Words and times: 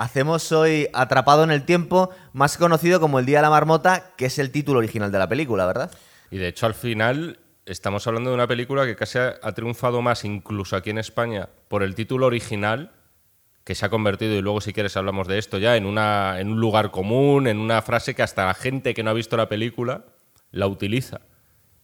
hacemos 0.00 0.50
hoy 0.50 0.88
Atrapado 0.94 1.44
en 1.44 1.50
el 1.50 1.64
Tiempo, 1.64 2.08
más 2.32 2.56
conocido 2.56 3.00
como 3.00 3.18
El 3.18 3.26
Día 3.26 3.38
de 3.38 3.42
la 3.42 3.50
Marmota, 3.50 4.14
que 4.16 4.26
es 4.26 4.38
el 4.38 4.50
título 4.50 4.78
original 4.78 5.12
de 5.12 5.18
la 5.18 5.28
película, 5.28 5.66
¿verdad? 5.66 5.90
Y 6.30 6.38
de 6.38 6.48
hecho, 6.48 6.64
al 6.64 6.72
final, 6.72 7.38
estamos 7.66 8.06
hablando 8.06 8.30
de 8.30 8.34
una 8.34 8.46
película 8.46 8.86
que 8.86 8.96
casi 8.96 9.18
ha, 9.18 9.52
triunfado 9.52 10.00
más, 10.00 10.24
incluso 10.24 10.74
aquí 10.74 10.88
en 10.88 10.96
España, 10.96 11.50
por 11.68 11.82
el 11.82 11.94
título 11.94 12.26
original, 12.26 12.92
que 13.62 13.74
se 13.74 13.84
ha 13.84 13.90
convertido, 13.90 14.34
y 14.34 14.40
luego 14.40 14.62
si 14.62 14.72
quieres 14.72 14.96
hablamos 14.96 15.28
de 15.28 15.36
esto 15.36 15.58
ya, 15.58 15.76
en, 15.76 15.84
una, 15.84 16.40
en 16.40 16.48
un 16.50 16.60
lugar 16.60 16.90
común, 16.90 17.46
en 17.46 17.58
una 17.58 17.82
frase 17.82 18.14
que 18.14 18.22
hasta 18.22 18.46
la 18.46 18.54
gente 18.54 18.94
que 18.94 19.02
no 19.02 19.10
ha 19.10 19.14
visto 19.14 19.36
la 19.36 19.50
película 19.50 20.06
la 20.50 20.66
utiliza. 20.66 21.20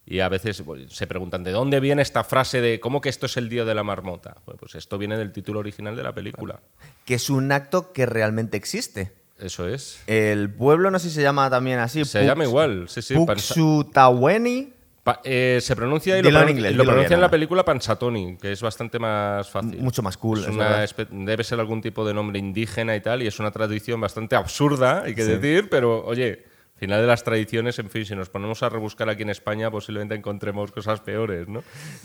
Y 0.09 0.21
a 0.21 0.29
veces 0.29 0.63
pues, 0.63 0.93
se 0.93 1.07
preguntan, 1.09 1.43
¿de 1.43 1.51
dónde 1.51 1.81
viene 1.81 2.01
esta 2.01 2.23
frase 2.23 2.61
de 2.61 2.79
cómo 2.79 3.01
que 3.01 3.09
esto 3.09 3.27
es 3.27 3.37
el 3.37 3.49
día 3.49 3.65
de 3.65 3.75
la 3.75 3.83
marmota? 3.83 4.37
Bueno, 4.47 4.59
pues 4.61 4.77
esto 4.77 4.99
viene 4.99 5.19
del 5.19 5.33
título 5.33 5.59
original 5.59 5.97
de 5.97 6.03
la 6.05 6.13
película. 6.15 6.61
Que 7.05 7.15
es 7.15 7.29
un 7.29 7.51
acto 7.51 7.93
que 7.93 8.07
realmente 8.07 8.57
existe. 8.57 9.13
Eso 9.39 9.69
es. 9.69 10.01
El 10.07 10.49
pueblo, 10.51 10.91
no 10.93 10.99
sé 11.01 11.09
si 11.11 11.17
se 11.17 11.23
llama 11.23 11.51
también 11.51 11.81
así. 11.81 12.05
Se 12.05 12.25
llama 12.25 12.45
igual, 12.45 12.89
sí, 12.89 13.03
sí. 13.03 13.15
Puxutaweni. 13.15 14.73
Pa- 15.03 15.21
eh, 15.23 15.61
se 15.63 15.77
pronuncia 15.77 16.19
y 16.19 16.23
Dilo 16.23 16.31
lo, 16.33 16.39
en 16.41 16.47
pronun- 16.47 16.51
inglés, 16.51 16.73
lo 16.73 16.83
dilo 16.83 16.93
pronuncia 16.93 17.15
en 17.15 17.21
la 17.21 17.31
película 17.31 17.65
Pansatoni, 17.65 18.39
que 18.39 18.51
es 18.51 18.61
bastante 18.61 18.99
más 18.99 19.49
fácil. 19.49 19.79
Mucho 19.81 20.03
más 20.03 20.17
cool, 20.17 20.41
Es 20.41 20.49
una 20.49 20.85
debe 21.11 21.45
ser 21.45 21.61
algún 21.61 21.81
tipo 21.81 22.05
de 22.05 22.13
nombre 22.13 22.41
indígena 22.41 22.97
y 22.97 23.01
tal, 23.01 23.23
y 23.23 23.29
es 23.29 23.39
una 23.39 23.53
tradición 23.53 24.01
bastante 24.01 24.35
absurda, 24.35 25.03
hay 25.05 25.15
que 25.15 25.25
decir, 25.25 25.69
pero 25.71 26.05
oye, 26.05 26.45
final 26.77 27.01
de 27.01 27.07
las 27.07 27.25
tradiciones, 27.25 27.79
en 27.79 27.91
fin, 27.91 28.05
si 28.05 28.15
nos 28.15 28.29
ponemos 28.29 28.63
a 28.63 28.69
rebuscar 28.69 29.09
aquí 29.09 29.23
en 29.23 29.31
España, 29.31 29.71
posiblemente 29.71 30.15
encontremos 30.15 30.73
cosas 30.73 31.01
peores, 31.01 31.49
¿no? 31.49 31.63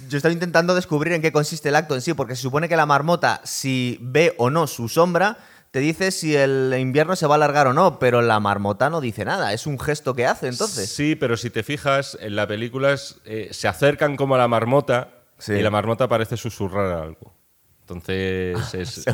Yo 0.08 0.18
estaba 0.18 0.34
intentando 0.34 0.76
descubrir 0.76 1.14
en 1.14 1.22
qué 1.22 1.32
consiste 1.32 1.70
el 1.70 1.76
acto 1.76 1.96
en 1.96 2.02
sí, 2.02 2.14
porque 2.14 2.36
se 2.36 2.42
supone 2.42 2.70
que 2.70 2.76
la 2.76 2.86
marmota, 2.86 3.42
si 3.44 3.98
ve 4.02 4.34
o 4.38 4.50
no 4.50 4.68
su 4.68 4.88
sombra, 4.88 5.38
te 5.72 5.80
dice 5.80 6.12
si 6.12 6.36
el 6.36 6.74
invierno 6.80 7.16
se 7.16 7.28
va 7.28 7.36
a 7.36 7.38
alargar 7.38 7.68
o 7.68 7.74
no, 7.74 8.00
pero 8.00 8.22
la 8.22 8.40
marmota 8.40 8.90
no 8.90 9.02
dice 9.02 9.26
nada, 9.26 9.54
es 9.54 9.68
un 9.68 9.80
gesto 9.80 10.14
que 10.14 10.26
hace 10.26 10.48
entonces. 10.48 10.90
Sí, 10.90 11.16
pero 11.16 11.38
si 11.38 11.50
te 11.50 11.64
fijas, 11.64 12.18
en 12.22 12.36
la 12.36 12.48
película 12.48 12.96
eh, 13.26 13.50
se 13.52 13.68
acercan 13.68 14.16
como 14.16 14.36
a 14.36 14.38
la 14.38 14.48
marmota 14.48 15.18
Sí. 15.42 15.54
y 15.54 15.62
la 15.64 15.72
marmota 15.72 16.08
parece 16.08 16.38
susurrar 16.38 16.94
algo. 16.94 17.34
Entonces, 17.82 18.74
es, 18.74 19.06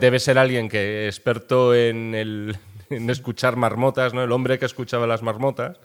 debe 0.00 0.18
ser 0.18 0.38
alguien 0.38 0.68
que 0.68 1.06
experto 1.06 1.74
en, 1.74 2.14
el, 2.14 2.58
en 2.90 3.10
escuchar 3.10 3.56
marmotas, 3.56 4.14
¿no? 4.14 4.22
El 4.22 4.32
hombre 4.32 4.58
que 4.58 4.66
escuchaba 4.66 5.06
las 5.06 5.22
marmotas 5.22 5.78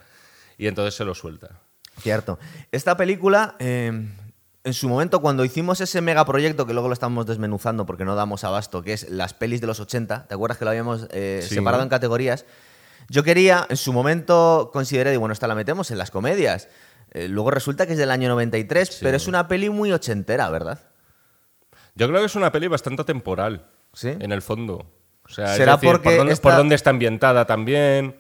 y 0.58 0.68
entonces 0.68 0.96
se 0.96 1.06
lo 1.06 1.16
suelta. 1.16 1.60
Cierto. 2.00 2.40
Esta 2.72 2.96
película, 2.98 3.56
eh, 3.60 3.92
en 4.64 4.74
su 4.74 4.88
momento, 4.90 5.22
cuando 5.22 5.44
hicimos 5.46 5.82
ese 5.82 6.02
megaproyecto, 6.02 6.66
que 6.66 6.74
luego 6.74 6.88
lo 6.88 6.94
estamos 6.94 7.26
desmenuzando 7.26 7.86
porque 7.86 8.06
no 8.06 8.16
damos 8.16 8.44
abasto, 8.44 8.82
que 8.82 8.94
es 8.94 9.10
las 9.10 9.34
pelis 9.34 9.62
de 9.62 9.68
los 9.68 9.80
80, 9.80 10.28
¿te 10.28 10.34
acuerdas 10.34 10.58
que 10.58 10.66
lo 10.66 10.72
habíamos 10.72 11.08
eh, 11.12 11.42
Sí. 11.48 11.56
separado 11.56 11.84
en 11.84 11.90
categorías? 11.90 12.46
Yo 13.10 13.24
quería, 13.24 13.66
en 13.70 13.78
su 13.78 13.92
momento, 13.92 14.70
consideré, 14.72 15.16
bueno, 15.18 15.34
esta 15.34 15.48
la 15.48 15.56
metemos 15.56 15.92
en 15.92 15.98
las 15.98 16.12
comedias. 16.12 16.68
Eh, 17.12 17.28
luego 17.28 17.50
resulta 17.52 17.88
que 17.88 17.94
es 17.94 17.98
del 17.98 18.12
año 18.12 18.30
93, 18.30 19.00
pero 19.02 19.18
es 19.18 19.28
una 19.28 19.48
peli 19.48 19.70
muy 19.70 19.92
ochentera, 19.92 20.48
¿verdad? 20.50 20.80
Yo 21.96 22.08
creo 22.08 22.20
que 22.20 22.28
es 22.28 22.36
una 22.36 22.52
peli 22.52 22.68
bastante 22.68 23.04
temporal, 23.04 23.66
¿Sí? 23.94 24.10
en 24.10 24.32
el 24.32 24.42
fondo. 24.44 24.86
O 25.30 25.34
sea, 25.34 25.48
¿Será 25.56 25.74
decir, 25.76 25.90
porque 25.92 26.10
por, 26.10 26.18
dónde, 26.18 26.34
esta- 26.34 26.42
por 26.50 26.58
dónde 26.58 26.76
está 26.76 26.90
ambientada 26.90 27.46
también, 27.46 28.16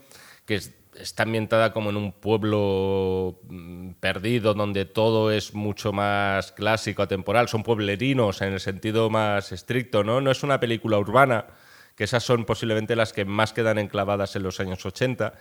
que 0.45 0.55
es- 0.55 0.73
está 0.95 1.23
ambientada 1.23 1.71
como 1.73 1.89
en 1.89 1.97
un 1.97 2.11
pueblo 2.11 3.39
mm, 3.49 3.91
perdido, 3.99 4.53
donde 4.53 4.85
todo 4.85 5.31
es 5.31 5.53
mucho 5.53 5.91
más 5.93 6.51
clásico, 6.51 7.01
atemporal. 7.01 7.47
Son 7.47 7.63
pueblerinos 7.63 8.41
en 8.41 8.53
el 8.53 8.59
sentido 8.59 9.09
más 9.09 9.51
estricto, 9.51 10.03
¿no? 10.03 10.21
No 10.21 10.29
es 10.29 10.43
una 10.43 10.59
película 10.59 10.97
urbana, 10.97 11.45
que 11.95 12.03
esas 12.03 12.23
son 12.23 12.45
posiblemente 12.45 12.95
las 12.95 13.13
que 13.13 13.25
más 13.25 13.53
quedan 13.53 13.77
enclavadas 13.79 14.35
en 14.35 14.43
los 14.43 14.59
años 14.59 14.85
80. 14.85 15.33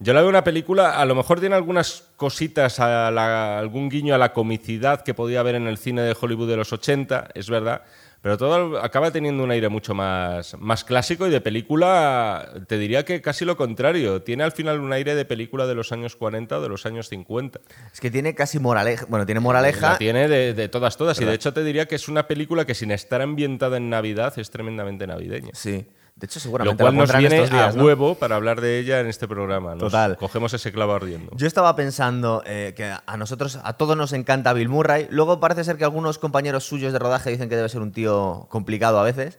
Yo 0.00 0.12
la 0.14 0.20
veo 0.20 0.30
una 0.30 0.44
película, 0.44 1.00
a 1.00 1.04
lo 1.06 1.16
mejor 1.16 1.40
tiene 1.40 1.56
algunas 1.56 2.04
cositas, 2.16 2.78
a 2.78 3.10
la- 3.10 3.58
algún 3.58 3.88
guiño 3.88 4.14
a 4.14 4.18
la 4.18 4.32
comicidad 4.32 5.02
que 5.02 5.12
podía 5.12 5.40
haber 5.40 5.56
en 5.56 5.66
el 5.66 5.76
cine 5.76 6.02
de 6.02 6.16
Hollywood 6.18 6.48
de 6.48 6.56
los 6.56 6.72
80, 6.72 7.28
es 7.34 7.50
verdad, 7.50 7.82
pero 8.20 8.36
todo 8.36 8.78
acaba 8.82 9.10
teniendo 9.10 9.44
un 9.44 9.50
aire 9.50 9.68
mucho 9.68 9.94
más, 9.94 10.56
más 10.58 10.84
clásico 10.84 11.26
y 11.26 11.30
de 11.30 11.40
película, 11.40 12.52
te 12.66 12.78
diría 12.78 13.04
que 13.04 13.20
casi 13.20 13.44
lo 13.44 13.56
contrario, 13.56 14.22
tiene 14.22 14.44
al 14.44 14.52
final 14.52 14.80
un 14.80 14.92
aire 14.92 15.14
de 15.14 15.24
película 15.24 15.66
de 15.66 15.74
los 15.74 15.92
años 15.92 16.16
40 16.16 16.58
o 16.58 16.60
de 16.60 16.68
los 16.68 16.84
años 16.86 17.08
50. 17.08 17.60
Es 17.92 18.00
que 18.00 18.10
tiene 18.10 18.34
casi 18.34 18.58
moraleja. 18.58 19.06
Bueno, 19.08 19.24
tiene 19.24 19.40
moraleja. 19.40 19.92
La 19.92 19.98
tiene 19.98 20.28
de, 20.28 20.54
de 20.54 20.68
todas, 20.68 20.96
todas, 20.96 21.20
y 21.20 21.24
de 21.24 21.34
hecho 21.34 21.52
te 21.52 21.62
diría 21.62 21.86
que 21.86 21.94
es 21.94 22.08
una 22.08 22.26
película 22.26 22.64
que 22.64 22.74
sin 22.74 22.90
estar 22.90 23.22
ambientada 23.22 23.76
en 23.76 23.90
Navidad 23.90 24.36
es 24.38 24.50
tremendamente 24.50 25.06
navideña. 25.06 25.50
Sí. 25.54 25.86
De 26.18 26.26
hecho, 26.26 26.38
Lo 26.38 26.42
seguramente 26.42 26.82
cual 26.82 26.94
la 26.96 27.00
nos 27.00 27.16
viene 27.16 27.36
estos 27.36 27.50
días, 27.50 27.74
a 27.74 27.78
¿no? 27.78 27.84
huevo 27.84 28.16
para 28.16 28.34
hablar 28.34 28.60
de 28.60 28.80
ella 28.80 28.98
en 28.98 29.06
este 29.06 29.28
programa. 29.28 29.76
Nos 29.76 29.84
Total. 29.84 30.16
Cogemos 30.16 30.52
ese 30.52 30.72
clavo 30.72 30.92
ardiendo. 30.92 31.30
Yo 31.36 31.46
estaba 31.46 31.76
pensando 31.76 32.42
eh, 32.44 32.74
que 32.76 32.92
a 33.06 33.16
nosotros, 33.16 33.60
a 33.62 33.74
todos 33.74 33.96
nos 33.96 34.12
encanta 34.12 34.52
Bill 34.52 34.68
Murray. 34.68 35.06
Luego 35.10 35.38
parece 35.38 35.62
ser 35.62 35.76
que 35.76 35.84
algunos 35.84 36.18
compañeros 36.18 36.64
suyos 36.64 36.92
de 36.92 36.98
rodaje 36.98 37.30
dicen 37.30 37.48
que 37.48 37.54
debe 37.54 37.68
ser 37.68 37.82
un 37.82 37.92
tío 37.92 38.48
complicado 38.50 38.98
a 38.98 39.04
veces. 39.04 39.38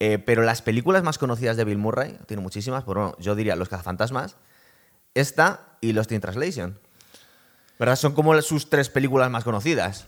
Eh, 0.00 0.18
pero 0.18 0.42
las 0.42 0.62
películas 0.62 1.02
más 1.02 1.18
conocidas 1.18 1.58
de 1.58 1.64
Bill 1.64 1.76
Murray, 1.78 2.18
tiene 2.26 2.42
muchísimas, 2.42 2.84
pero 2.84 3.00
bueno, 3.00 3.16
yo 3.18 3.34
diría 3.34 3.54
Los 3.54 3.68
Cazafantasmas, 3.68 4.36
esta 5.14 5.76
y 5.82 5.92
Lost 5.92 6.12
in 6.12 6.22
Translation. 6.22 6.78
¿Verdad? 7.78 7.96
Son 7.96 8.14
como 8.14 8.40
sus 8.40 8.70
tres 8.70 8.88
películas 8.88 9.30
más 9.30 9.44
conocidas 9.44 10.06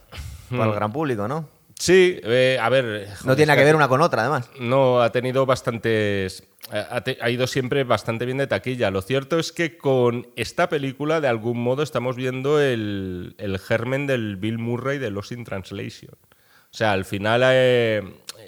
para 0.48 0.64
el 0.64 0.72
gran 0.72 0.91
público, 0.91 1.28
¿no? 1.28 1.50
Sí, 1.78 2.19
eh, 2.25 2.59
a 2.61 2.69
ver. 2.69 3.09
No 3.25 3.37
tiene 3.37 3.47
nada 3.49 3.59
que 3.59 3.65
ver 3.65 3.77
una 3.77 3.87
con 3.89 4.00
otra, 4.00 4.22
además. 4.22 4.50
No, 4.59 5.00
ha 5.00 5.12
tenido 5.12 5.47
bastantes. 5.47 6.43
Ha, 6.71 7.00
te- 7.03 7.19
ha 7.21 7.31
ido 7.31 7.47
siempre 7.47 7.84
bastante 7.84 8.27
bien 8.27 8.39
de 8.39 8.47
taquilla. 8.49 8.91
Lo 8.91 9.00
cierto 9.00 9.39
es 9.39 9.53
que 9.53 9.78
con 9.78 10.27
esta 10.37 10.69
película, 10.69 11.21
de 11.21 11.28
algún 11.28 11.62
modo, 11.62 11.83
estamos 11.83 12.16
viendo 12.16 12.61
el, 12.61 13.37
el 13.39 13.59
germen 13.61 14.06
del 14.06 14.37
Bill 14.37 14.59
Murray 14.59 14.99
de 14.99 15.11
Lost 15.11 15.33
in 15.33 15.44
Translation. 15.44 16.11
O 16.15 16.77
sea, 16.77 16.93
al 16.93 17.05
final 17.05 17.43
eh, 17.44 18.03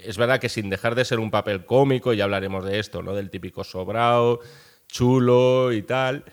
es 0.04 0.18
verdad 0.18 0.40
que 0.40 0.48
sin 0.48 0.68
dejar 0.68 0.94
de 0.96 1.04
ser 1.04 1.20
un 1.20 1.30
papel 1.30 1.64
cómico, 1.64 2.12
ya 2.12 2.24
hablaremos 2.24 2.64
de 2.64 2.78
esto, 2.80 3.00
¿no? 3.02 3.14
Del 3.14 3.30
típico 3.30 3.62
sobrao, 3.64 4.40
chulo 4.88 5.72
y 5.72 5.82
tal. 5.82 6.24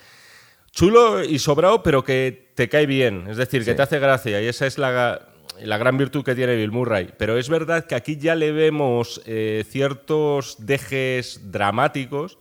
Chulo 0.71 1.23
y 1.23 1.39
sobrado, 1.39 1.81
pero 1.83 2.03
que 2.03 2.51
te 2.55 2.67
cae 2.69 2.85
bien. 2.85 3.27
Es 3.29 3.37
decir, 3.37 3.63
que 3.63 3.73
te 3.75 3.81
hace 3.83 3.99
gracia. 3.99 4.41
Y 4.41 4.47
esa 4.47 4.65
es 4.67 4.77
la, 4.77 5.26
la 5.61 5.77
gran 5.77 5.97
virtud 5.97 6.23
que 6.23 6.35
tiene 6.35 6.55
Bill 6.55 6.71
Murray. 6.71 7.09
Pero 7.17 7.37
es 7.37 7.49
verdad 7.49 7.85
que 7.85 7.95
aquí 7.95 8.17
ya 8.17 8.35
le 8.35 8.51
vemos 8.51 9.21
eh, 9.25 9.65
ciertos 9.69 10.57
dejes 10.59 11.51
dramáticos 11.51 12.37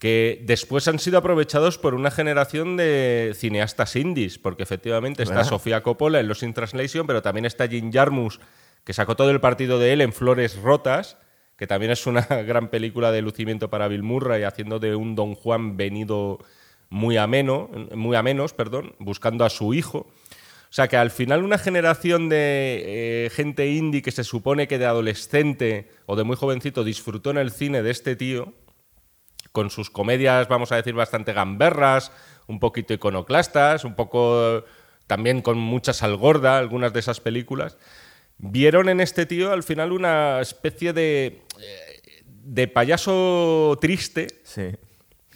que 0.00 0.42
después 0.46 0.88
han 0.88 0.98
sido 0.98 1.18
aprovechados 1.18 1.76
por 1.76 1.94
una 1.94 2.10
generación 2.10 2.78
de 2.78 3.32
cineastas 3.36 3.96
indies, 3.96 4.38
porque 4.38 4.62
efectivamente 4.62 5.22
está. 5.22 5.44
Sofía 5.44 5.82
Coppola 5.82 6.20
en 6.20 6.26
Los 6.26 6.42
in 6.42 6.54
Translation, 6.54 7.06
pero 7.06 7.20
también 7.20 7.44
está 7.44 7.68
Jim 7.68 7.92
Jarmus, 7.92 8.40
que 8.82 8.94
sacó 8.94 9.14
todo 9.14 9.30
el 9.30 9.40
partido 9.40 9.78
de 9.78 9.92
él 9.92 10.00
en 10.00 10.14
Flores 10.14 10.56
Rotas, 10.56 11.18
que 11.58 11.66
también 11.66 11.92
es 11.92 12.06
una 12.06 12.22
gran 12.46 12.68
película 12.68 13.12
de 13.12 13.20
lucimiento 13.20 13.68
para 13.68 13.88
Bill 13.88 14.02
Murray, 14.02 14.44
haciendo 14.44 14.78
de 14.78 14.96
un 14.96 15.14
Don 15.14 15.34
Juan 15.34 15.76
venido 15.76 16.38
muy 16.88 17.18
ameno, 17.18 17.68
muy 17.94 18.16
a 18.16 18.22
menos, 18.22 18.54
perdón, 18.54 18.94
buscando 18.98 19.44
a 19.44 19.50
su 19.50 19.74
hijo. 19.74 20.06
O 20.70 20.72
sea 20.72 20.86
que 20.86 20.96
al 20.96 21.10
final 21.10 21.42
una 21.42 21.58
generación 21.58 22.28
de 22.28 23.24
eh, 23.26 23.30
gente 23.30 23.66
indie 23.66 24.02
que 24.02 24.12
se 24.12 24.22
supone 24.22 24.68
que 24.68 24.78
de 24.78 24.86
adolescente 24.86 25.90
o 26.06 26.14
de 26.14 26.22
muy 26.22 26.36
jovencito 26.36 26.84
disfrutó 26.84 27.32
en 27.32 27.38
el 27.38 27.50
cine 27.50 27.82
de 27.82 27.90
este 27.90 28.14
tío, 28.14 28.54
con 29.50 29.70
sus 29.70 29.90
comedias, 29.90 30.46
vamos 30.46 30.70
a 30.70 30.76
decir, 30.76 30.94
bastante 30.94 31.32
gamberras, 31.32 32.12
un 32.46 32.60
poquito 32.60 32.94
iconoclastas, 32.94 33.84
un 33.84 33.96
poco 33.96 34.64
también 35.08 35.42
con 35.42 35.58
mucha 35.58 35.92
sal 35.92 36.16
gorda, 36.16 36.58
algunas 36.58 36.92
de 36.92 37.00
esas 37.00 37.18
películas, 37.18 37.76
vieron 38.38 38.88
en 38.88 39.00
este 39.00 39.26
tío 39.26 39.52
al 39.52 39.64
final 39.64 39.90
una 39.90 40.40
especie 40.40 40.92
de, 40.92 41.42
eh, 41.60 42.22
de 42.44 42.68
payaso 42.68 43.76
triste 43.80 44.28
Sí. 44.44 44.68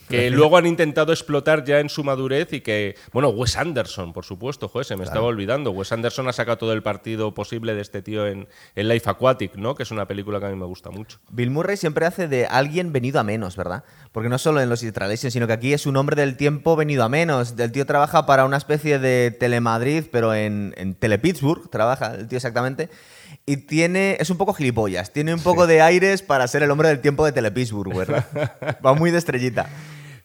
Que 0.07 0.29
luego 0.29 0.57
han 0.57 0.65
intentado 0.65 1.11
explotar 1.11 1.63
ya 1.65 1.79
en 1.79 1.89
su 1.89 2.03
madurez 2.03 2.53
y 2.53 2.61
que, 2.61 2.95
bueno, 3.11 3.29
Wes 3.29 3.57
Anderson, 3.57 4.13
por 4.13 4.25
supuesto, 4.25 4.67
joder, 4.67 4.85
se 4.85 4.95
me 4.95 5.03
estaba 5.03 5.25
olvidando. 5.25 5.71
Wes 5.71 5.91
Anderson 5.91 6.27
ha 6.27 6.33
sacado 6.33 6.57
todo 6.57 6.73
el 6.73 6.83
partido 6.83 7.33
posible 7.33 7.73
de 7.75 7.81
este 7.81 8.01
tío 8.01 8.27
en, 8.27 8.47
en 8.75 8.87
Life 8.87 9.09
Aquatic, 9.09 9.55
¿no? 9.55 9.75
Que 9.75 9.83
es 9.83 9.91
una 9.91 10.07
película 10.07 10.39
que 10.39 10.45
a 10.45 10.49
mí 10.49 10.55
me 10.55 10.65
gusta 10.65 10.91
mucho. 10.91 11.19
Bill 11.31 11.51
Murray 11.51 11.77
siempre 11.77 12.05
hace 12.05 12.27
de 12.27 12.45
alguien 12.45 12.93
venido 12.93 13.19
a 13.19 13.23
menos, 13.23 13.55
¿verdad? 13.55 13.83
Porque 14.11 14.29
no 14.29 14.37
solo 14.37 14.61
en 14.61 14.69
los 14.69 14.85
Translation, 14.93 15.31
sino 15.31 15.47
que 15.47 15.53
aquí 15.53 15.73
es 15.73 15.85
un 15.85 15.97
hombre 15.97 16.15
del 16.15 16.37
tiempo 16.37 16.75
venido 16.75 17.03
a 17.03 17.09
menos. 17.09 17.55
El 17.57 17.71
tío 17.71 17.85
trabaja 17.85 18.25
para 18.25 18.45
una 18.45 18.57
especie 18.57 18.99
de 18.99 19.31
Telemadrid, 19.31 20.05
pero 20.11 20.33
en, 20.33 20.73
en 20.77 20.95
Telepittsburgh 20.95 21.69
trabaja 21.69 22.15
el 22.15 22.27
tío 22.27 22.37
exactamente. 22.37 22.89
Y 23.45 23.57
tiene, 23.57 24.17
es 24.19 24.29
un 24.29 24.37
poco 24.37 24.53
gilipollas, 24.53 25.11
tiene 25.11 25.33
un 25.33 25.41
poco 25.41 25.67
de 25.67 25.81
aires 25.81 26.21
para 26.21 26.47
ser 26.47 26.63
el 26.63 26.71
hombre 26.71 26.89
del 26.89 26.99
tiempo 26.99 27.25
de 27.25 27.31
Telepittsburgh, 27.31 27.95
¿verdad? 27.95 28.25
Va 28.85 28.93
muy 28.93 29.11
de 29.11 29.17
estrellita. 29.17 29.69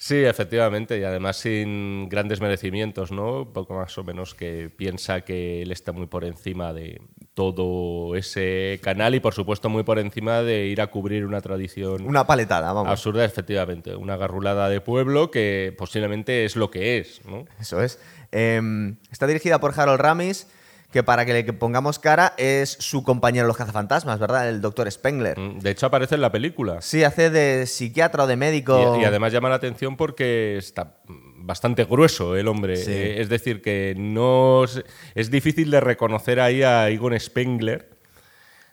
Sí, 0.03 0.17
efectivamente, 0.25 0.99
y 0.99 1.05
además 1.05 1.37
sin 1.37 2.09
grandes 2.09 2.41
merecimientos, 2.41 3.13
¿no? 3.13 3.53
Poco 3.53 3.75
más 3.75 3.99
o 3.99 4.03
menos 4.03 4.35
que 4.35 4.71
piensa 4.75 5.21
que 5.21 5.61
él 5.61 5.71
está 5.73 5.93
muy 5.93 6.07
por 6.07 6.25
encima 6.25 6.73
de 6.73 7.03
todo 7.35 8.17
ese 8.17 8.81
canal 8.83 9.15
y 9.15 9.21
por 9.21 9.35
supuesto 9.35 9.69
muy 9.69 9.83
por 9.83 9.99
encima 9.99 10.41
de 10.41 10.69
ir 10.69 10.81
a 10.81 10.87
cubrir 10.87 11.27
una 11.27 11.43
tradición 11.43 12.07
Una 12.07 12.27
paletada, 12.27 12.73
vamos. 12.73 12.91
absurda, 12.91 13.27
efectivamente, 13.27 13.95
una 13.95 14.17
garrulada 14.17 14.71
de 14.71 14.81
pueblo 14.81 15.31
que 15.31 15.75
posiblemente 15.77 16.47
es 16.47 16.57
lo 16.57 16.71
que 16.71 16.97
es, 16.97 17.21
¿no? 17.27 17.45
Eso 17.61 17.83
es. 17.83 17.99
Em, 18.33 18.97
está 19.13 19.27
dirigida 19.27 19.61
por 19.61 19.79
Harold 19.79 20.01
Ramis, 20.01 20.47
que 20.91 21.03
para 21.03 21.25
que 21.25 21.33
le 21.33 21.45
pongamos 21.53 21.99
cara 21.99 22.35
es 22.37 22.71
su 22.81 23.05
compañero 23.05 23.45
en 23.45 23.49
los 23.49 23.57
cazafantasmas, 23.57 24.19
¿verdad? 24.19 24.49
El 24.49 24.61
doctor 24.61 24.91
Spengler. 24.91 25.39
Mm, 25.39 25.59
De 25.61 25.71
hecho 25.71 25.87
aparece 25.87 26.17
en 26.17 26.21
la 26.21 26.33
película. 26.33 26.83
Sí, 26.83 27.05
hace 27.05 27.31
de 27.31 27.67
psiquiatra 27.67 28.25
o 28.25 28.27
de 28.27 28.37
médico. 28.37 28.97
Y, 28.99 29.03
y 29.03 29.05
además 29.05 29.33
llama 29.33 29.49
la 29.49 29.55
atención 29.55 29.97
porque 29.97 30.57
está 30.59 30.97
bastante 31.07 31.85
grueso 31.85 32.37
el 32.37 32.49
hombre. 32.49 32.77
Sí. 32.77 32.91
Eh, 32.93 33.21
es 33.21 33.29
decir, 33.29 33.63
que 33.63 33.95
no 33.97 34.65
es, 34.65 34.83
es 35.15 35.31
difícil 35.31 35.71
de 35.71 35.81
reconocer 35.81 36.41
ahí 36.41 36.63
a 36.63 36.89
Egon 36.89 37.19
Spengler 37.19 37.89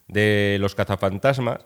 de 0.07 0.57
los 0.59 0.73
cazafantasmas. 0.75 1.59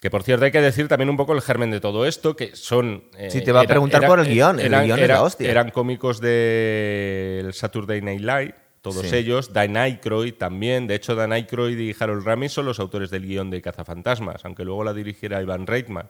Que 0.00 0.10
por 0.10 0.22
cierto 0.22 0.44
hay 0.44 0.50
que 0.50 0.60
decir 0.60 0.86
también 0.86 1.08
un 1.08 1.16
poco 1.16 1.32
el 1.32 1.40
germen 1.40 1.70
de 1.70 1.80
todo 1.80 2.04
esto, 2.04 2.36
que 2.36 2.54
son... 2.54 3.04
eh, 3.16 3.30
Sí, 3.30 3.42
te 3.42 3.52
va 3.52 3.62
a 3.62 3.64
preguntar 3.64 4.06
por 4.06 4.20
el 4.20 4.26
guion, 4.26 4.60
el 4.60 4.68
guion 4.84 4.98
es 4.98 5.08
la 5.08 5.22
hostia. 5.22 5.50
Eran 5.50 5.70
cómicos 5.70 6.20
del 6.20 7.54
Saturday 7.54 8.02
Night 8.02 8.20
Live, 8.20 8.54
todos 8.84 9.08
Sí. 9.08 9.16
ellos. 9.16 9.52
Dan 9.52 9.76
Aykroyd 9.76 10.34
también. 10.34 10.86
De 10.86 10.94
hecho, 10.94 11.16
Dan 11.16 11.32
Aykroyd 11.32 11.76
y 11.78 11.96
Harold 11.98 12.24
Ramis 12.24 12.52
son 12.52 12.66
los 12.66 12.78
autores 12.78 13.10
del 13.10 13.26
guion 13.26 13.50
de 13.50 13.60
Cazafantasmas, 13.60 14.44
aunque 14.44 14.64
luego 14.64 14.84
la 14.84 14.92
dirigiera 14.94 15.42
Ivan 15.42 15.66
Reitman 15.66 16.06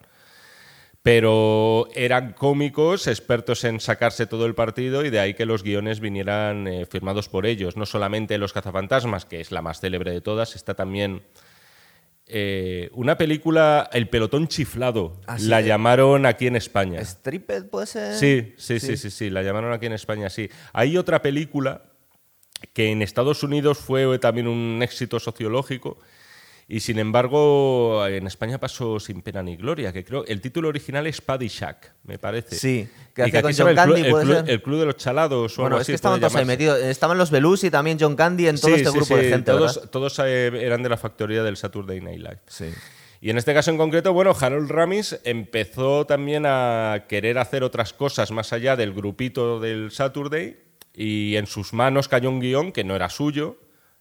pero 1.03 1.87
eran 1.95 2.33
cómicos 2.33 3.09
expertos 3.09 3.65
en 3.65 3.79
sacarse 3.79 4.25
todo 4.27 4.47
el 4.47 4.55
partido 4.55 5.05
y 5.05 5.11
de 5.11 5.21
ahí 5.21 5.35
que 5.35 5.45
los 5.45 5.63
guiones 5.63 6.01
vinieran 6.01 6.67
eh, 6.67 6.87
firmados 6.87 7.29
por 7.29 7.45
ellos. 7.45 7.77
No 7.77 7.85
solamente 7.85 8.39
Los 8.39 8.55
cazafantasmas, 8.55 9.27
que 9.27 9.43
es 9.43 9.53
la 9.53 9.61
más 9.61 9.81
célebre 9.81 10.13
de 10.13 10.23
todas, 10.23 10.57
está 10.57 10.73
también 10.73 11.23
eh, 12.27 12.89
una 12.95 13.19
película, 13.19 13.91
El 13.93 14.09
pelotón 14.09 14.49
chiflado, 14.49 15.21
Ah, 15.27 15.39
sí, 15.39 15.47
la 15.49 15.61
llamaron 15.61 16.25
aquí 16.25 16.47
en 16.47 16.57
España. 16.57 17.05
¿Stripped 17.05 17.67
puede 17.69 17.87
ser? 17.87 18.15
Sí, 18.15 18.55
sí, 18.57 18.81
sí, 18.81 18.97
sí, 18.97 19.11
sí, 19.11 19.29
la 19.29 19.43
llamaron 19.43 19.75
aquí 19.75 19.85
en 19.85 19.93
España, 19.93 20.31
sí. 20.31 20.49
Hay 20.73 20.97
otra 20.97 21.21
película 21.21 21.83
que 22.73 22.91
en 22.91 23.03
Estados 23.03 23.43
Unidos 23.43 23.79
fue 23.79 24.19
también 24.19 24.49
un 24.49 24.81
éxito 24.83 25.21
sociológico 25.21 25.99
y 26.67 26.81
sin 26.81 26.99
embargo 26.99 28.07
en 28.07 28.27
España 28.27 28.59
pasó 28.59 28.99
sin 28.99 29.21
pena 29.21 29.43
ni 29.43 29.57
gloria, 29.57 29.93
que 29.93 30.03
creo 30.03 30.25
el 30.27 30.41
título 30.41 30.69
original 30.69 31.07
es 31.07 31.21
Paddy 31.21 31.49
Shack, 31.49 31.93
me 32.05 32.19
parece. 32.19 32.57
Sí, 32.57 32.89
que 33.15 33.21
Y 33.21 33.25
hace 33.25 33.43
con 33.43 33.49
aquí 33.51 33.55
se 33.55 33.65
llama 33.65 33.71
John 33.71 33.71
el, 33.71 33.77
Candy, 33.77 33.95
club, 33.95 34.05
el 34.07 34.11
¿puede 34.13 34.25
club- 34.25 34.37
ser? 34.47 34.51
el 34.55 34.63
Club 34.63 34.79
de 34.81 34.87
los 34.87 34.97
Chalados 34.97 35.59
o 35.59 35.63
Bueno, 35.63 35.77
algo 35.77 35.81
es 35.83 35.85
así. 35.85 35.93
que 35.93 35.97
estaban 35.97 36.21
todos 36.21 36.35
ahí 36.37 36.45
metidos. 36.47 36.79
Estaban 36.81 37.19
los 37.19 37.31
Belushi 37.31 37.67
y 37.67 37.71
también 37.71 37.99
John 38.01 38.17
Candy 38.17 38.49
en 38.49 38.57
todo 38.59 38.69
Sí, 38.71 38.77
este 38.81 38.91
sí, 38.93 38.97
grupo 38.97 39.17
de 39.17 39.29
gente, 39.29 39.53
todos, 39.53 39.75
¿verdad? 39.77 39.91
todos 39.91 40.19
eh, 40.25 40.47
eran 40.63 40.83
de 40.83 40.89
la 40.89 40.97
factoría 40.97 41.43
del 41.43 41.59
Saturday 41.59 42.01
Night 42.01 42.19
Live. 42.21 42.39
Sí. 42.47 42.71
Y 43.21 43.29
en 43.31 43.37
este 43.39 43.53
caso 43.53 43.71
en 43.71 43.77
concreto, 43.77 44.13
bueno, 44.15 44.35
Harold 44.39 44.71
Ramis 44.71 45.19
empezó 45.25 46.07
también 46.07 46.45
a 46.47 47.05
querer 47.09 47.37
hacer 47.39 47.63
otras 47.63 47.93
cosas 47.93 48.31
más 48.31 48.55
allá 48.55 48.75
del 48.77 48.93
grupito 48.95 49.61
del 49.61 49.91
Saturday 49.91 50.57
y 50.95 51.37
en 51.37 51.47
sus 51.47 51.73
manos 51.73 52.09
cayó 52.09 52.31
un 52.31 52.41
guion 52.41 52.73
que 52.73 52.85
no 52.85 52.95
era 52.95 53.09
suyo, 53.09 53.59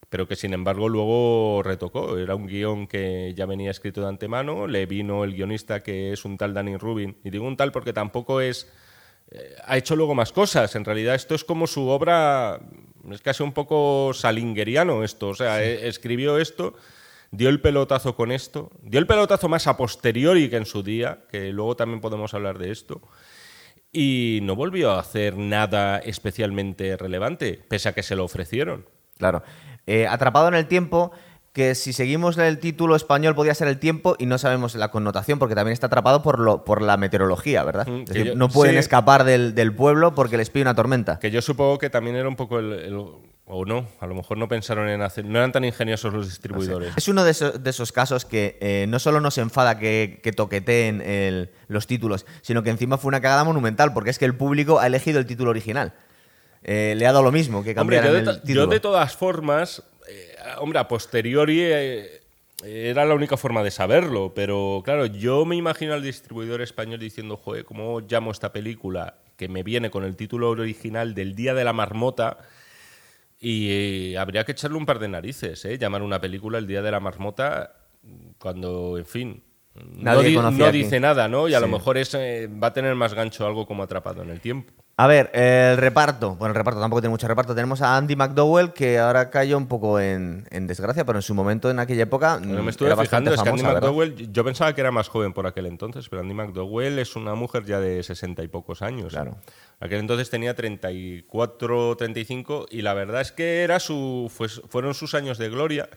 pero 0.08 0.28
que 0.28 0.36
sin 0.36 0.54
embargo 0.54 0.88
luego 0.88 1.62
retocó. 1.64 2.18
Era 2.18 2.36
un 2.36 2.46
guion 2.46 2.86
que 2.86 3.32
ya 3.36 3.46
venía 3.46 3.70
escrito 3.70 4.00
de 4.00 4.08
antemano, 4.08 4.66
le 4.66 4.86
vino 4.86 5.24
el 5.24 5.34
guionista 5.34 5.82
que 5.82 6.12
es 6.12 6.24
un 6.24 6.36
tal 6.36 6.54
Danny 6.54 6.76
Rubin, 6.76 7.16
y 7.24 7.30
digo 7.30 7.46
un 7.46 7.56
tal 7.56 7.72
porque 7.72 7.92
tampoco 7.92 8.40
es... 8.40 8.70
eh, 9.30 9.56
ha 9.64 9.76
hecho 9.76 9.96
luego 9.96 10.14
más 10.14 10.30
cosas. 10.32 10.76
En 10.76 10.84
realidad 10.84 11.14
esto 11.14 11.34
es 11.34 11.42
como 11.44 11.66
su 11.66 11.88
obra, 11.88 12.60
es 13.10 13.20
casi 13.22 13.42
un 13.42 13.52
poco 13.52 14.12
salingueriano 14.14 15.02
esto. 15.02 15.30
O 15.30 15.34
sea, 15.34 15.64
eh, 15.64 15.88
escribió 15.88 16.38
esto, 16.38 16.74
dio 17.32 17.48
el 17.48 17.60
pelotazo 17.60 18.14
con 18.14 18.30
esto, 18.30 18.70
dio 18.82 19.00
el 19.00 19.06
pelotazo 19.06 19.48
más 19.48 19.66
a 19.66 19.76
posteriori 19.76 20.48
que 20.48 20.56
en 20.56 20.66
su 20.66 20.82
día, 20.84 21.24
que 21.28 21.52
luego 21.52 21.74
también 21.74 22.00
podemos 22.00 22.34
hablar 22.34 22.58
de 22.58 22.70
esto. 22.70 23.00
Y 23.96 24.40
no 24.42 24.56
volvió 24.56 24.90
a 24.90 24.98
hacer 24.98 25.36
nada 25.38 25.98
especialmente 25.98 26.96
relevante, 26.96 27.60
pese 27.68 27.88
a 27.88 27.92
que 27.92 28.02
se 28.02 28.16
lo 28.16 28.24
ofrecieron. 28.24 28.86
Claro. 29.18 29.42
Eh, 29.86 30.06
Atrapado 30.08 30.48
en 30.48 30.54
el 30.54 30.66
tiempo, 30.66 31.12
que 31.52 31.76
si 31.76 31.92
seguimos 31.92 32.36
el 32.36 32.58
título 32.58 32.96
español 32.96 33.36
podría 33.36 33.54
ser 33.54 33.68
el 33.68 33.78
tiempo 33.78 34.16
y 34.18 34.26
no 34.26 34.36
sabemos 34.38 34.74
la 34.74 34.90
connotación 34.90 35.38
porque 35.38 35.54
también 35.54 35.72
está 35.74 35.86
atrapado 35.86 36.20
por, 36.22 36.40
lo, 36.40 36.64
por 36.64 36.82
la 36.82 36.96
meteorología, 36.96 37.62
¿verdad? 37.62 37.86
Es 37.88 38.06
decir, 38.06 38.26
yo- 38.26 38.34
no 38.34 38.48
pueden 38.48 38.74
sí. 38.74 38.78
escapar 38.80 39.22
del, 39.22 39.54
del 39.54 39.72
pueblo 39.72 40.16
porque 40.16 40.36
les 40.36 40.50
pide 40.50 40.62
una 40.62 40.74
tormenta. 40.74 41.20
Que 41.20 41.30
yo 41.30 41.40
supongo 41.40 41.78
que 41.78 41.88
también 41.88 42.16
era 42.16 42.28
un 42.28 42.34
poco 42.34 42.58
el, 42.58 42.72
el- 42.72 43.06
o 43.46 43.64
no, 43.66 43.86
a 44.00 44.06
lo 44.06 44.14
mejor 44.14 44.38
no 44.38 44.48
pensaron 44.48 44.88
en 44.88 45.02
hacer, 45.02 45.24
no 45.26 45.38
eran 45.38 45.52
tan 45.52 45.64
ingeniosos 45.64 46.14
los 46.14 46.26
distribuidores. 46.28 46.94
Es 46.96 47.08
uno 47.08 47.24
de 47.24 47.30
esos, 47.32 47.62
de 47.62 47.68
esos 47.70 47.92
casos 47.92 48.24
que 48.24 48.56
eh, 48.60 48.86
no 48.88 48.98
solo 48.98 49.20
nos 49.20 49.36
enfada 49.36 49.78
que, 49.78 50.20
que 50.22 50.32
toqueteen 50.32 51.02
el- 51.02 51.50
los 51.68 51.86
títulos, 51.86 52.24
sino 52.40 52.62
que 52.62 52.70
encima 52.70 52.96
fue 52.96 53.08
una 53.08 53.20
cagada 53.20 53.44
monumental 53.44 53.92
porque 53.92 54.10
es 54.10 54.18
que 54.18 54.24
el 54.24 54.34
público 54.34 54.80
ha 54.80 54.86
elegido 54.86 55.18
el 55.18 55.26
título 55.26 55.50
original. 55.50 55.92
Eh, 56.62 56.94
le 56.96 57.06
ha 57.06 57.12
dado 57.12 57.22
lo 57.22 57.32
mismo 57.32 57.62
que 57.62 57.74
Hombre, 57.78 57.98
cambiaran 57.98 58.06
yo 58.08 58.12
de, 58.14 58.30
el 58.30 58.40
título. 58.40 58.60
yo 58.64 58.66
de 58.68 58.80
todas 58.80 59.14
formas, 59.14 59.82
eh, 60.08 60.34
hombre, 60.60 60.78
a 60.78 60.88
posteriori 60.88 61.60
era 62.62 63.04
la 63.04 63.14
única 63.14 63.36
forma 63.36 63.62
de 63.62 63.70
saberlo, 63.70 64.32
pero 64.34 64.80
claro, 64.84 65.04
yo 65.04 65.44
me 65.44 65.54
imagino 65.56 65.92
al 65.92 66.02
distribuidor 66.02 66.62
español 66.62 66.98
diciendo, 66.98 67.36
joder, 67.36 67.66
¿cómo 67.66 68.00
llamo 68.00 68.30
esta 68.30 68.52
película 68.52 69.16
que 69.36 69.48
me 69.48 69.62
viene 69.62 69.90
con 69.90 70.02
el 70.04 70.16
título 70.16 70.48
original 70.48 71.14
del 71.14 71.34
Día 71.34 71.52
de 71.52 71.64
la 71.64 71.74
Marmota? 71.74 72.38
Y 73.38 73.68
eh, 73.70 74.18
habría 74.18 74.44
que 74.44 74.52
echarle 74.52 74.76
un 74.78 74.86
par 74.86 74.98
de 74.98 75.08
narices, 75.08 75.64
¿eh? 75.64 75.78
Llamar 75.78 76.02
una 76.02 76.20
película 76.20 76.58
el 76.58 76.66
Día 76.66 76.82
de 76.82 76.90
la 76.90 77.00
Marmota 77.00 77.76
cuando, 78.38 78.98
en 78.98 79.06
fin, 79.06 79.42
no, 79.74 80.22
di- 80.22 80.34
dice 80.72 81.00
nada, 81.00 81.28
¿no? 81.28 81.48
Y 81.48 81.54
a 81.54 81.60
lo 81.60 81.68
mejor 81.68 81.98
es, 81.98 82.14
eh, 82.14 82.48
va 82.48 82.68
a 82.68 82.72
tener 82.72 82.94
más 82.94 83.14
gancho 83.14 83.46
algo 83.46 83.66
como 83.66 83.82
atrapado 83.82 84.22
en 84.22 84.30
el 84.30 84.40
tiempo. 84.40 84.72
A 84.96 85.08
ver, 85.08 85.28
el 85.34 85.76
reparto. 85.76 86.36
Bueno, 86.36 86.52
el 86.52 86.54
reparto 86.56 86.80
tampoco 86.80 87.00
tiene 87.00 87.10
mucho 87.10 87.26
reparto. 87.26 87.52
Tenemos 87.52 87.82
a 87.82 87.96
Andy 87.96 88.14
McDowell, 88.14 88.72
que 88.72 89.00
ahora 89.00 89.28
cayó 89.28 89.58
un 89.58 89.66
poco 89.66 89.98
en, 89.98 90.46
en 90.52 90.68
desgracia, 90.68 91.04
pero 91.04 91.18
en 91.18 91.22
su 91.22 91.34
momento, 91.34 91.68
en 91.68 91.80
aquella 91.80 92.04
época, 92.04 92.38
No 92.40 92.62
me 92.62 92.70
estuve 92.70 92.86
era 92.92 92.96
fijando, 92.96 93.34
es 93.34 93.42
que 93.42 93.48
Andy. 93.48 93.62
McDowell, 93.64 94.32
yo 94.32 94.44
pensaba 94.44 94.72
que 94.72 94.80
era 94.82 94.92
más 94.92 95.08
joven 95.08 95.32
por 95.32 95.48
aquel 95.48 95.66
entonces, 95.66 96.08
pero 96.08 96.22
Andy 96.22 96.34
McDowell 96.34 97.00
es 97.00 97.16
una 97.16 97.34
mujer 97.34 97.64
ya 97.64 97.80
de 97.80 98.04
sesenta 98.04 98.44
y 98.44 98.48
pocos 98.48 98.82
años. 98.82 99.12
Claro. 99.12 99.36
Aquel 99.80 99.98
entonces 99.98 100.30
tenía 100.30 100.54
34, 100.54 101.96
35 101.96 102.66
y 102.70 102.82
la 102.82 102.94
verdad 102.94 103.20
es 103.20 103.32
que 103.32 103.62
era 103.62 103.80
su, 103.80 104.30
fue- 104.32 104.48
fueron 104.48 104.94
sus 104.94 105.14
años 105.14 105.38
de 105.38 105.48
gloria 105.48 105.88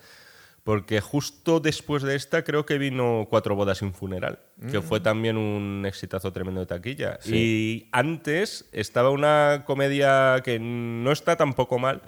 porque 0.68 1.00
justo 1.00 1.62
después 1.62 2.04
de 2.04 2.16
esta 2.18 2.44
creo 2.44 2.66
que 2.66 2.78
vino 2.78 3.26
Cuatro 3.30 3.56
bodas 3.56 3.78
sin 3.78 3.94
funeral, 3.94 4.40
que 4.70 4.80
Mm. 4.80 4.84
fue 4.84 5.00
también 5.00 5.38
un 5.38 5.86
exitazo 5.88 6.34
tremendo 6.34 6.60
de 6.60 6.66
taquilla. 6.66 7.20
Y 7.24 7.88
antes 7.94 8.68
estaba 8.74 9.10
una 9.12 9.64
comedia 9.66 10.42
que 10.44 10.60
no 10.60 11.14
está 11.14 11.38
tampoco 11.38 11.80
mal, 11.80 12.02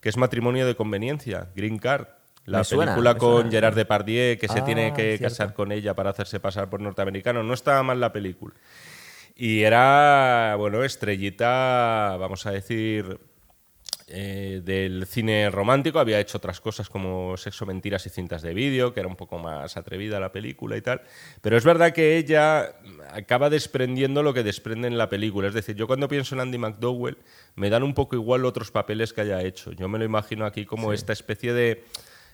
que 0.00 0.08
es 0.08 0.16
Matrimonio 0.16 0.66
de 0.66 0.74
Conveniencia, 0.76 1.48
Green 1.54 1.76
Card. 1.78 2.06
La 2.46 2.60
Me 2.60 2.64
película 2.64 3.18
con 3.18 3.32
suena. 3.42 3.50
Gerard 3.50 3.74
Depardieu 3.74 4.38
que 4.38 4.48
se 4.48 4.60
Ah, 4.60 4.64
tiene 4.64 4.94
que 4.94 5.18
cierto. 5.18 5.24
casar 5.24 5.52
con 5.52 5.70
ella 5.70 5.92
para 5.92 6.08
hacerse 6.08 6.40
pasar 6.40 6.70
por 6.70 6.80
norteamericano. 6.80 7.42
No 7.42 7.52
estaba 7.52 7.82
mal 7.82 8.00
la 8.00 8.14
película. 8.14 8.54
Y 9.36 9.60
era, 9.60 10.54
bueno, 10.56 10.84
estrellita, 10.84 12.16
vamos 12.18 12.46
a 12.46 12.50
decir, 12.52 13.20
eh, 14.12 14.60
del 14.64 15.06
cine 15.06 15.50
romántico. 15.50 15.98
Había 15.98 16.20
hecho 16.20 16.38
otras 16.38 16.60
cosas 16.60 16.88
como 16.88 17.36
Sexo, 17.36 17.64
Mentiras 17.66 18.04
y 18.06 18.10
Cintas 18.10 18.42
de 18.42 18.52
Vídeo, 18.54 18.92
que 18.92 19.00
era 19.00 19.08
un 19.08 19.16
poco 19.16 19.38
más 19.38 19.76
atrevida 19.76 20.18
la 20.18 20.32
película 20.32 20.76
y 20.76 20.82
tal. 20.82 21.02
Pero 21.40 21.56
es 21.56 21.64
verdad 21.64 21.92
que 21.92 22.16
ella 22.16 22.74
acaba 23.12 23.50
desprendiendo 23.50 24.22
lo 24.22 24.34
que 24.34 24.42
desprende 24.42 24.88
en 24.88 24.98
la 24.98 25.08
película. 25.08 25.48
Es 25.48 25.54
decir, 25.54 25.76
yo 25.76 25.86
cuando 25.86 26.08
pienso 26.08 26.34
en 26.34 26.40
Andy 26.40 26.58
McDowell, 26.58 27.18
me 27.54 27.70
dan 27.70 27.82
un 27.82 27.94
poco 27.94 28.16
igual 28.16 28.44
otros 28.44 28.70
papeles 28.70 29.12
que 29.12 29.20
haya 29.20 29.42
hecho. 29.42 29.72
Yo 29.72 29.88
me 29.88 29.98
lo 29.98 30.04
imagino 30.04 30.44
aquí 30.44 30.66
como 30.66 30.92
esta 30.92 31.12
especie 31.12 31.52
de 31.52 31.84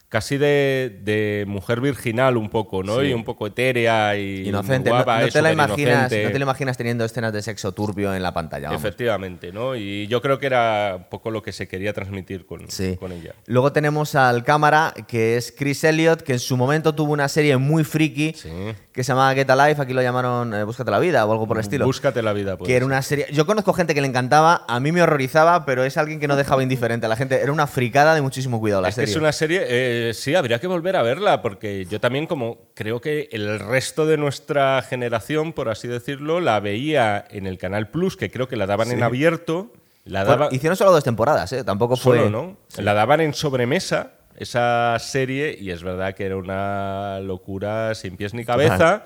casi 0.09 0.37
de, 0.39 1.01
de 1.03 1.45
mujer 1.49 1.81
virginal 1.81 2.37
un 2.37 2.49
poco, 2.49 2.83
¿no? 2.83 3.01
Sí. 3.01 3.07
Y 3.09 3.13
un 3.13 3.25
poco 3.25 3.47
etérea 3.49 4.17
y 4.17 4.49
Inocente. 4.49 4.89
guapa, 4.91 5.21
no, 5.23 5.29
te 5.29 5.43
la 5.43 5.53
imaginas, 5.53 5.79
inocente. 5.99 6.25
no 6.25 6.31
te 6.31 6.39
la 6.39 6.43
imaginas 6.45 6.77
teniendo 6.77 7.05
escenas 7.05 7.33
de 7.33 7.43
sexo 7.43 7.73
turbio 7.73 8.15
en 8.15 8.23
la 8.23 8.33
pantalla. 8.33 8.69
vamos. 8.69 8.83
Efectivamente, 8.83 9.53
¿no? 9.53 9.75
Y 9.75 10.07
yo 10.07 10.23
creo 10.23 10.39
que 10.39 10.47
era 10.47 10.95
un 10.99 11.09
poco 11.09 11.31
lo 11.31 11.43
que 11.43 11.53
se 11.53 11.67
quería 11.69 11.93
transmitir 11.93 12.47
con, 12.47 12.71
Sí. 12.71 12.97
con 12.97 13.11
ella. 13.13 13.35
Luego 13.47 13.73
tenemos 13.73 14.15
al 14.15 14.45
cámara, 14.45 14.95
que 15.09 15.37
es 15.37 15.53
Chris 15.57 15.83
Elliott, 15.85 16.23
que 16.23 16.35
en 16.35 16.39
su 16.41 16.57
momento 16.57 16.95
tuvo 16.95 17.13
una 17.13 17.29
serie 17.29 17.57
muy 17.57 17.83
friki 17.85 18.33
Sí. 18.35 18.49
Que 18.97 19.05
se 19.05 19.13
llamaba 19.13 19.35
Get 19.35 19.49
Alive, 19.51 19.83
aquí 19.83 19.93
lo 19.93 20.01
llamaron 20.01 20.55
eh, 20.55 20.65
Búscate 20.65 20.91
la 20.91 20.99
vida 20.99 21.27
o 21.27 21.31
algo 21.31 21.47
por 21.47 21.59
el 21.59 21.61
estilo. 21.61 21.85
Búscate 21.85 22.23
la 22.23 22.33
vida, 22.33 22.57
pues. 22.57 22.67
que 22.67 22.77
era 22.77 22.87
una 22.87 23.03
serie. 23.03 23.27
Yo 23.31 23.45
conozco 23.45 23.75
gente 23.75 23.95
que 23.95 24.01
le 24.01 24.07
encantaba, 24.07 24.65
a 24.67 24.81
mí 24.81 24.91
me 24.91 25.03
horrorizaba, 25.03 25.67
pero 25.67 25.85
es 25.85 25.99
alguien 25.99 26.19
que 26.19 26.27
no 26.27 26.35
dejaba 26.35 26.63
indiferente 26.63 27.05
a 27.05 27.11
la 27.11 27.17
gente. 27.17 27.43
Era 27.43 27.53
una 27.53 27.67
fricada 27.67 28.15
de 28.15 28.23
muchísimo 28.23 28.59
cuidado 28.59 28.81
la 28.81 28.89
Es 28.89 28.95
que 28.95 29.03
serie. 29.03 29.13
es 29.13 29.17
una 29.19 29.33
serie, 29.33 29.65
eh, 29.69 30.15
sí, 30.15 30.35
habría 30.35 30.59
que 30.61 30.67
volver 30.67 30.97
a 30.97 31.03
verla, 31.03 31.43
porque 31.43 31.85
yo 31.85 32.01
también, 32.01 32.27
como 32.27 32.57
creo 32.73 33.03
que 33.03 33.29
el 33.33 33.59
resto 33.61 34.07
de 34.07 34.17
nuestra 34.17 34.81
generación, 34.81 35.53
por 35.53 35.69
así 35.69 35.89
decirlo, 35.89 36.41
la 36.41 36.59
veía 36.61 37.23
en 37.31 37.47
el 37.47 37.59
Canal 37.59 37.91
Plus, 37.91 38.17
que 38.17 38.31
creo 38.31 38.49
que 38.49 38.57
la 38.57 38.65
daban 38.65 38.91
en 38.91 39.03
abierto. 39.03 39.73
La 40.05 40.25
daban, 40.25 40.55
hicieron 40.55 40.75
solo 40.77 40.93
dos 40.93 41.05
temporadas, 41.05 41.53
¿eh? 41.53 41.65
Tampoco 41.65 41.97
fue. 41.97 42.17
solo, 42.17 42.31
¿no? 42.31 42.57
La 42.83 42.95
daban 42.95 43.21
en 43.21 43.35
sobremesa 43.35 44.13
esa 44.37 44.97
serie 44.99 45.57
y 45.59 45.71
es 45.71 45.83
verdad 45.83 46.15
que 46.15 46.25
era 46.25 46.37
una 46.37 47.21
locura 47.21 47.95
sin 47.95 48.17
pies 48.17 48.35
ni 48.35 48.45
cabeza. 48.45 49.05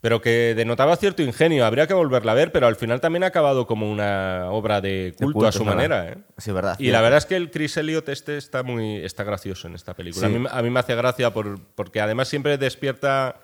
Pero 0.00 0.22
que 0.22 0.54
denotaba 0.56 0.96
cierto 0.96 1.22
ingenio. 1.22 1.66
Habría 1.66 1.86
que 1.86 1.92
volverla 1.92 2.32
a 2.32 2.34
ver, 2.34 2.52
pero 2.52 2.66
al 2.66 2.76
final 2.76 3.02
también 3.02 3.22
ha 3.22 3.26
acabado 3.26 3.66
como 3.66 3.90
una 3.90 4.46
obra 4.50 4.80
de 4.80 5.14
culto, 5.18 5.46
a 5.46 5.52
su 5.52 5.62
manera. 5.62 6.08
¿eh? 6.08 6.16
Sí, 6.38 6.52
verdad. 6.52 6.76
Y 6.78 6.90
la 6.90 7.02
verdad 7.02 7.18
es 7.18 7.26
que 7.26 7.36
el 7.36 7.50
Chris 7.50 7.76
Elliot 7.76 8.08
este 8.08 8.38
está 8.38 8.62
muy 8.62 8.96
está 8.96 9.24
gracioso 9.24 9.68
en 9.68 9.74
esta 9.74 9.92
película. 9.92 10.26
A, 10.26 10.30
mí, 10.30 10.46
a, 10.50 10.62
mí, 10.62 10.70
me 10.70 10.80
hace 10.80 10.94
gracia 10.94 11.34
por, 11.34 11.60
porque 11.74 12.00
además 12.00 12.28
siempre 12.28 12.56
despierta 12.56 13.40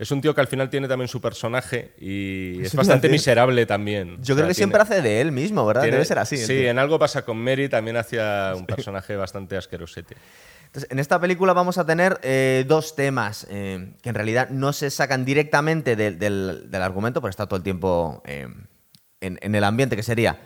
es 0.00 0.10
un 0.10 0.22
tío 0.22 0.34
que 0.34 0.40
al 0.40 0.46
final 0.46 0.70
tiene 0.70 0.88
también 0.88 1.08
su 1.08 1.20
personaje 1.20 1.92
y 1.98 2.62
es 2.62 2.74
bastante 2.74 3.10
miserable 3.10 3.66
también. 3.66 4.16
Yo 4.22 4.34
creo 4.34 4.48
que 4.48 4.54
siempre 4.54 4.80
hace 4.80 5.02
de 5.02 5.20
él 5.20 5.30
mismo, 5.30 5.66
¿verdad? 5.66 5.82
Debe 5.82 6.06
ser 6.06 6.18
así. 6.18 6.38
Sí, 6.38 6.66
en 6.66 6.78
algo 6.78 6.98
pasa 6.98 7.22
con 7.22 7.36
Mary, 7.36 7.68
también 7.68 7.98
hacía 7.98 8.54
un 8.56 8.64
personaje 8.64 9.14
bastante 9.14 9.58
asquerosete. 9.58 10.16
Entonces, 10.64 10.90
en 10.90 11.00
esta 11.00 11.20
película 11.20 11.52
vamos 11.52 11.76
a 11.76 11.84
tener 11.84 12.18
eh, 12.22 12.64
dos 12.66 12.96
temas 12.96 13.46
eh, 13.50 13.92
que 14.00 14.08
en 14.08 14.14
realidad 14.14 14.48
no 14.48 14.72
se 14.72 14.88
sacan 14.88 15.26
directamente 15.26 15.96
del, 15.96 16.70
argumento, 16.72 17.20
pero 17.20 17.28
está 17.28 17.44
todo 17.44 17.58
el 17.58 17.62
tiempo 17.62 18.22
eh, 18.24 18.48
en, 19.20 19.38
en 19.42 19.54
el 19.54 19.64
ambiente, 19.64 19.96
que 19.96 20.02
sería 20.02 20.40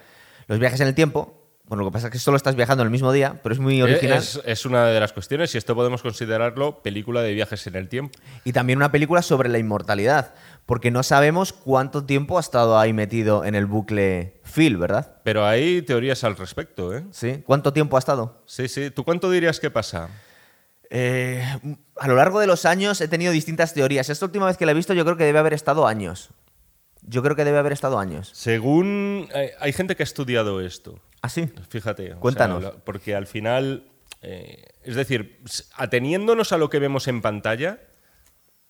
los 0.49 0.59
viajes 0.59 0.81
en 0.81 0.89
el 0.89 0.97
tiempo, 0.97 1.44
bueno, 1.67 1.83
lo 1.83 1.91
que 1.91 1.95
pasa 1.95 2.09
es 2.09 2.13
que 2.13 2.19
solo 2.19 2.37
estás 2.37 2.57
viajando 2.57 2.85
el 2.85 2.91
mismo 2.91 3.11
día, 3.11 3.41
pero 3.43 3.55
es 3.55 3.59
muy 3.59 3.81
original. 3.81 4.23
Es, 4.45 4.67
una 4.67 4.87
de 4.87 5.01
las 5.01 5.15
cuestiones 5.15 5.55
y 5.55 5.59
esto 5.59 5.75
podemos 5.75 6.03
considerarlo 6.03 6.83
película 6.83 7.23
de 7.23 7.33
viajes 7.33 7.67
en 7.67 7.77
el 7.77 7.89
tiempo. 7.89 8.19
Y 8.45 8.53
también 8.53 8.77
una 8.77 8.93
película 8.93 9.23
sobre 9.23 9.49
la 9.49 9.59
inmortalidad, 9.59 10.35
porque 10.67 10.91
no 10.91 11.03
sabemos 11.03 11.55
cuánto 11.55 12.05
tiempo 12.05 12.37
ha 12.37 12.41
estado 12.41 12.79
ahí 12.79 12.93
metido 12.93 13.47
en 13.47 13.55
el 13.55 13.65
bucle 13.65 14.43
Phil, 14.45 14.77
¿verdad? 14.77 15.17
Pero 15.25 15.47
hay 15.47 15.81
teorías 15.81 16.23
al 16.23 16.37
respecto, 16.37 16.95
¿eh? 16.95 17.07
Sí. 17.13 17.43
¿Cuánto 17.47 17.73
tiempo 17.73 17.97
ha 17.97 17.99
estado? 17.99 18.43
Sí, 18.45 18.69
sí. 18.69 18.91
¿Tú 18.91 19.05
cuánto 19.05 19.31
dirías 19.31 19.59
que 19.59 19.71
pasa? 19.71 20.11
Eh, 20.91 21.43
a 21.97 22.09
lo 22.09 22.15
largo 22.15 22.41
de 22.41 22.47
los 22.47 22.67
años 22.67 23.01
he 23.01 23.09
tenido 23.09 23.33
distintas 23.33 23.73
teorías. 23.73 24.11
Esta 24.11 24.27
última 24.27 24.45
vez 24.45 24.59
que 24.59 24.67
la 24.67 24.73
he 24.73 24.75
visto 24.75 24.93
yo 24.93 25.05
creo 25.07 25.17
que 25.17 25.25
debe 25.25 25.39
haber 25.39 25.55
estado 25.55 25.87
años. 25.87 26.29
Yo 27.01 27.23
creo 27.23 27.37
que 27.37 27.45
debe 27.45 27.59
haber 27.59 27.73
estado 27.73 27.99
años. 27.99 28.31
Según... 28.35 29.29
Hay 29.61 29.73
gente 29.73 29.97
que 29.97 30.03
ha 30.03 30.05
estudiado 30.05 30.61
esto. 30.61 31.01
¿Ah, 31.25 31.31
sí? 31.31 31.49
Fíjate. 31.71 32.11
Cuéntanos. 32.17 32.75
porque 32.85 33.15
al 33.15 33.27
final... 33.27 33.85
Eh, 34.21 34.63
es 34.83 34.95
decir, 34.95 35.41
ateniéndonos 35.75 36.53
a 36.53 36.59
lo 36.59 36.69
que 36.69 36.79
vemos 36.79 37.09
en 37.09 37.23
pantalla, 37.23 37.81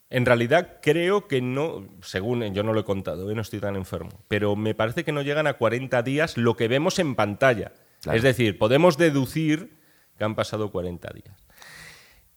en 0.09 0.25
realidad 0.25 0.79
creo 0.81 1.27
que 1.27 1.43
no, 1.43 1.89
según 2.03 2.55
yo 2.55 2.63
no 2.63 2.73
lo 2.73 2.81
he 2.81 2.85
contado, 2.85 3.29
¿eh? 3.29 3.35
no 3.35 3.43
estoy 3.43 3.59
tan 3.59 3.75
enfermo, 3.75 4.23
pero 4.29 4.55
me 4.55 4.75
parece 4.75 5.03
que 5.03 5.11
no 5.11 5.23
llegan 5.23 5.49
a 5.49 5.55
40 5.55 6.03
días 6.03 6.37
lo 6.37 6.57
que 6.57 6.69
vemos 6.69 7.01
en 7.01 7.17
pantalla. 7.17 7.73
Es 8.13 8.23
decir, 8.23 8.57
podemos 8.57 8.99
deducir 8.99 9.77
que 10.17 10.25
han 10.25 10.37
pasado 10.37 10.71
40 10.71 11.09
días. 11.13 11.47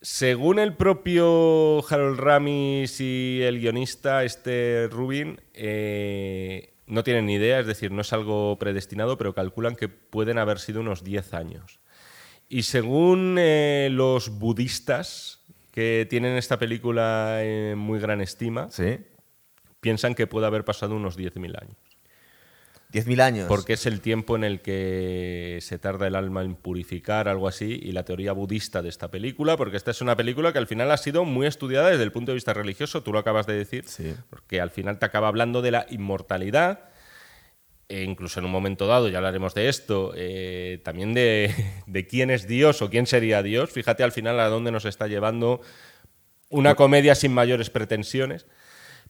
Según 0.01 0.57
el 0.57 0.75
propio 0.75 1.85
Harold 1.87 2.19
Ramis 2.19 3.01
y 3.01 3.41
el 3.43 3.59
guionista, 3.59 4.23
este 4.23 4.87
Rubin, 4.91 5.41
eh, 5.53 6.76
no 6.87 7.03
tienen 7.03 7.25
ni 7.25 7.35
idea, 7.35 7.59
es 7.59 7.67
decir, 7.67 7.91
no 7.91 8.01
es 8.01 8.13
algo 8.13 8.57
predestinado, 8.57 9.17
pero 9.17 9.33
calculan 9.33 9.75
que 9.75 9.89
pueden 9.89 10.37
haber 10.37 10.59
sido 10.59 10.81
unos 10.81 11.03
10 11.03 11.33
años. 11.33 11.79
Y 12.49 12.63
según 12.63 13.35
eh, 13.39 13.89
los 13.91 14.39
budistas, 14.39 15.37
que 15.77 16.07
tienen 16.09 16.37
esta 16.37 16.57
película 16.57 17.43
en 17.43 17.77
muy 17.77 17.99
gran 17.99 18.19
estima, 18.19 18.67
piensan 19.79 20.15
que 20.15 20.25
puede 20.25 20.47
haber 20.47 20.65
pasado 20.65 20.95
unos 20.95 21.19
10.000 21.19 21.61
años. 21.61 21.77
10.000 22.91 23.21
años. 23.21 23.47
Porque 23.47 23.73
es 23.73 23.85
el 23.85 23.99
tiempo 23.99 24.35
en 24.35 24.43
el 24.43 24.61
que 24.61 25.59
se 25.61 25.77
tarda 25.77 26.07
el 26.07 26.15
alma 26.15 26.43
en 26.43 26.55
purificar, 26.55 27.27
algo 27.27 27.47
así, 27.47 27.79
y 27.83 27.91
la 27.91 28.03
teoría 28.03 28.31
budista 28.31 28.81
de 28.81 28.89
esta 28.89 29.11
película, 29.11 29.57
porque 29.57 29.77
esta 29.77 29.91
es 29.91 30.01
una 30.01 30.15
película 30.15 30.53
que 30.53 30.59
al 30.59 30.67
final 30.67 30.91
ha 30.91 30.97
sido 30.97 31.25
muy 31.25 31.47
estudiada 31.47 31.89
desde 31.89 32.03
el 32.03 32.11
punto 32.11 32.31
de 32.31 32.35
vista 32.35 32.53
religioso, 32.53 33.03
tú 33.03 33.11
lo 33.11 33.19
acabas 33.19 33.45
de 33.45 33.53
decir, 33.55 33.85
porque 34.29 34.61
al 34.61 34.71
final 34.71 34.99
te 34.99 35.05
acaba 35.05 35.27
hablando 35.27 35.61
de 35.61 35.71
la 35.71 35.85
inmortalidad, 35.89 36.89
e 37.89 38.03
incluso 38.03 38.39
en 38.39 38.45
un 38.45 38.51
momento 38.51 38.87
dado, 38.87 39.09
ya 39.09 39.17
hablaremos 39.17 39.53
de 39.53 39.69
esto, 39.69 40.13
eh, 40.15 40.79
también 40.83 41.13
de, 41.13 41.53
de 41.87 42.07
quién 42.07 42.29
es 42.29 42.47
Dios 42.47 42.81
o 42.81 42.89
quién 42.89 43.05
sería 43.05 43.43
Dios. 43.43 43.69
Fíjate 43.71 44.03
al 44.03 44.11
final 44.11 44.39
a 44.39 44.47
dónde 44.47 44.71
nos 44.71 44.85
está 44.85 45.07
llevando 45.07 45.61
una 46.49 46.75
comedia 46.75 47.15
sin 47.15 47.33
mayores 47.33 47.69
pretensiones 47.69 48.45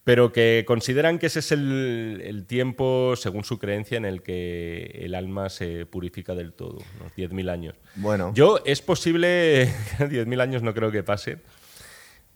pero 0.08 0.32
que 0.32 0.64
consideran 0.66 1.20
que 1.20 1.26
ese 1.26 1.40
es 1.40 1.52
el, 1.52 2.46
tiempo, 2.48 3.16
según 3.18 3.44
su 3.44 3.60
creencia, 3.60 3.98
en 3.98 4.06
el 4.06 4.24
que 4.24 5.02
el 5.02 5.14
alma 5.14 5.50
se 5.50 5.86
purifica 5.86 6.34
del 6.34 6.54
todo, 6.54 6.78
unos 7.02 7.12
10.000 7.18 7.52
años. 7.52 7.76
Bueno. 7.96 8.32
Yo, 8.34 8.62
es 8.64 8.82
posible, 8.82 9.68
10.000 10.00 10.42
años 10.42 10.64
no 10.64 10.74
creo 10.74 10.92
que 10.92 11.04
pase, 11.04 11.40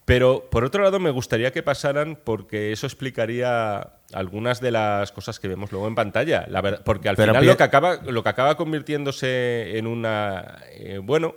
pero 0.03 0.49
por 0.51 0.65
otro 0.65 0.83
lado 0.83 0.99
me 0.99 1.11
gustaría 1.11 1.53
que 1.53 1.63
pasaran 1.63 2.19
porque 2.21 2.73
eso 2.73 2.87
explicaría 2.87 3.93
algunas 4.11 4.59
de 4.59 4.71
las 4.71 5.13
cosas 5.13 5.39
que 5.39 5.47
vemos 5.47 5.71
luego 5.71 5.87
en 5.87 5.95
pantalla. 5.95 6.45
La 6.49 6.59
verdad, 6.59 6.81
porque 6.83 7.07
al 7.07 7.15
final 7.15 7.45
lo 7.45 7.55
que, 7.55 7.63
acaba, 7.63 8.01
lo 8.05 8.21
que 8.21 8.29
acaba 8.29 8.57
convirtiéndose 8.57 9.77
en 9.77 9.87
una... 9.87 10.61
Eh, 10.73 10.99
bueno 11.01 11.35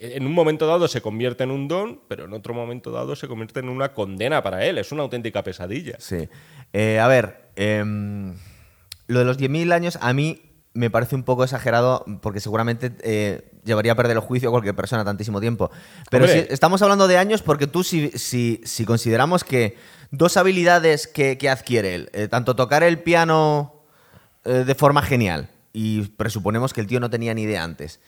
en 0.00 0.26
un 0.26 0.32
momento 0.32 0.66
dado 0.66 0.88
se 0.88 1.00
convierte 1.00 1.44
en 1.44 1.50
un 1.50 1.68
don, 1.68 2.00
pero 2.08 2.24
en 2.24 2.32
otro 2.32 2.54
momento 2.54 2.90
dado 2.90 3.16
se 3.16 3.28
convierte 3.28 3.60
en 3.60 3.68
una 3.68 3.92
condena 3.92 4.42
para 4.42 4.64
él. 4.64 4.78
Es 4.78 4.92
una 4.92 5.02
auténtica 5.02 5.42
pesadilla. 5.42 5.96
Sí. 5.98 6.28
Eh, 6.72 6.98
a 6.98 7.08
ver, 7.08 7.50
em, 7.56 8.34
lo 9.06 9.18
de 9.18 9.24
los 9.24 9.38
10.000 9.38 9.72
años 9.72 9.98
a 10.00 10.12
mí 10.12 10.42
me 10.74 10.90
parece 10.90 11.16
un 11.16 11.24
poco 11.24 11.42
exagerado 11.42 12.04
porque 12.20 12.40
seguramente 12.40 12.92
eh, 13.02 13.50
llevaría 13.64 13.92
a 13.92 13.94
perder 13.96 14.16
el 14.16 14.22
juicio 14.22 14.48
a 14.48 14.52
cualquier 14.52 14.76
persona 14.76 15.04
tantísimo 15.04 15.40
tiempo. 15.40 15.70
Pero 16.10 16.28
si 16.28 16.38
estamos 16.50 16.82
hablando 16.82 17.08
de 17.08 17.16
años 17.16 17.42
porque 17.42 17.66
tú 17.66 17.82
si, 17.82 18.10
si, 18.10 18.84
consideramos 18.84 19.42
que 19.42 19.76
dos 20.10 20.36
habilidades 20.36 21.08
que, 21.08 21.36
adquiere 21.50 21.94
él, 21.94 22.10
eh, 22.12 22.28
tanto 22.28 22.54
tocar 22.54 22.82
el 22.82 23.00
piano 23.00 23.74
de 24.44 24.74
forma 24.74 25.02
genial 25.02 25.50
y 25.74 26.02
presuponemos 26.02 26.72
que 26.72 26.80
el 26.80 26.86
tío 26.86 27.00
no 27.00 27.10
tenía 27.10 27.34
ni 27.34 27.42
idea 27.42 27.62
antes, 27.62 28.00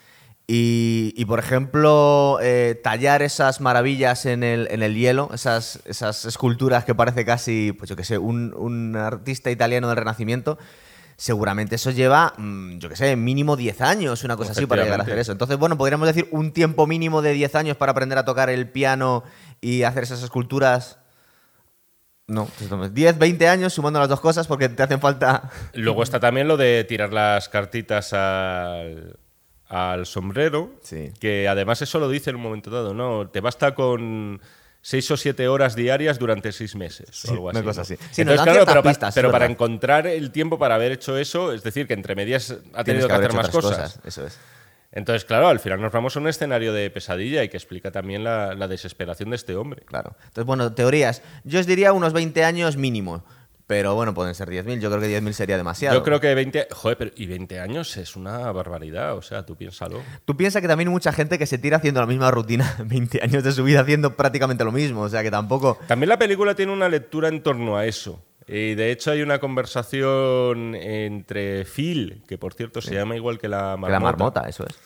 y, 0.52 1.24
por 1.26 1.38
ejemplo, 1.38 2.38
eh, 2.42 2.80
tallar 2.82 3.22
esas 3.22 3.60
maravillas 3.60 4.26
en 4.26 4.42
el, 4.42 4.66
en 4.72 4.82
el 4.82 4.96
hielo, 4.96 5.30
esas, 5.32 5.80
esas, 5.84 6.24
esculturas 6.24 6.84
que 6.84 6.92
parece 6.92 7.24
casi, 7.24 7.72
pues 7.72 7.88
yo 7.88 7.94
qué 7.94 8.02
sé, 8.02 8.18
un, 8.18 8.52
un, 8.56 8.96
artista 8.96 9.52
italiano 9.52 9.88
del 9.88 9.96
Renacimiento, 9.96 10.58
seguramente 11.16 11.76
eso 11.76 11.92
lleva, 11.92 12.32
mm, 12.36 12.78
yo 12.78 12.88
qué 12.88 12.96
sé, 12.96 13.14
mínimo 13.14 13.54
10 13.54 13.80
años, 13.80 14.24
una 14.24 14.36
cosa 14.36 14.50
así, 14.50 14.66
para 14.66 14.82
llegar 14.82 14.98
a 14.98 15.04
hacer 15.04 15.18
eso. 15.18 15.30
Entonces, 15.30 15.56
bueno, 15.56 15.78
podríamos 15.78 16.08
decir 16.08 16.26
un 16.32 16.52
tiempo 16.52 16.86
mínimo 16.88 17.22
de 17.22 17.32
10 17.32 17.54
años 17.54 17.76
para 17.76 17.92
aprender 17.92 18.18
a 18.18 18.24
tocar 18.24 18.50
el 18.50 18.68
piano 18.68 19.22
y 19.60 19.84
hacer 19.84 20.02
esas 20.02 20.22
esculturas. 20.22 20.98
No, 22.26 22.48
10, 22.92 23.18
20 23.18 23.48
años 23.48 23.72
sumando 23.72 24.00
las 24.00 24.08
dos 24.08 24.20
cosas 24.20 24.48
porque 24.48 24.68
te 24.68 24.82
hacen 24.82 25.00
falta. 25.00 25.48
Luego 25.74 26.02
está 26.02 26.18
también 26.18 26.48
lo 26.48 26.56
de 26.56 26.82
tirar 26.84 27.12
las 27.12 27.48
cartitas 27.48 28.12
al 28.12 29.18
al 29.70 30.04
sombrero, 30.04 30.72
que 31.20 31.48
además 31.48 31.80
eso 31.80 32.00
lo 32.00 32.08
dice 32.08 32.30
en 32.30 32.36
un 32.36 32.42
momento 32.42 32.70
dado, 32.70 32.92
¿no? 32.92 33.28
Te 33.28 33.40
basta 33.40 33.72
con 33.74 34.40
seis 34.82 35.08
o 35.12 35.16
siete 35.16 35.46
horas 35.46 35.76
diarias 35.76 36.18
durante 36.18 36.50
seis 36.50 36.74
meses 36.74 37.24
o 37.26 37.30
algo 37.30 37.50
así. 37.50 37.58
Una 37.58 37.64
cosa 37.64 37.82
así. 37.82 37.96
claro, 37.96 38.82
pero, 39.14 39.30
para 39.30 39.46
encontrar 39.46 40.08
el 40.08 40.32
tiempo 40.32 40.58
para 40.58 40.74
haber 40.74 40.90
hecho 40.90 41.16
eso, 41.16 41.52
es 41.52 41.62
decir, 41.62 41.86
que 41.86 41.94
entre 41.94 42.16
medias 42.16 42.56
ha 42.74 42.82
tenido 42.82 43.06
que, 43.06 43.14
hacer 43.14 43.32
más 43.32 43.48
cosas. 43.48 44.00
Eso 44.04 44.26
es. 44.26 44.38
Entonces, 44.92 45.24
claro, 45.24 45.46
al 45.46 45.60
final 45.60 45.80
nos 45.80 45.92
vamos 45.92 46.16
a 46.16 46.18
un 46.18 46.26
escenario 46.26 46.72
de 46.72 46.90
pesadilla 46.90 47.44
y 47.44 47.48
que 47.48 47.56
explica 47.56 47.92
también 47.92 48.24
la, 48.24 48.56
la 48.56 48.66
desesperación 48.66 49.30
de 49.30 49.36
este 49.36 49.54
hombre. 49.54 49.82
Claro. 49.84 50.16
Entonces, 50.18 50.44
bueno, 50.46 50.72
teorías. 50.72 51.22
Yo 51.44 51.60
os 51.60 51.66
diría 51.66 51.92
unos 51.92 52.12
20 52.12 52.42
años 52.42 52.76
mínimo. 52.76 53.22
Pero 53.70 53.94
bueno, 53.94 54.12
pueden 54.12 54.34
ser 54.34 54.50
10.000. 54.50 54.80
Yo 54.80 54.90
creo 54.90 55.00
que 55.00 55.20
10.000 55.20 55.30
sería 55.30 55.56
demasiado. 55.56 55.96
Yo 55.96 56.02
creo 56.02 56.18
que 56.18 56.34
20. 56.34 56.66
Joder, 56.72 56.98
pero 56.98 57.12
y 57.14 57.26
20 57.26 57.60
años 57.60 57.96
es 57.98 58.16
una 58.16 58.50
barbaridad. 58.50 59.14
O 59.14 59.22
sea, 59.22 59.46
tú 59.46 59.54
piénsalo. 59.54 60.02
Tú 60.24 60.36
piensas 60.36 60.60
que 60.60 60.66
también 60.66 60.88
hay 60.88 60.92
mucha 60.92 61.12
gente 61.12 61.38
que 61.38 61.46
se 61.46 61.56
tira 61.56 61.76
haciendo 61.76 62.00
la 62.00 62.08
misma 62.08 62.32
rutina 62.32 62.74
20 62.84 63.22
años 63.22 63.44
de 63.44 63.52
su 63.52 63.62
vida 63.62 63.82
haciendo 63.82 64.16
prácticamente 64.16 64.64
lo 64.64 64.72
mismo. 64.72 65.02
O 65.02 65.08
sea, 65.08 65.22
que 65.22 65.30
tampoco. 65.30 65.78
También 65.86 66.08
la 66.08 66.18
película 66.18 66.56
tiene 66.56 66.72
una 66.72 66.88
lectura 66.88 67.28
en 67.28 67.44
torno 67.44 67.76
a 67.76 67.86
eso. 67.86 68.20
Y 68.48 68.74
de 68.74 68.90
hecho 68.90 69.12
hay 69.12 69.22
una 69.22 69.38
conversación 69.38 70.74
entre 70.74 71.64
Phil, 71.64 72.24
que 72.26 72.38
por 72.38 72.54
cierto 72.54 72.80
se 72.80 72.92
llama 72.92 73.14
igual 73.14 73.38
que 73.38 73.46
la 73.46 73.76
marmota. 73.76 73.86
Que 73.86 73.92
la 73.92 74.00
marmota, 74.00 74.48
eso 74.48 74.66
es. 74.66 74.76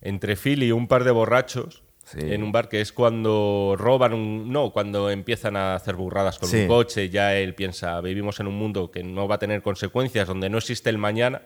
Entre 0.00 0.34
Phil 0.34 0.64
y 0.64 0.72
un 0.72 0.88
par 0.88 1.04
de 1.04 1.12
borrachos 1.12 1.84
en 2.16 2.42
un 2.42 2.52
bar, 2.52 2.68
que 2.68 2.80
es 2.80 2.92
cuando 2.92 3.74
roban 3.78 4.12
un. 4.12 4.52
No, 4.52 4.70
cuando 4.70 5.10
empiezan 5.10 5.56
a 5.56 5.74
hacer 5.74 5.96
burradas 5.96 6.38
con 6.38 6.54
un 6.54 6.66
coche, 6.66 7.08
ya 7.10 7.34
él 7.34 7.54
piensa, 7.54 8.00
vivimos 8.00 8.40
en 8.40 8.46
un 8.46 8.54
mundo 8.54 8.90
que 8.90 9.02
no 9.02 9.28
va 9.28 9.36
a 9.36 9.38
tener 9.38 9.62
consecuencias, 9.62 10.28
donde 10.28 10.50
no 10.50 10.58
existe 10.58 10.90
el 10.90 10.98
mañana. 10.98 11.42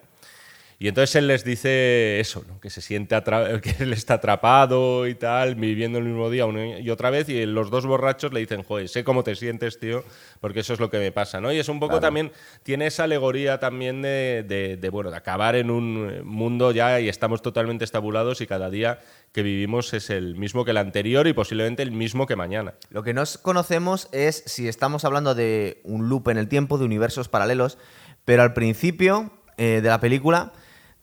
Y 0.79 0.89
entonces 0.89 1.17
él 1.17 1.27
les 1.27 1.43
dice 1.43 2.21
eso, 2.21 2.45
¿no? 2.47 2.61
que 2.61 2.69
se 2.69 2.83
siente 2.83 3.17
que 3.63 3.77
él 3.79 3.95
está 3.95 4.15
atrapado 4.15 5.07
y 5.07 5.15
tal, 5.15 5.55
viviendo 5.55 5.99
el 5.99 6.05
mismo 6.05 6.29
día 6.29 6.45
una 6.45 6.79
y 6.79 6.91
otra 6.91 7.09
vez, 7.09 7.29
y 7.31 7.47
los 7.47 7.71
dos 7.71 7.87
borrachos 7.87 8.33
le 8.35 8.41
dicen, 8.41 8.63
joder, 8.63 8.89
sé 8.89 9.03
cómo 9.03 9.25
te 9.25 9.35
sientes, 9.37 9.79
tío, 9.79 10.05
porque 10.41 10.61
eso 10.61 10.75
es 10.75 10.81
lo 10.81 10.91
que 10.91 10.99
me 10.99 11.13
pasa, 11.13 11.41
¿no? 11.41 11.51
Y 11.51 11.59
es 11.59 11.71
un 11.71 11.81
poco 11.81 11.99
también, 11.99 12.31
tiene 12.63 12.89
esa 12.89 13.05
alegoría 13.05 13.59
también 13.59 14.03
de, 14.03 14.45
de, 14.79 14.91
bueno, 14.91 15.11
de 15.11 15.17
acabar 15.17 15.57
en 15.57 15.71
un 15.71 16.23
mundo 16.25 16.73
ya 16.73 17.01
y 17.01 17.09
estamos 17.09 17.41
totalmente 17.41 17.85
estabulados 17.85 18.43
y 18.43 18.47
cada 18.47 18.69
día 18.69 19.01
que 19.33 19.43
vivimos 19.43 19.95
es 19.95 20.11
el 20.11 20.37
mismo 20.37 20.65
que 20.65 20.73
el 20.73 20.77
anterior 20.77 21.27
y 21.27 21.33
posiblemente 21.33 21.83
el 21.83 21.93
mismo 21.93 22.27
que 22.27 22.37
mañana. 22.37 22.75
Lo 22.91 23.03
que 23.03 23.15
no 23.15 23.25
conocemos 23.41 24.09
es 24.13 24.43
si 24.47 24.69
estamos 24.69 25.07
hablando 25.07 25.35
de 25.35 25.81
un 25.85 26.09
loop 26.11 26.29
en 26.29 26.37
el 26.37 26.49
tiempo, 26.49 26.77
de 26.77 26.85
universos 26.85 27.29
paralelos, 27.29 27.79
pero 28.27 28.43
al 28.43 28.53
principio 28.53 29.33
eh, 29.57 29.81
de 29.83 29.89
la 29.89 30.01
película 30.01 30.53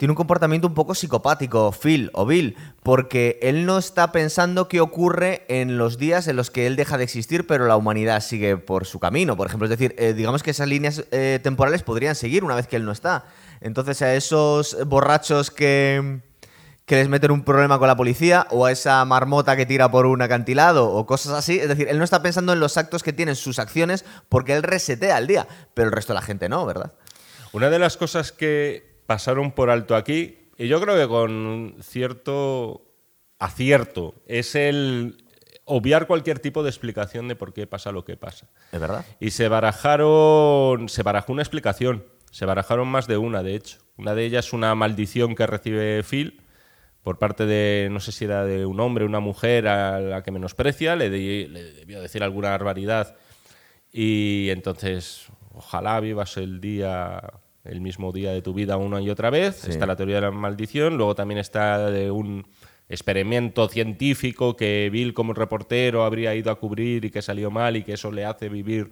tiene 0.04 0.12
un 0.12 0.18
comportamiento 0.18 0.68
un 0.68 0.74
poco 0.74 0.96
psicopático, 0.96 1.72
Phil 1.72 2.10
o 2.12 2.26
Bill, 2.26 2.58
porque 2.84 3.40
él 3.42 3.66
no 3.66 3.78
está 3.78 4.12
pensando 4.12 4.68
qué 4.68 4.82
ocurre 4.82 5.46
en 5.48 5.78
los 5.78 5.98
días 5.98 6.28
en 6.28 6.36
los 6.36 6.52
que 6.52 6.68
él 6.68 6.76
deja 6.76 6.98
de 6.98 7.06
existir, 7.06 7.48
pero 7.48 7.68
la 7.68 7.78
humanidad 7.78 8.20
sigue 8.20 8.58
por 8.58 8.86
su 8.86 9.00
camino. 9.00 9.38
Por 9.38 9.48
ejemplo, 9.48 9.66
es 9.66 9.70
decir, 9.70 9.96
eh, 9.98 10.12
digamos 10.12 10.44
que 10.44 10.52
esas 10.52 10.68
líneas 10.68 11.06
eh, 11.12 11.40
temporales 11.42 11.84
podrían 11.84 12.16
seguir 12.16 12.44
una 12.44 12.54
vez 12.54 12.68
que 12.68 12.76
él 12.76 12.84
no 12.84 12.92
está. 12.92 13.24
Entonces, 13.62 14.02
a 14.02 14.14
esos 14.14 14.76
borrachos 14.88 15.52
que, 15.52 16.20
que 16.86 16.96
les 16.98 17.08
meten 17.08 17.32
un 17.32 17.46
problema 17.46 17.80
con 17.80 17.88
la 17.88 17.96
policía, 17.96 18.46
o 18.50 18.66
a 18.66 18.74
esa 18.74 19.06
marmota 19.06 19.56
que 19.56 19.66
tira 19.66 19.90
por 19.90 20.06
un 20.06 20.22
acantilado, 20.22 20.92
o 20.92 21.06
cosas 21.06 21.32
así, 21.32 21.60
es 21.60 21.70
decir, 21.70 21.88
él 21.88 21.98
no 21.98 22.04
está 22.04 22.22
pensando 22.22 22.52
en 22.52 22.60
los 22.60 22.76
actos 22.76 23.04
que 23.04 23.14
tienen 23.14 23.38
sus 23.38 23.58
acciones 23.58 24.04
porque 24.28 24.54
él 24.54 24.64
resetea 24.64 25.18
el 25.18 25.28
día, 25.28 25.48
pero 25.74 25.88
el 25.88 25.94
resto 25.94 26.12
de 26.12 26.20
la 26.20 26.26
gente 26.26 26.50
no, 26.50 26.66
¿verdad? 26.66 26.92
Una 27.54 27.70
de 27.70 27.80
las 27.80 27.96
cosas 27.96 28.34
que 28.34 28.93
pasaron 29.06 29.52
por 29.52 29.70
alto 29.70 29.96
aquí, 29.96 30.38
y 30.58 30.68
yo 30.68 30.80
creo 30.82 30.96
que 30.98 31.08
con 31.08 31.76
cierto 31.82 32.86
acierto, 33.40 34.16
es 34.26 34.56
el 34.56 35.18
obviar 35.66 36.08
cualquier 36.08 36.40
tipo 36.40 36.64
de 36.64 36.70
explicación 36.70 37.28
de 37.28 37.36
por 37.36 37.54
qué 37.54 37.68
pasa 37.68 37.92
lo 37.92 38.06
que 38.06 38.18
pasa. 38.18 38.48
¿Es 38.72 38.80
verdad? 38.80 39.06
Y 39.20 39.32
se 39.32 39.48
barajaron, 39.48 40.90
se 40.90 41.04
barajó 41.04 41.34
una 41.34 41.42
explicación, 41.42 42.06
se 42.32 42.46
barajaron 42.46 42.88
más 42.88 43.08
de 43.08 43.18
una, 43.18 43.44
de 43.44 43.56
hecho. 43.56 43.80
Una 43.98 44.16
de 44.16 44.26
ellas 44.26 44.48
es 44.48 44.54
una 44.54 44.74
maldición 44.76 45.36
que 45.36 45.46
recibe 45.46 46.04
Phil 46.04 46.42
por 47.02 47.20
parte 47.20 47.46
de, 47.46 47.90
no 47.92 48.00
sé 48.00 48.12
si 48.14 48.26
era 48.26 48.46
de 48.46 48.66
un 48.66 48.80
hombre 48.80 49.06
una 49.06 49.20
mujer 49.20 49.68
a 49.68 50.00
la 50.00 50.24
que 50.24 50.32
menosprecia, 50.32 50.96
le, 50.96 51.10
le 51.10 51.74
debió 51.74 52.02
decir 52.02 52.24
alguna 52.24 52.50
barbaridad 52.50 53.18
y 53.92 54.48
entonces 54.50 55.28
ojalá 55.54 56.00
vivas 56.00 56.38
el 56.38 56.62
día 56.62 57.22
el 57.64 57.82
mismo 57.82 58.12
día 58.12 58.32
de 58.32 58.42
tu 58.42 58.54
vida 58.54 58.78
una 58.78 59.02
y 59.02 59.10
otra 59.10 59.30
vez. 59.30 59.68
Está 59.68 59.86
la 59.86 59.96
teoría 59.96 60.16
de 60.16 60.22
la 60.22 60.32
maldición, 60.32 60.98
luego 60.98 61.16
también 61.16 61.40
está 61.40 61.90
de 61.90 62.12
un 62.12 62.46
experimento 62.90 63.68
científico 63.70 64.56
que 64.56 64.90
Bill 64.92 65.14
como 65.14 65.34
reportero 65.34 66.04
habría 66.04 66.36
ido 66.36 66.52
a 66.52 66.60
cubrir 66.60 67.06
y 67.06 67.10
que 67.10 67.22
salió 67.22 67.50
mal 67.50 67.78
y 67.78 67.84
que 67.84 67.94
eso 67.94 68.12
le 68.12 68.26
hace 68.26 68.50
vivir 68.50 68.92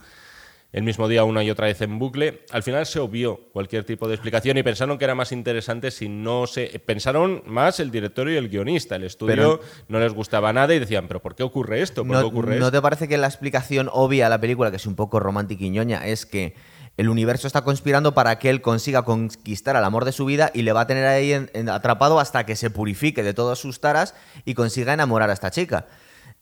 el 0.71 0.83
mismo 0.83 1.09
día 1.09 1.25
una 1.25 1.43
y 1.43 1.49
otra 1.49 1.67
vez 1.67 1.81
en 1.81 1.99
bucle. 1.99 2.45
Al 2.51 2.63
final 2.63 2.85
se 2.85 2.99
obvió 2.99 3.41
cualquier 3.51 3.83
tipo 3.83 4.07
de 4.07 4.15
explicación 4.15 4.57
y 4.57 4.63
pensaron 4.63 4.97
que 4.97 5.03
era 5.03 5.15
más 5.15 5.33
interesante 5.33 5.91
si 5.91 6.07
no 6.07 6.47
se... 6.47 6.79
Pensaron 6.85 7.43
más 7.45 7.81
el 7.81 7.91
director 7.91 8.29
y 8.29 8.37
el 8.37 8.47
guionista. 8.47 8.95
El 8.95 9.03
estudio 9.03 9.59
no 9.89 9.99
les 9.99 10.13
gustaba 10.13 10.53
nada 10.53 10.73
y 10.73 10.79
decían, 10.79 11.09
pero 11.09 11.21
¿por 11.21 11.35
qué 11.35 11.43
ocurre 11.43 11.81
esto? 11.81 12.05
¿Por 12.05 12.15
no, 12.15 12.21
qué 12.21 12.25
ocurre 12.25 12.59
¿No 12.59 12.71
te 12.71 12.81
parece 12.81 13.09
que 13.09 13.17
la 13.17 13.27
explicación 13.27 13.89
obvia 13.91 14.27
a 14.27 14.29
la 14.29 14.39
película, 14.39 14.71
que 14.71 14.77
es 14.77 14.85
un 14.85 14.95
poco 14.95 15.19
romántica 15.19 15.65
y 15.65 15.71
ñoña, 15.71 16.07
es 16.07 16.25
que 16.25 16.55
el 16.97 17.09
universo 17.09 17.47
está 17.47 17.63
conspirando 17.63 18.13
para 18.13 18.37
que 18.37 18.49
él 18.49 18.61
consiga 18.61 19.03
conquistar 19.03 19.75
al 19.75 19.83
amor 19.83 20.05
de 20.05 20.11
su 20.11 20.25
vida 20.25 20.51
y 20.53 20.61
le 20.63 20.73
va 20.73 20.81
a 20.81 20.87
tener 20.87 21.05
ahí 21.05 21.33
atrapado 21.69 22.19
hasta 22.19 22.45
que 22.45 22.55
se 22.55 22.69
purifique 22.69 23.23
de 23.23 23.33
todas 23.33 23.59
sus 23.59 23.79
taras 23.79 24.13
y 24.45 24.53
consiga 24.53 24.93
enamorar 24.93 25.29
a 25.29 25.33
esta 25.33 25.51
chica. 25.51 25.87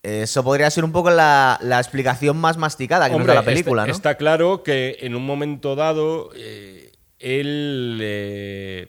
Eso 0.01 0.43
podría 0.43 0.69
ser 0.71 0.85
un 0.85 0.91
poco 0.91 1.09
la, 1.09 1.59
explicación 1.61 2.37
más 2.37 2.57
masticada 2.57 3.09
que 3.09 3.17
nos 3.17 3.27
da 3.27 3.35
la 3.35 3.43
película, 3.43 3.83
está, 3.83 3.87
¿no? 3.87 3.95
Está 3.95 4.15
claro 4.15 4.63
que 4.63 4.97
en 5.01 5.15
un 5.15 5.25
momento 5.25 5.75
dado 5.75 6.29
eh, 6.35 6.91
él... 7.19 7.99
Eh, 8.01 8.87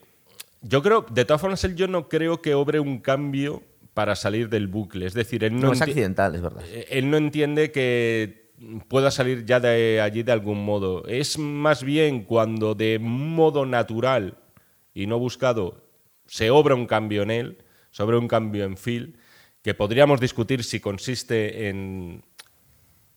yo 0.63 0.83
creo, 0.83 1.07
de 1.11 1.25
todas 1.25 1.41
formas, 1.41 1.65
él 1.65 1.75
yo 1.75 1.89
no 1.89 2.09
creo 2.09 2.43
que 2.43 2.55
obre 2.55 2.81
un 2.81 2.99
cambio 2.99 3.63
para 3.95 4.15
salir 4.15 4.49
del 4.49 4.69
bucle. 4.69 5.07
Es 5.07 5.15
decir, 5.15 5.43
él 5.43 5.55
no, 5.55 5.69
no 5.69 5.73
es 5.73 5.81
accidental, 5.81 6.35
es 6.35 6.43
verdad. 6.43 6.63
Eh, 6.67 6.87
él 6.91 7.11
no 7.11 7.17
entiende 7.17 7.73
que 7.73 8.40
pueda 8.89 9.11
salir 9.11 9.45
ya 9.45 9.61
de 9.61 10.01
allí 10.01 10.23
de 10.23 10.33
algún 10.33 10.65
modo. 10.65 11.07
Es 11.07 11.39
más 11.39 11.83
bien 11.83 12.25
cuando 12.25 12.75
de 12.75 12.99
modo 12.99 13.67
natural 13.67 14.37
y 14.95 15.07
no 15.07 15.19
buscado 15.19 15.85
se 16.27 16.51
obra 16.51 16.75
un 16.75 16.87
cambio 16.87 17.23
en 17.23 17.31
él, 17.31 17.59
se 17.91 18.03
obra 18.03 18.19
un 18.19 18.29
cambio 18.29 18.65
en 18.65 18.77
Phil, 18.77 19.17
que 19.63 19.75
podríamos 19.75 20.21
discutir 20.21 20.65
si 20.65 20.81
consiste 20.81 21.69
en, 21.69 22.25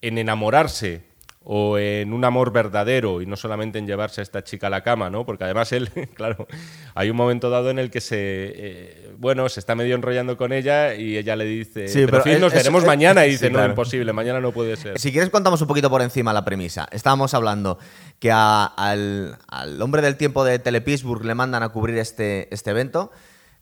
en 0.01 0.17
enamorarse 0.17 1.03
o 1.45 1.77
en 1.77 2.13
un 2.13 2.23
amor 2.23 2.53
verdadero 2.53 3.21
y 3.21 3.25
no 3.25 3.35
solamente 3.35 3.77
en 3.77 3.85
llevarse 3.85 4.21
a 4.21 4.23
esta 4.23 4.43
chica 4.43 4.67
a 4.67 4.69
la 4.69 4.81
cama, 4.81 5.09
¿no? 5.09 5.25
Porque 5.25 5.43
además 5.43 5.71
él, 5.73 5.89
claro, 6.13 6.47
hay 6.95 7.09
un 7.09 7.17
momento 7.17 7.49
dado 7.49 7.69
en 7.69 7.79
el 7.79 7.91
que 7.91 7.99
se, 7.99 8.17
eh, 8.17 9.11
bueno, 9.17 9.49
se 9.49 9.59
está 9.59 9.75
medio 9.75 9.95
enrollando 9.95 10.37
con 10.37 10.53
ella 10.53 10.95
y 10.95 11.17
ella 11.17 11.35
le 11.35 11.45
dice, 11.45 11.89
sí, 11.89 12.05
pero, 12.09 12.39
nos 12.39 12.53
veremos 12.53 12.85
mañana 12.85 13.25
y 13.25 13.31
dice, 13.31 13.49
no, 13.49 13.63
imposible, 13.65 14.13
mañana 14.13 14.39
no 14.39 14.51
puede 14.53 14.77
ser. 14.77 14.97
Si 14.99 15.11
quieres 15.11 15.29
contamos 15.29 15.61
un 15.61 15.67
poquito 15.67 15.89
por 15.89 16.01
encima 16.01 16.31
la 16.31 16.45
premisa. 16.45 16.87
Estábamos 16.91 17.33
hablando 17.33 17.77
que 18.19 18.31
al, 18.31 19.37
hombre 19.81 20.01
del 20.01 20.15
tiempo 20.15 20.45
de 20.45 20.59
Telepittsburgh 20.59 21.25
le 21.25 21.35
mandan 21.35 21.61
a 21.63 21.69
cubrir 21.69 21.97
este, 21.97 22.53
este 22.53 22.71
evento, 22.71 23.11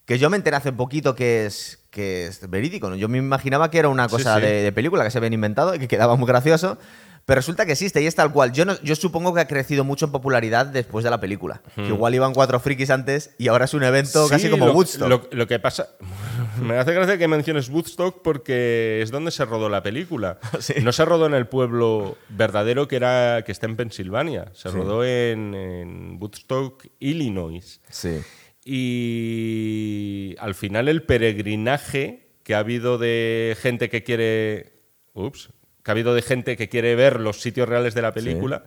que 0.06 0.20
yo 0.20 0.30
me 0.30 0.38
enteré 0.38 0.58
hace 0.58 0.72
poquito 0.72 1.15
que 1.15 1.48
es, 1.48 1.80
que 1.89 2.28
es 2.28 2.48
verídico, 2.48 2.89
¿no? 2.89 2.96
Yo 2.96 3.10
me 3.10 3.17
imaginaba 3.17 3.72
que 3.72 3.80
era 3.80 3.89
una 3.89 4.08
cosa 4.08 4.39
De, 4.39 4.62
de 4.62 4.72
película 4.72 5.04
que 5.04 5.10
se 5.10 5.17
habían 5.17 5.34
inventado 5.34 5.74
y 5.74 5.80
que 5.80 5.88
quedaba 5.88 6.15
muy 6.15 6.28
gracioso. 6.28 6.78
Pero 7.26 7.38
resulta 7.38 7.66
que 7.66 7.74
existe 7.74 8.02
y 8.02 8.08
es 8.08 8.16
tal 8.16 8.32
cual. 8.32 8.52
Yo, 8.52 8.66
no, 8.66 8.82
yo 8.82 8.96
supongo 8.96 9.34
que 9.34 9.42
ha 9.42 9.48
crecido 9.48 9.84
mucho 9.84 10.06
en 10.06 10.12
popularidad 10.12 10.66
después 10.66 11.04
de 11.04 11.10
la 11.10 11.20
película. 11.20 11.62
Que 11.76 11.88
igual 11.88 12.16
iban 12.16 12.34
cuatro 12.34 12.60
frikis 12.60 12.90
antes 12.90 13.36
y 13.38 13.48
ahora 13.48 13.66
es 13.66 13.74
un 13.74 13.84
evento 13.84 14.28
casi 14.28 14.50
como 14.50 14.72
Woodstock. 14.72 15.34
Lo, 15.34 15.48
que 15.48 15.60
pasa. 15.60 15.90
Me 16.62 16.78
hace 16.78 16.94
gracia 16.94 17.18
que 17.18 17.28
menciones 17.28 17.70
Woodstock 17.70 18.22
porque 18.22 19.02
es 19.02 19.12
donde 19.12 19.32
se 19.32 19.46
rodó 19.46 19.70
la 19.70 19.84
película. 19.84 20.40
No 20.82 20.92
se 20.92 21.06
rodó 21.06 21.28
en 21.28 21.34
el 21.34 21.48
pueblo 21.48 22.18
verdadero 22.30 22.88
que, 22.88 22.96
era, 22.96 23.44
que 23.46 23.52
está 23.52 23.68
en 23.68 23.76
Pensilvania. 23.76 24.52
Se 24.54 24.70
rodó 24.70 25.04
en, 25.06 25.54
en 25.54 26.18
Woodstock, 26.20 26.88
Illinois. 27.00 27.82
Sí. 27.90 28.22
Y 28.64 30.36
al 30.40 30.56
final 30.56 30.88
el 30.88 31.04
peregrinaje 31.04 32.32
que 32.44 32.56
ha 32.56 32.60
habido 32.60 32.98
de 32.98 33.56
gente 33.60 33.90
que 33.90 34.04
quiere. 34.04 34.74
Ups, 35.14 35.50
que 35.84 35.91
ha 35.91 35.94
habido 35.94 36.13
de 36.13 36.22
gente 36.22 36.58
que 36.58 36.70
quiere 36.70 36.96
ver 36.96 37.20
los 37.20 37.41
sitios 37.41 37.67
reales 37.67 37.94
de 37.94 38.02
la 38.02 38.13
película, 38.13 38.63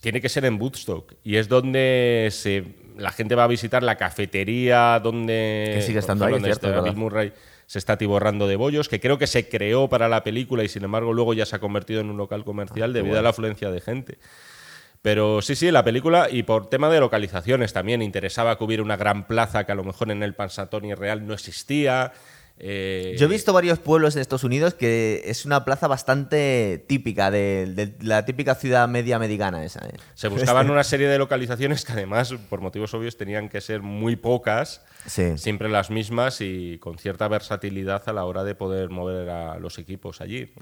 tiene 0.00 0.20
que 0.20 0.28
ser 0.28 0.44
en 0.44 0.60
Woodstock. 0.60 1.14
Y 1.24 1.36
es 1.36 1.48
donde 1.48 2.28
se, 2.30 2.64
la 2.96 3.12
gente 3.12 3.34
va 3.34 3.44
a 3.44 3.48
visitar 3.48 3.82
la 3.82 3.96
cafetería, 3.96 5.00
donde. 5.00 5.72
Que 5.74 5.82
sigue 5.82 5.98
estando 5.98 6.24
ahí, 6.24 6.40
cierto, 6.40 6.82
Bill 6.82 6.96
Murray 6.96 7.32
se 7.72 7.78
está 7.78 7.96
tiborrando 7.96 8.46
de 8.46 8.56
bollos, 8.56 8.90
que 8.90 9.00
creo 9.00 9.16
que 9.16 9.26
se 9.26 9.48
creó 9.48 9.88
para 9.88 10.06
la 10.06 10.22
película 10.22 10.62
y 10.62 10.68
sin 10.68 10.84
embargo 10.84 11.14
luego 11.14 11.32
ya 11.32 11.46
se 11.46 11.56
ha 11.56 11.58
convertido 11.58 12.02
en 12.02 12.10
un 12.10 12.18
local 12.18 12.44
comercial 12.44 12.90
ah, 12.90 12.92
debido 12.92 13.18
a 13.18 13.22
la 13.22 13.30
afluencia 13.30 13.70
de 13.70 13.80
gente. 13.80 14.18
Pero 15.00 15.40
sí, 15.40 15.56
sí, 15.56 15.70
la 15.70 15.82
película, 15.82 16.28
y 16.30 16.42
por 16.42 16.68
tema 16.68 16.90
de 16.90 17.00
localizaciones 17.00 17.72
también, 17.72 18.02
interesaba 18.02 18.58
que 18.58 18.64
hubiera 18.64 18.82
una 18.82 18.98
gran 18.98 19.26
plaza 19.26 19.64
que 19.64 19.72
a 19.72 19.74
lo 19.74 19.84
mejor 19.84 20.10
en 20.10 20.22
el 20.22 20.34
Pansatoni 20.34 20.94
real 20.94 21.26
no 21.26 21.32
existía. 21.32 22.12
Eh, 22.58 23.16
Yo 23.18 23.26
he 23.26 23.28
visto 23.28 23.52
varios 23.52 23.80
pueblos 23.80 24.14
en 24.14 24.22
Estados 24.22 24.44
Unidos 24.44 24.74
que 24.74 25.22
es 25.24 25.44
una 25.44 25.64
plaza 25.64 25.88
bastante 25.88 26.84
típica, 26.88 27.30
de, 27.30 27.94
la 28.00 28.24
típica 28.24 28.54
ciudad 28.54 28.88
media 28.88 29.16
americana 29.16 29.64
esa. 29.64 29.84
¿eh? 29.86 29.94
Se 30.14 30.28
buscaban 30.28 30.70
una 30.70 30.84
serie 30.84 31.08
de 31.08 31.18
localizaciones 31.18 31.84
que 31.84 31.92
además, 31.92 32.34
por 32.48 32.60
motivos 32.60 32.94
obvios, 32.94 33.16
tenían 33.16 33.48
que 33.48 33.60
ser 33.60 33.82
muy 33.82 34.16
pocas, 34.16 34.84
siempre 35.06 35.68
las 35.68 35.90
mismas 35.90 36.40
y 36.40 36.78
con 36.78 36.98
cierta 36.98 37.26
versatilidad 37.26 38.02
a 38.06 38.12
la 38.12 38.24
hora 38.24 38.44
de 38.44 38.54
poder 38.54 38.90
mover 38.90 39.28
a 39.30 39.58
los 39.58 39.78
equipos 39.78 40.20
allí. 40.20 40.52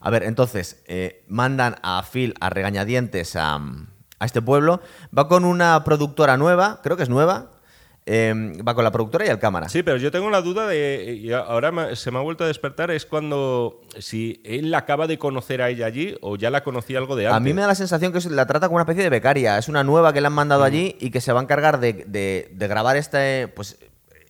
A 0.00 0.10
ver, 0.10 0.24
entonces, 0.24 0.82
eh, 0.86 1.24
mandan 1.28 1.76
a 1.82 2.02
Phil 2.02 2.34
a 2.40 2.50
regañadientes 2.50 3.36
a, 3.36 3.54
a 4.18 4.24
este 4.26 4.42
pueblo, 4.42 4.80
va 5.16 5.28
con 5.28 5.44
una 5.44 5.82
productora 5.84 6.36
nueva, 6.36 6.80
creo 6.82 6.96
que 6.96 7.04
es 7.04 7.08
nueva, 7.08 7.52
Em, 8.10 8.54
va 8.66 8.74
con 8.74 8.84
la 8.84 8.90
productora 8.90 9.26
y 9.26 9.28
el 9.28 9.38
cámara. 9.38 9.68
Sí, 9.68 9.82
pero 9.82 9.98
yo 9.98 10.10
tengo 10.10 10.30
la 10.30 10.40
duda 10.40 10.66
de, 10.66 11.20
y 11.22 11.30
ahora 11.30 11.94
se 11.94 12.10
me 12.10 12.16
ha 12.16 12.22
vuelto 12.22 12.42
a 12.42 12.46
despertar, 12.46 12.90
es 12.90 13.04
cuando, 13.04 13.82
si 13.98 14.40
él 14.46 14.72
acaba 14.74 15.06
de 15.06 15.18
conocer 15.18 15.60
a 15.60 15.68
ella 15.68 15.84
allí 15.84 16.16
o 16.22 16.36
ya 16.36 16.48
la 16.48 16.64
conocía 16.64 16.96
algo 16.96 17.16
de 17.16 17.26
antes. 17.26 17.36
A 17.36 17.40
mí 17.40 17.52
me 17.52 17.60
da 17.60 17.66
la 17.66 17.74
sensación 17.74 18.10
que 18.10 18.20
la 18.30 18.46
trata 18.46 18.68
como 18.68 18.76
una 18.76 18.84
especie 18.84 19.02
de 19.02 19.10
becaria, 19.10 19.58
es 19.58 19.68
una 19.68 19.84
nueva 19.84 20.14
que 20.14 20.22
le 20.22 20.26
han 20.26 20.32
mandado 20.32 20.62
mm. 20.62 20.64
allí 20.64 20.96
y 21.00 21.10
que 21.10 21.20
se 21.20 21.34
va 21.34 21.40
a 21.40 21.42
encargar 21.42 21.80
de, 21.80 22.48
grabar 22.50 22.96
este, 22.96 23.48
pues, 23.48 23.76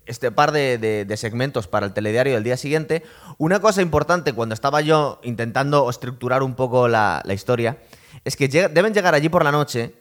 este 0.06 0.32
par 0.32 0.50
de, 0.50 1.14
segmentos 1.16 1.68
para 1.68 1.86
el 1.86 1.92
telediario 1.92 2.34
del 2.34 2.42
día 2.42 2.56
siguiente. 2.56 3.04
Una 3.36 3.60
cosa 3.60 3.80
importante 3.80 4.32
cuando 4.32 4.54
estaba 4.54 4.80
yo 4.80 5.20
intentando 5.22 5.88
estructurar 5.88 6.42
un 6.42 6.56
poco 6.56 6.88
la, 6.88 7.22
historia 7.28 7.78
es 8.24 8.34
que 8.34 8.48
deben 8.48 8.92
llegar 8.92 9.14
allí 9.14 9.28
por 9.28 9.44
la 9.44 9.52
noche 9.52 9.94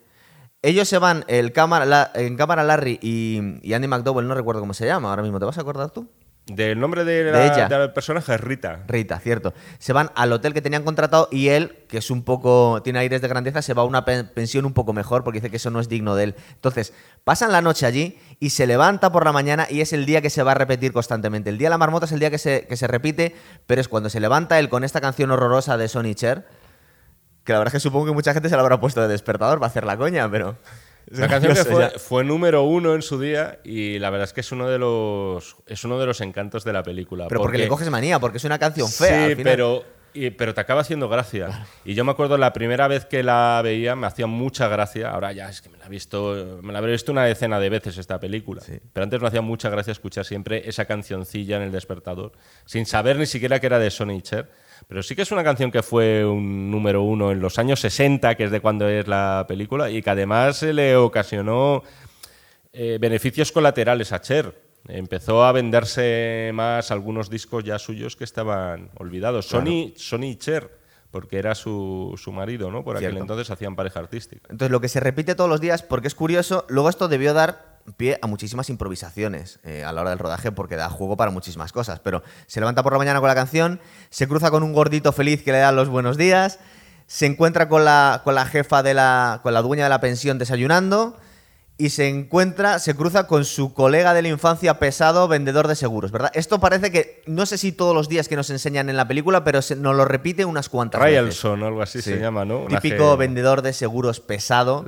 Ellos 0.63 0.87
se 0.89 0.97
van, 0.97 1.23
el 1.27 1.53
cámara, 1.53 1.85
la- 1.85 2.11
en 2.15 2.35
cámara 2.35 2.63
Larry 2.63 2.99
y, 3.01 3.59
y 3.61 3.73
Andy 3.73 3.87
McDowell, 3.87 4.27
no 4.27 4.33
recuerdo 4.33 4.59
cómo 4.61 4.73
se 4.73 4.85
llama 4.87 5.09
ahora 5.09 5.21
mismo, 5.21 5.39
¿te 5.39 5.45
vas 5.45 5.57
a 5.57 5.61
acordar 5.61 5.91
tú? 5.91 6.09
Del 6.47 6.79
nombre 6.79 7.03
de 7.03 7.25
De 7.25 7.31
la, 7.33 7.45
ella. 7.45 7.67
de 7.67 7.77
la 7.77 7.93
personaje 7.93 8.33
es 8.33 8.39
Rita. 8.39 8.83
Rita, 8.87 9.19
cierto. 9.19 9.53
Se 9.79 9.91
van 9.91 10.11
al 10.15 10.31
hotel 10.31 10.53
que 10.53 10.61
tenían 10.61 10.83
contratado 10.83 11.27
y 11.29 11.49
él, 11.49 11.83
que 11.89 11.97
es 11.97 12.09
un 12.09 12.23
poco, 12.23 12.81
tiene 12.83 12.99
aires 12.99 13.21
de 13.21 13.27
grandeza, 13.27 13.61
se 13.61 13.73
va 13.73 13.81
a 13.81 13.85
una 13.85 14.05
pe- 14.05 14.23
pensión 14.23 14.65
un 14.65 14.73
poco 14.73 14.93
mejor 14.93 15.25
porque 15.25 15.39
dice 15.39 15.51
que 15.51 15.57
eso 15.57 15.69
no 15.71 15.81
es 15.81 15.89
digno 15.89 16.15
de 16.15 16.23
él. 16.23 16.35
Entonces, 16.53 16.93
pasan 17.25 17.51
la 17.51 17.61
noche 17.61 17.85
allí 17.85 18.17
y 18.39 18.51
se 18.51 18.65
levanta 18.65 19.11
por 19.11 19.25
la 19.25 19.33
mañana 19.33 19.67
y 19.69 19.81
es 19.81 19.91
el 19.91 20.05
día 20.05 20.21
que 20.21 20.29
se 20.29 20.41
va 20.41 20.51
a 20.51 20.55
repetir 20.55 20.93
constantemente. 20.93 21.49
El 21.49 21.57
día 21.57 21.67
de 21.67 21.71
la 21.71 21.77
marmota 21.77 22.05
es 22.05 22.13
el 22.13 22.19
día 22.19 22.31
que 22.31 22.37
se, 22.37 22.65
que 22.65 22.77
se 22.77 22.87
repite, 22.87 23.35
pero 23.67 23.81
es 23.81 23.89
cuando 23.89 24.09
se 24.09 24.21
levanta 24.21 24.57
él 24.57 24.69
con 24.69 24.85
esta 24.85 25.01
canción 25.01 25.29
horrorosa 25.31 25.75
de 25.77 25.89
Sonny 25.89 26.15
Cher, 26.15 26.47
que 27.47 27.53
la 27.53 27.59
verdad 27.59 27.73
es 27.73 27.81
que 27.81 27.87
supongo 27.87 28.05
que 28.05 28.11
mucha 28.11 28.33
gente 28.33 28.49
se 28.49 28.55
la 28.55 28.61
habrá 28.61 28.79
puesto 28.79 29.01
de 29.01 29.07
despertador 29.07 29.57
para 29.57 29.67
hacer 29.69 29.83
la 29.85 29.97
coña, 29.97 30.29
pero... 30.29 30.55
La 31.09 31.29
canción 31.29 31.53
que 31.55 31.99
fue, 31.99 32.25
número 32.25 32.63
uno 32.63 32.93
en 32.93 33.01
su 33.01 33.17
día 33.17 33.59
y 33.63 33.97
la 33.97 34.09
verdad 34.09 34.25
es 34.25 34.33
que 34.33 34.41
es 34.41 34.51
uno 34.51 34.67
de 34.67 34.77
los 34.77 35.55
es 35.65 35.85
uno 35.85 35.97
de 35.97 36.05
los 36.05 36.19
encantos 36.19 36.65
de 36.65 36.73
la 36.73 36.83
película. 36.83 37.27
Pero 37.29 37.39
porque 37.39 37.57
le 37.57 37.69
coges 37.69 37.89
manía, 37.89 38.19
porque 38.19 38.39
es 38.39 38.43
una 38.43 38.59
canción 38.59 38.89
fea. 38.91 39.23
al 39.23 39.29
Sí, 39.29 39.35
final. 39.37 39.53
pero, 39.53 39.83
y- 40.13 40.31
pero 40.31 40.53
te 40.53 40.59
acaba 40.59 40.81
haciendo 40.81 41.07
gracia. 41.07 41.65
Y 41.85 41.93
yo 41.93 42.03
me 42.03 42.11
acuerdo 42.11 42.37
la 42.37 42.51
primera 42.51 42.89
vez 42.89 43.05
que 43.05 43.23
la 43.23 43.61
veía 43.63 43.95
me 43.95 44.05
hacía 44.05 44.27
mucha 44.27 44.67
gracia. 44.67 45.11
Ahora 45.11 45.31
ya 45.31 45.47
es 45.49 45.61
que 45.61 45.69
me 45.69 45.77
la 45.77 45.85
he 45.85 45.89
visto, 45.89 46.59
me 46.61 46.73
la 46.73 46.79
habré 46.79 46.91
visto 46.91 47.13
una 47.13 47.23
decena 47.23 47.57
de 47.61 47.69
veces 47.69 47.97
esta 47.97 48.19
película. 48.19 48.59
Sí. 48.59 48.77
Pero 48.91 49.05
antes 49.05 49.21
me 49.21 49.29
hacía 49.29 49.41
mucha 49.41 49.69
gracia 49.69 49.91
escuchar 49.91 50.25
siempre 50.25 50.67
esa 50.67 50.83
cancioncilla 50.83 51.55
en 51.55 51.61
el 51.63 51.71
despertador, 51.71 52.33
sin 52.65 52.85
saber 52.85 53.15
ni 53.15 53.27
siquiera 53.27 53.61
que 53.61 53.67
era 53.67 53.79
de 53.79 53.89
Sonny 53.91 54.21
Cher. 54.23 54.49
Pero 54.87 55.03
sí 55.03 55.15
que 55.15 55.23
es 55.23 55.31
una 55.31 55.43
canción 55.43 55.69
que 55.69 55.83
fue 55.83 56.25
un 56.25 56.71
número 56.71 57.03
uno 57.03 57.31
en 57.31 57.41
los 57.41 57.59
años 57.59 57.81
60, 57.81 58.35
que 58.35 58.45
es 58.45 58.51
de 58.51 58.61
cuando 58.61 58.87
es 58.87 59.07
la 59.07 59.45
película, 59.47 59.89
y 59.89 60.01
que 60.01 60.09
además 60.09 60.57
se 60.57 60.71
le 60.71 60.95
ocasionó 60.95 61.83
eh, 62.71 62.97
beneficios 62.99 63.51
colaterales 63.51 64.13
a 64.13 64.21
Cher. 64.21 64.67
Empezó 64.87 65.43
a 65.43 65.51
venderse 65.51 66.51
más 66.53 66.91
algunos 66.91 67.29
discos 67.29 67.65
ya 67.65 67.77
suyos 67.77 68.15
que 68.15 68.23
estaban 68.23 68.89
olvidados. 68.95 69.47
Sony, 69.47 69.91
Sony 69.97 70.23
y 70.23 70.35
Cher, 70.37 70.71
porque 71.11 71.37
era 71.37 71.53
su, 71.53 72.13
su 72.15 72.31
marido, 72.31 72.71
¿no? 72.71 72.85
Por 72.85 72.95
aquel 72.95 73.17
entonces 73.17 73.51
hacían 73.51 73.75
pareja 73.75 73.99
artística. 73.99 74.47
Entonces, 74.49 74.71
lo 74.71 74.79
que 74.79 74.87
se 74.87 75.01
repite 75.01 75.35
todos 75.35 75.49
los 75.49 75.59
días, 75.59 75.83
porque 75.83 76.07
es 76.07 76.15
curioso, 76.15 76.65
luego 76.69 76.87
esto 76.87 77.09
debió 77.09 77.33
dar 77.33 77.76
pie 77.95 78.19
a 78.21 78.27
muchísimas 78.27 78.69
improvisaciones 78.69 79.59
eh, 79.63 79.83
a 79.83 79.91
la 79.93 80.01
hora 80.01 80.09
del 80.09 80.19
rodaje, 80.19 80.51
porque 80.51 80.75
da 80.75 80.89
juego 80.89 81.15
para 81.17 81.31
muchísimas 81.31 81.71
cosas. 81.71 81.99
Pero 82.01 82.21
se 82.47 82.59
levanta 82.59 82.83
por 82.83 82.91
la 82.93 82.97
mañana 82.99 83.19
con 83.19 83.29
la 83.29 83.35
canción, 83.35 83.79
se 84.09 84.27
cruza 84.27 84.51
con 84.51 84.63
un 84.63 84.73
gordito 84.73 85.11
feliz 85.13 85.43
que 85.43 85.51
le 85.51 85.59
da 85.59 85.71
los 85.71 85.87
buenos 85.87 86.17
días, 86.17 86.59
se 87.07 87.25
encuentra 87.25 87.69
con 87.69 87.85
la, 87.85 88.21
con 88.23 88.35
la 88.35 88.45
jefa 88.45 88.83
de 88.83 88.93
la. 88.93 89.39
con 89.43 89.53
la 89.53 89.61
dueña 89.61 89.83
de 89.85 89.89
la 89.89 90.01
pensión 90.01 90.37
desayunando. 90.37 91.17
Y 91.79 91.89
se 91.91 92.07
encuentra, 92.09 92.79
se 92.79 92.95
cruza 92.95 93.27
con 93.27 93.45
su 93.45 93.71
colega 93.75 94.15
de 94.15 94.23
la 94.23 94.29
infancia 94.29 94.79
pesado, 94.79 95.27
vendedor 95.27 95.67
de 95.67 95.75
seguros, 95.75 96.11
¿verdad? 96.11 96.31
Esto 96.33 96.59
parece 96.59 96.89
que, 96.91 97.21
no 97.27 97.45
sé 97.45 97.59
si 97.59 97.71
todos 97.71 97.93
los 97.93 98.09
días 98.09 98.27
que 98.27 98.35
nos 98.35 98.49
enseñan 98.49 98.89
en 98.89 98.97
la 98.97 99.07
película, 99.07 99.43
pero 99.43 99.61
se, 99.61 99.75
nos 99.75 99.95
lo 99.95 100.03
repite 100.03 100.43
unas 100.43 100.69
cuantas 100.69 100.99
veces. 100.99 101.19
Ryelson 101.21 101.61
o 101.61 101.67
algo 101.67 101.83
así 101.83 102.01
Sí. 102.01 102.09
se 102.13 102.19
llama, 102.19 102.45
¿no? 102.45 102.61
Una 102.61 102.79
Típico 102.81 103.13
G- 103.13 103.17
vendedor 103.19 103.61
de 103.61 103.73
seguros 103.73 104.19
pesado. 104.19 104.85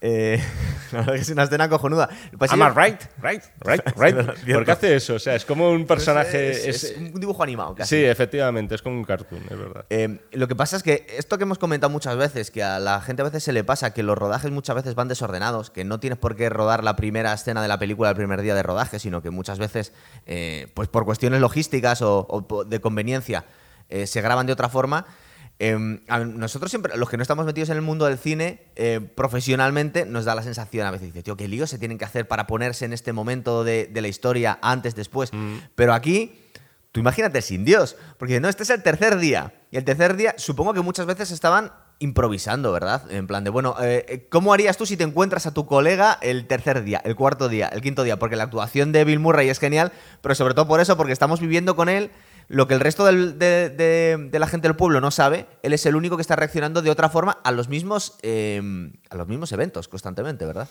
Eh, 0.00 0.42
la 0.92 0.98
verdad 1.00 1.14
que 1.14 1.20
es 1.20 1.28
una 1.30 1.42
escena 1.44 1.68
cojonuda. 1.68 2.08
Pues 2.38 2.50
Am 2.52 2.58
sí, 2.60 2.64
I 2.64 2.68
right? 2.84 3.00
Right? 3.22 3.42
Right? 3.60 3.80
Right? 3.96 4.16
¿Por 4.54 4.64
qué 4.64 4.70
hace 4.72 4.96
eso? 4.96 5.14
O 5.14 5.18
sea, 5.18 5.34
es 5.34 5.44
como 5.44 5.70
un 5.70 5.86
personaje... 5.86 6.50
es, 6.50 6.66
es- 6.66 6.84
es 6.84 6.96
un 6.98 7.20
dibujo 7.20 7.42
animado 7.42 7.74
casi. 7.74 7.96
sí, 7.96 8.04
efectivamente, 8.04 8.74
es 8.74 8.82
como 8.82 8.96
un 8.96 9.04
cartoon, 9.04 9.42
es 9.50 9.58
verdad. 9.58 9.84
Eh, 9.90 10.20
lo 10.32 10.48
que 10.48 10.54
pasa 10.56 10.76
es 10.76 10.82
que 10.82 11.06
esto 11.16 11.38
que 11.38 11.44
hemos 11.44 11.58
comentado 11.58 11.90
muchas 11.90 12.16
veces, 12.16 12.50
que 12.50 12.62
a 12.62 12.78
la 12.78 13.00
gente 13.00 13.22
a 13.22 13.24
veces 13.26 13.42
se 13.44 13.52
le 13.52 13.64
pasa, 13.64 13.92
que 13.94 14.02
los 14.02 14.16
rodajes 14.18 14.50
muchas 14.50 14.76
veces 14.76 14.94
van 14.94 15.08
desordenados, 15.08 15.70
que 15.70 15.84
no 15.84 16.00
tienes 16.00 16.18
por 16.18 16.36
qué 16.36 16.48
rodar 16.50 16.84
la 16.84 16.96
primera 16.96 17.32
escena 17.32 17.62
de 17.62 17.68
la 17.68 17.78
película 17.78 18.10
el 18.10 18.16
primer 18.16 18.42
día 18.42 18.54
de 18.54 18.62
rodaje, 18.62 18.98
sino 18.98 19.22
que 19.22 19.30
muchas 19.30 19.58
veces, 19.58 19.92
eh, 20.26 20.68
pues 20.74 20.88
por 20.88 21.04
cuestiones 21.04 21.40
logísticas 21.40 22.02
o, 22.02 22.64
de 22.66 22.80
conveniencia, 22.80 23.44
eh, 23.88 24.06
se 24.06 24.20
graban 24.20 24.46
de 24.46 24.52
otra 24.52 24.68
forma. 24.68 25.06
Eh, 25.58 26.00
a 26.08 26.18
nosotros 26.20 26.70
siempre, 26.70 26.96
los 26.96 27.08
que 27.08 27.16
no 27.16 27.22
estamos 27.22 27.46
metidos 27.46 27.70
en 27.70 27.76
el 27.76 27.82
mundo 27.82 28.06
del 28.06 28.18
cine, 28.18 28.62
eh, 28.76 29.00
profesionalmente, 29.14 30.04
nos 30.04 30.24
da 30.24 30.34
la 30.34 30.42
sensación 30.42 30.86
a 30.86 30.90
veces, 30.90 31.08
dice, 31.08 31.22
tío, 31.22 31.36
qué 31.36 31.48
lío 31.48 31.66
se 31.66 31.78
tienen 31.78 31.98
que 31.98 32.04
hacer 32.04 32.26
para 32.26 32.46
ponerse 32.46 32.84
en 32.84 32.92
este 32.92 33.12
momento 33.12 33.64
de, 33.64 33.86
de 33.86 34.02
la 34.02 34.08
historia, 34.08 34.58
antes, 34.62 34.94
después. 34.94 35.30
Pero 35.74 35.94
aquí, 35.94 36.40
Tú 36.94 37.00
imagínate 37.00 37.42
sin 37.42 37.64
Dios, 37.64 37.96
porque 38.18 38.38
no, 38.38 38.48
este 38.48 38.62
es 38.62 38.70
el 38.70 38.80
tercer 38.84 39.18
día. 39.18 39.52
Y 39.72 39.78
el 39.78 39.84
tercer 39.84 40.14
día, 40.14 40.36
supongo 40.38 40.74
que 40.74 40.80
muchas 40.80 41.06
veces 41.06 41.32
estaban 41.32 41.72
improvisando, 41.98 42.70
¿verdad? 42.70 43.10
En 43.10 43.26
plan 43.26 43.42
de, 43.42 43.50
bueno, 43.50 43.74
eh, 43.82 44.28
¿cómo 44.30 44.54
harías 44.54 44.76
tú 44.76 44.86
si 44.86 44.96
te 44.96 45.02
encuentras 45.02 45.44
a 45.46 45.52
tu 45.52 45.66
colega 45.66 46.16
el 46.22 46.46
tercer 46.46 46.84
día, 46.84 47.02
el 47.04 47.16
cuarto 47.16 47.48
día, 47.48 47.66
el 47.66 47.80
quinto 47.80 48.04
día? 48.04 48.20
Porque 48.20 48.36
la 48.36 48.44
actuación 48.44 48.92
de 48.92 49.04
Bill 49.04 49.18
Murray 49.18 49.48
es 49.48 49.58
genial, 49.58 49.90
pero 50.20 50.36
sobre 50.36 50.54
todo 50.54 50.68
por 50.68 50.78
eso, 50.78 50.96
porque 50.96 51.12
estamos 51.12 51.40
viviendo 51.40 51.74
con 51.74 51.88
él 51.88 52.12
lo 52.48 52.66
que 52.68 52.74
el 52.74 52.80
resto 52.80 53.04
del- 53.04 53.38
de, 53.38 53.70
de- 53.70 54.28
de 54.30 54.38
la 54.38 54.46
gente 54.46 54.68
del 54.68 54.76
pueblo 54.76 55.00
no 55.00 55.10
sabe. 55.10 55.46
Él 55.62 55.72
es 55.72 55.84
el 55.86 55.96
único 55.96 56.16
que 56.16 56.22
está 56.22 56.36
reaccionando 56.36 56.82
de 56.82 56.90
otra 56.90 57.08
forma 57.08 57.38
a 57.44 57.50
los 57.52 57.68
mismos, 57.68 58.16
eh, 58.22 58.60
a 59.10 59.16
los 59.16 59.26
mismos 59.28 59.52
eventos 59.52 59.88
constantemente, 59.88 60.44
¿verdad? 60.46 60.68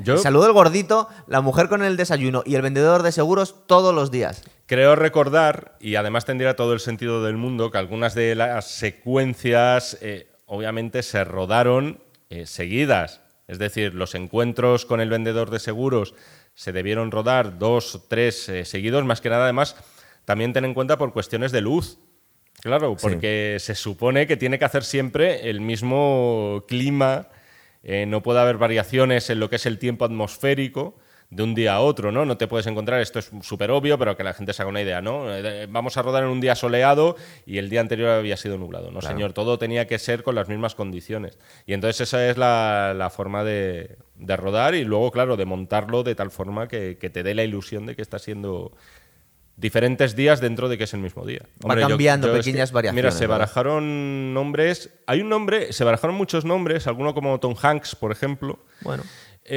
Yo 0.00 0.14
El 0.14 0.20
saludo 0.20 0.44
del 0.44 0.52
gordito, 0.52 1.08
la 1.26 1.40
mujer 1.40 1.68
con 1.68 1.82
el 1.82 1.96
desayuno 1.96 2.44
y 2.46 2.54
el 2.54 2.62
vendedor 2.62 3.02
de 3.02 3.10
seguros 3.10 3.66
todos 3.66 3.92
los 3.92 4.12
días. 4.12 4.44
creo 4.66 4.94
recordar, 4.94 5.76
y 5.80 5.96
además 5.96 6.24
tendría 6.24 6.54
todo 6.54 6.72
el 6.72 6.78
sentido 6.78 7.24
del 7.24 7.36
mundo, 7.36 7.70
que 7.72 7.78
algunas 7.78 8.14
de 8.14 8.36
las 8.36 8.70
secuencias 9.12 9.98
eh, 10.00 10.28
obviamente 10.46 11.02
se 11.02 11.24
rodaron 11.24 12.00
eh, 12.30 12.46
seguidas. 12.46 13.20
Es 13.48 13.58
decir, 13.58 13.94
los 13.94 14.14
encuentros 14.14 14.84
con 14.86 15.00
el 15.00 15.08
vendedor 15.08 15.50
de 15.50 15.58
seguros 15.58 16.14
se 16.54 16.70
debieron 16.72 17.10
rodar 17.10 17.58
dos 17.58 17.94
o 17.94 18.02
tres 18.02 18.48
eh, 18.48 18.64
seguidos, 18.66 19.04
más 19.04 19.20
que 19.20 19.30
nada 19.30 19.44
además 19.44 19.74
también 20.28 20.52
ten 20.52 20.66
en 20.66 20.74
cuenta 20.74 20.98
por 20.98 21.14
cuestiones 21.14 21.52
de 21.52 21.62
luz. 21.62 21.98
Claro, 22.60 22.94
Sí. 22.98 23.02
porque 23.08 23.56
se 23.60 23.74
supone 23.74 24.26
que 24.26 24.36
tiene 24.36 24.58
que 24.58 24.66
hacer 24.66 24.84
siempre 24.84 25.48
el 25.48 25.62
mismo 25.62 26.64
clima, 26.68 27.28
eh, 27.82 28.04
no 28.06 28.22
puede 28.22 28.40
haber 28.40 28.58
variaciones 28.58 29.30
en 29.30 29.40
lo 29.40 29.48
que 29.48 29.56
es 29.56 29.64
el 29.64 29.78
tiempo 29.78 30.04
atmosférico 30.04 30.98
de 31.30 31.42
un 31.44 31.54
día 31.54 31.74
a 31.74 31.80
otro, 31.80 32.12
¿no? 32.12 32.26
No 32.26 32.36
te 32.36 32.46
puedes 32.46 32.66
encontrar, 32.66 33.00
esto 33.00 33.18
es 33.20 33.30
súper 33.42 33.70
obvio, 33.70 33.98
pero 33.98 34.16
que 34.18 34.24
la 34.24 34.34
gente 34.34 34.52
se 34.52 34.60
haga 34.62 34.68
una 34.70 34.82
idea, 34.82 35.00
¿no? 35.00 35.34
Eh, 35.34 35.66
Vamos 35.70 35.96
a 35.96 36.02
rodar 36.02 36.24
en 36.24 36.28
un 36.30 36.40
día 36.42 36.54
soleado 36.54 37.16
y 37.46 37.56
el 37.58 37.70
día 37.70 37.80
anterior 37.80 38.10
había 38.10 38.36
sido 38.36 38.58
nublado, 38.58 38.90
¿no, 38.90 38.98
Claro. 39.00 39.14
señor? 39.14 39.32
Todo 39.32 39.58
tenía 39.58 39.86
que 39.86 39.98
ser 39.98 40.22
con 40.22 40.34
las 40.34 40.48
mismas 40.48 40.74
condiciones. 40.74 41.38
Y 41.64 41.72
entonces 41.72 42.02
esa 42.02 42.28
es 42.28 42.36
la, 42.36 42.92
la 42.94 43.08
forma 43.08 43.44
de, 43.44 43.96
de 44.16 44.36
rodar 44.36 44.74
y 44.74 44.84
luego, 44.84 45.10
claro, 45.10 45.36
de 45.38 45.44
montarlo 45.46 46.02
de 46.02 46.14
tal 46.14 46.30
forma 46.30 46.68
que, 46.68 46.98
que 46.98 47.08
te 47.08 47.22
dé 47.22 47.34
la 47.34 47.44
ilusión 47.44 47.86
de 47.86 47.94
que 47.96 48.02
está 48.02 48.18
siendo 48.18 48.72
diferentes 49.58 50.14
días 50.16 50.40
dentro 50.40 50.68
de 50.68 50.78
que 50.78 50.84
es 50.84 50.94
el 50.94 51.00
mismo 51.00 51.26
día. 51.26 51.40
Va 51.68 51.76
cambiando 51.76 52.32
pequeñas 52.32 52.70
Mira, 52.70 52.74
variaciones, 52.74 53.14
se 53.14 53.20
¿verdad? 53.26 53.38
barajaron 53.40 54.32
nombres. 54.32 54.90
Hay 55.06 55.20
un 55.20 55.28
nombre, 55.28 55.72
se 55.72 55.82
barajaron 55.84 56.16
muchos 56.16 56.44
nombres, 56.44 56.86
alguno 56.86 57.12
como 57.12 57.38
Tom 57.40 57.54
Hanks, 57.60 57.96
por 57.96 58.12
ejemplo. 58.12 58.60
Bueno. 58.82 59.02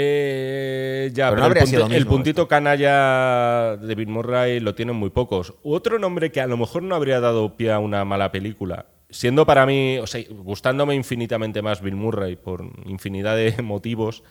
Eh, 0.03 1.11
ya, 1.13 1.29
Pero 1.29 1.41
no 1.41 1.47
el, 1.47 1.53
punti- 1.53 2.05
puntito 2.05 2.47
canalla 2.47 3.75
de 3.77 3.93
Bill 3.95 4.07
Murray 4.07 4.59
lo 4.59 4.73
tienen 4.73 4.95
muy 4.95 5.09
pocos. 5.09 5.53
Otro 5.63 5.99
nombre 5.99 6.31
que 6.31 6.41
a 6.41 6.47
lo 6.47 6.57
mejor 6.57 6.81
no 6.83 6.95
habría 6.95 7.19
dado 7.19 7.55
pie 7.57 7.71
a 7.71 7.79
una 7.79 8.03
mala 8.05 8.31
película, 8.31 8.87
siendo 9.09 9.45
para 9.45 9.65
mí, 9.65 9.97
o 9.99 10.07
sea, 10.07 10.23
gustándome 10.29 10.95
infinitamente 10.95 11.61
más 11.61 11.81
Bill 11.81 11.95
Murray 11.95 12.37
por 12.37 12.63
infinidad 12.85 13.35
de 13.35 13.61
motivos, 13.61 14.23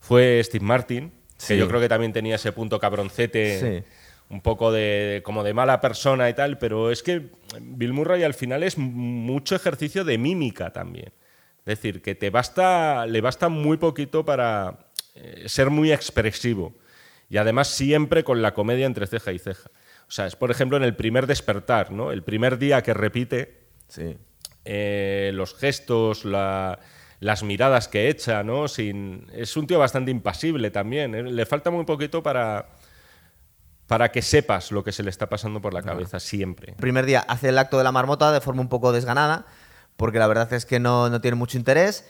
fue 0.00 0.40
Steve 0.42 0.64
Martin, 0.64 1.12
Sí. 1.36 1.54
que 1.54 1.58
yo 1.58 1.68
creo 1.68 1.80
que 1.80 1.88
también 1.88 2.12
tenía 2.12 2.36
ese 2.36 2.52
punto 2.52 2.78
cabroncete. 2.80 3.60
Sí. 3.82 3.84
Un 4.32 4.40
poco 4.40 4.72
de 4.72 5.20
como 5.24 5.44
de 5.44 5.52
mala 5.54 5.80
persona 5.80 6.28
y 6.28 6.34
tal, 6.34 6.56
pero 6.58 6.90
es 6.90 7.02
que 7.02 7.30
Bill 7.60 7.92
Murray 7.92 8.22
al 8.24 8.32
final 8.34 8.62
es 8.64 8.78
mucho 8.78 9.54
ejercicio 9.54 10.04
de 10.04 10.16
mímica 10.18 10.72
también. 10.72 11.12
Es 11.58 11.64
decir, 11.78 12.02
que 12.02 12.14
te 12.14 12.30
basta, 12.30 13.06
le 13.06 13.20
basta 13.20 13.48
muy 13.50 13.76
poquito 13.76 14.24
para 14.24 14.88
eh, 15.14 15.44
ser 15.46 15.68
muy 15.70 15.92
expresivo. 15.92 16.74
Y 17.28 17.36
además 17.36 17.68
siempre 17.68 18.24
con 18.24 18.42
la 18.42 18.54
comedia 18.54 18.86
entre 18.86 19.06
ceja 19.06 19.32
y 19.32 19.38
ceja. 19.38 19.70
O 20.08 20.10
sea, 20.10 20.26
es 20.26 20.34
por 20.34 20.50
ejemplo 20.50 20.76
en 20.78 20.82
el 20.82 20.96
primer 20.96 21.26
despertar, 21.26 21.92
¿no? 21.92 22.10
El 22.10 22.22
primer 22.24 22.58
día 22.58 22.82
que 22.82 22.94
repite, 22.94 23.60
Sí. 23.88 24.16
eh, 24.64 25.30
los 25.34 25.54
gestos, 25.54 26.24
la- 26.24 26.78
las 27.20 27.42
miradas 27.42 27.86
que 27.86 28.08
echa, 28.08 28.42
¿no? 28.42 28.66
Sin, 28.66 29.26
es 29.32 29.56
un 29.56 29.66
tío 29.66 29.78
bastante 29.78 30.10
impasible 30.10 30.70
también. 30.70 31.14
¿eh? 31.14 31.22
Le 31.22 31.46
falta 31.46 31.70
muy 31.70 31.84
poquito 31.84 32.22
para, 32.22 32.70
para 33.92 34.10
que 34.10 34.22
sepas 34.22 34.72
lo 34.72 34.82
que 34.84 34.92
se 34.92 35.02
le 35.02 35.10
está 35.10 35.28
pasando 35.28 35.60
por 35.60 35.74
la 35.74 35.82
cabeza 35.82 36.18
siempre. 36.20 36.70
El 36.72 36.76
primer 36.78 37.06
día 37.06 37.20
hace 37.20 37.50
el 37.50 37.58
acto 37.58 37.78
de 37.78 37.84
la 37.84 37.92
marmota 37.92 38.32
de 38.32 38.40
forma 38.40 38.60
un 38.62 38.68
poco 38.68 38.92
desganada, 38.92 39.46
porque 39.96 40.18
la 40.18 40.26
verdad 40.26 40.52
es 40.52 40.64
que 40.66 40.80
no, 40.80 41.08
no 41.10 41.20
tiene 41.20 41.36
mucho 41.36 41.58
interés. 41.58 42.04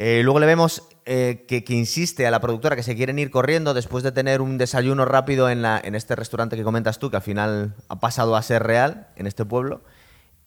Eh, 0.00 0.20
luego 0.22 0.38
le 0.38 0.46
vemos 0.46 0.82
eh, 1.06 1.44
que, 1.48 1.64
que 1.64 1.74
insiste 1.74 2.26
a 2.26 2.30
la 2.30 2.40
productora 2.40 2.76
que 2.76 2.82
se 2.82 2.94
quieren 2.94 3.18
ir 3.18 3.30
corriendo 3.30 3.74
después 3.74 4.04
de 4.04 4.12
tener 4.12 4.40
un 4.40 4.56
desayuno 4.58 5.04
rápido 5.04 5.50
en, 5.50 5.62
la, 5.62 5.80
en 5.82 5.94
este 5.94 6.14
restaurante 6.14 6.56
que 6.56 6.62
comentas 6.62 6.98
tú, 6.98 7.10
que 7.10 7.16
al 7.16 7.22
final 7.22 7.74
ha 7.88 7.98
pasado 7.98 8.36
a 8.36 8.42
ser 8.42 8.62
real 8.62 9.08
en 9.16 9.26
este 9.26 9.44
pueblo, 9.44 9.82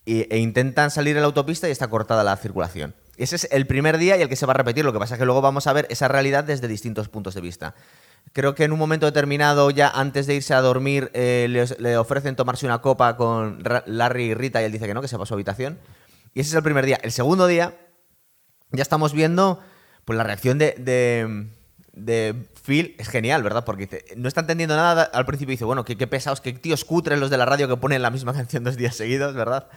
y- 0.06 0.28
e 0.34 0.38
intentan 0.38 0.90
salir 0.92 1.16
en 1.18 1.22
la 1.22 1.28
autopista 1.28 1.68
y 1.68 1.72
está 1.72 1.90
cortada 1.90 2.24
la 2.24 2.36
circulación. 2.38 2.94
Ese 3.18 3.36
es 3.36 3.48
el 3.52 3.68
primer 3.68 3.98
día 3.98 4.16
y 4.18 4.22
el 4.22 4.30
que 4.30 4.36
se 4.38 4.46
va 4.46 4.54
a 4.54 4.58
repetir. 4.58 4.84
Lo 4.86 4.94
que 4.94 5.00
pasa 5.00 5.16
es 5.16 5.20
que 5.20 5.26
luego 5.26 5.42
vamos 5.42 5.68
a 5.68 5.74
ver 5.74 5.86
esa 5.90 6.08
realidad 6.08 6.44
desde 6.44 6.68
distintos 6.68 7.08
puntos 7.10 7.36
de 7.36 7.42
vista. 7.42 7.76
Creo 8.34 8.56
que 8.56 8.64
en 8.64 8.72
un 8.72 8.80
momento 8.80 9.06
determinado, 9.06 9.72
ya 9.72 9.90
antes 9.90 10.26
de 10.26 10.36
irse 10.36 10.54
a 10.54 10.62
dormir, 10.62 11.12
eh, 11.14 11.48
le, 11.80 11.98
ofrecen 11.98 12.38
tomarse 12.38 12.66
una 12.66 12.82
copa 12.82 13.18
con 13.18 13.62
Larry 13.86 14.24
y 14.24 14.34
Rita 14.34 14.62
y 14.62 14.66
él 14.66 14.72
dice 14.72 14.88
que 14.88 14.94
no, 14.94 15.02
que 15.02 15.10
se 15.10 15.18
va 15.18 15.24
a 15.24 15.26
su 15.26 15.34
habitación. 15.34 15.80
Y 16.34 16.40
ese 16.40 16.52
es 16.52 16.56
el 16.56 16.64
primer 16.64 16.86
día. 16.86 16.98
El 17.04 17.12
segundo 17.12 17.46
día, 17.46 17.78
ya 18.72 18.82
estamos 18.82 19.12
viendo 19.12 19.60
pues 20.06 20.16
la 20.16 20.24
reacción 20.24 20.58
de, 20.58 21.48
Phil 22.64 22.96
es 22.98 23.10
genial, 23.10 23.44
¿verdad? 23.44 23.66
Porque 23.66 23.88
dice, 23.88 24.06
no 24.16 24.30
está 24.30 24.42
entendiendo 24.42 24.78
nada. 24.78 25.04
Al 25.04 25.26
principio 25.26 25.52
dice, 25.52 25.66
bueno, 25.66 25.84
qué, 25.84 25.98
qué 25.98 26.08
pesados, 26.08 26.40
qué 26.40 26.54
tíos 26.54 26.86
cutres 26.86 27.20
los 27.20 27.30
de 27.30 27.38
la 27.38 27.46
radio 27.46 27.68
que 27.68 27.76
ponen 27.76 28.02
la 28.02 28.12
misma 28.12 28.34
canción 28.38 28.64
dos 28.64 28.78
días 28.78 28.96
seguidos, 28.96 29.36
¿verdad? 29.36 29.68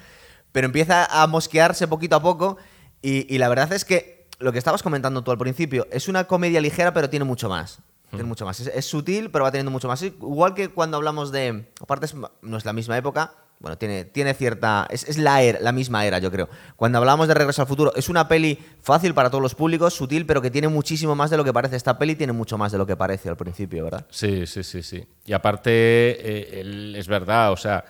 Pero 0.53 0.67
empieza 0.67 1.07
a 1.07 1.27
mosquearse 1.27 1.89
poquito 1.89 2.15
a 2.15 2.23
poco 2.23 2.57
y, 3.03 3.33
y 3.35 3.39
la 3.39 3.49
verdad 3.49 3.73
es 3.73 3.85
que 3.85 4.29
lo 4.39 4.53
que 4.53 4.59
estabas 4.59 4.85
comentando 4.85 5.25
tú 5.25 5.33
al 5.33 5.39
principio 5.39 5.89
es 5.91 6.07
una 6.07 6.25
comedia 6.25 6.61
ligera, 6.61 6.95
pero 6.95 7.11
tiene 7.11 7.25
mucho 7.25 7.49
más. 7.49 7.81
Tiene 8.17 8.29
mucho 8.29 8.45
más. 8.45 8.59
Es, 8.61 8.67
es 8.69 8.85
sutil, 8.87 9.31
pero 9.31 9.45
va 9.45 9.51
teniendo 9.51 9.71
mucho 9.71 9.89
más. 9.89 10.03
Igual 10.03 10.55
que 10.55 10.69
cuando 10.69 10.97
hablamos 10.97 11.33
de. 11.33 11.69
Aparte, 11.81 12.07
es- 12.07 12.15
no 12.43 12.57
es 12.57 12.65
la 12.65 12.73
misma 12.73 12.97
época. 12.97 13.35
Bueno, 13.61 13.79
tiene, 13.79 14.05
tiene 14.05 14.35
cierta. 14.35 14.87
Es, 14.91 15.09
es 15.09 15.17
la, 15.17 15.41
era, 15.41 15.59
la 15.61 15.73
misma 15.73 16.05
era, 16.05 16.19
yo 16.19 16.31
creo. 16.31 16.49
Cuando 16.77 16.99
hablábamos 16.99 17.29
de 17.29 17.35
Regreso 17.35 17.63
al 17.63 17.69
Futuro, 17.69 17.95
es 17.95 18.09
una 18.09 18.27
peli 18.29 18.59
fácil 18.83 19.15
para 19.15 19.31
todos 19.31 19.41
los 19.41 19.55
públicos, 19.55 19.95
sutil, 19.95 20.27
pero 20.27 20.43
que 20.43 20.51
tiene 20.51 20.69
muchísimo 20.69 21.15
más 21.15 21.31
de 21.31 21.37
lo 21.39 21.45
que 21.45 21.53
parece. 21.53 21.77
Esta 21.77 21.97
peli 21.97 22.15
tiene 22.17 22.33
mucho 22.33 22.59
más 22.59 22.73
de 22.73 22.79
lo 22.79 22.87
que 22.87 22.97
parece 22.97 23.29
al 23.31 23.37
principio, 23.37 23.85
¿verdad? 23.85 24.07
Sí, 24.11 24.47
sí, 24.47 24.63
sí, 24.65 24.83
sí. 24.83 25.07
Y 25.25 25.33
aparte, 25.33 25.71
eh, 25.71 26.61
el- 26.61 26.97
es 26.97 27.07
verdad, 27.09 27.53
o 27.53 27.57
sea, 27.57 27.85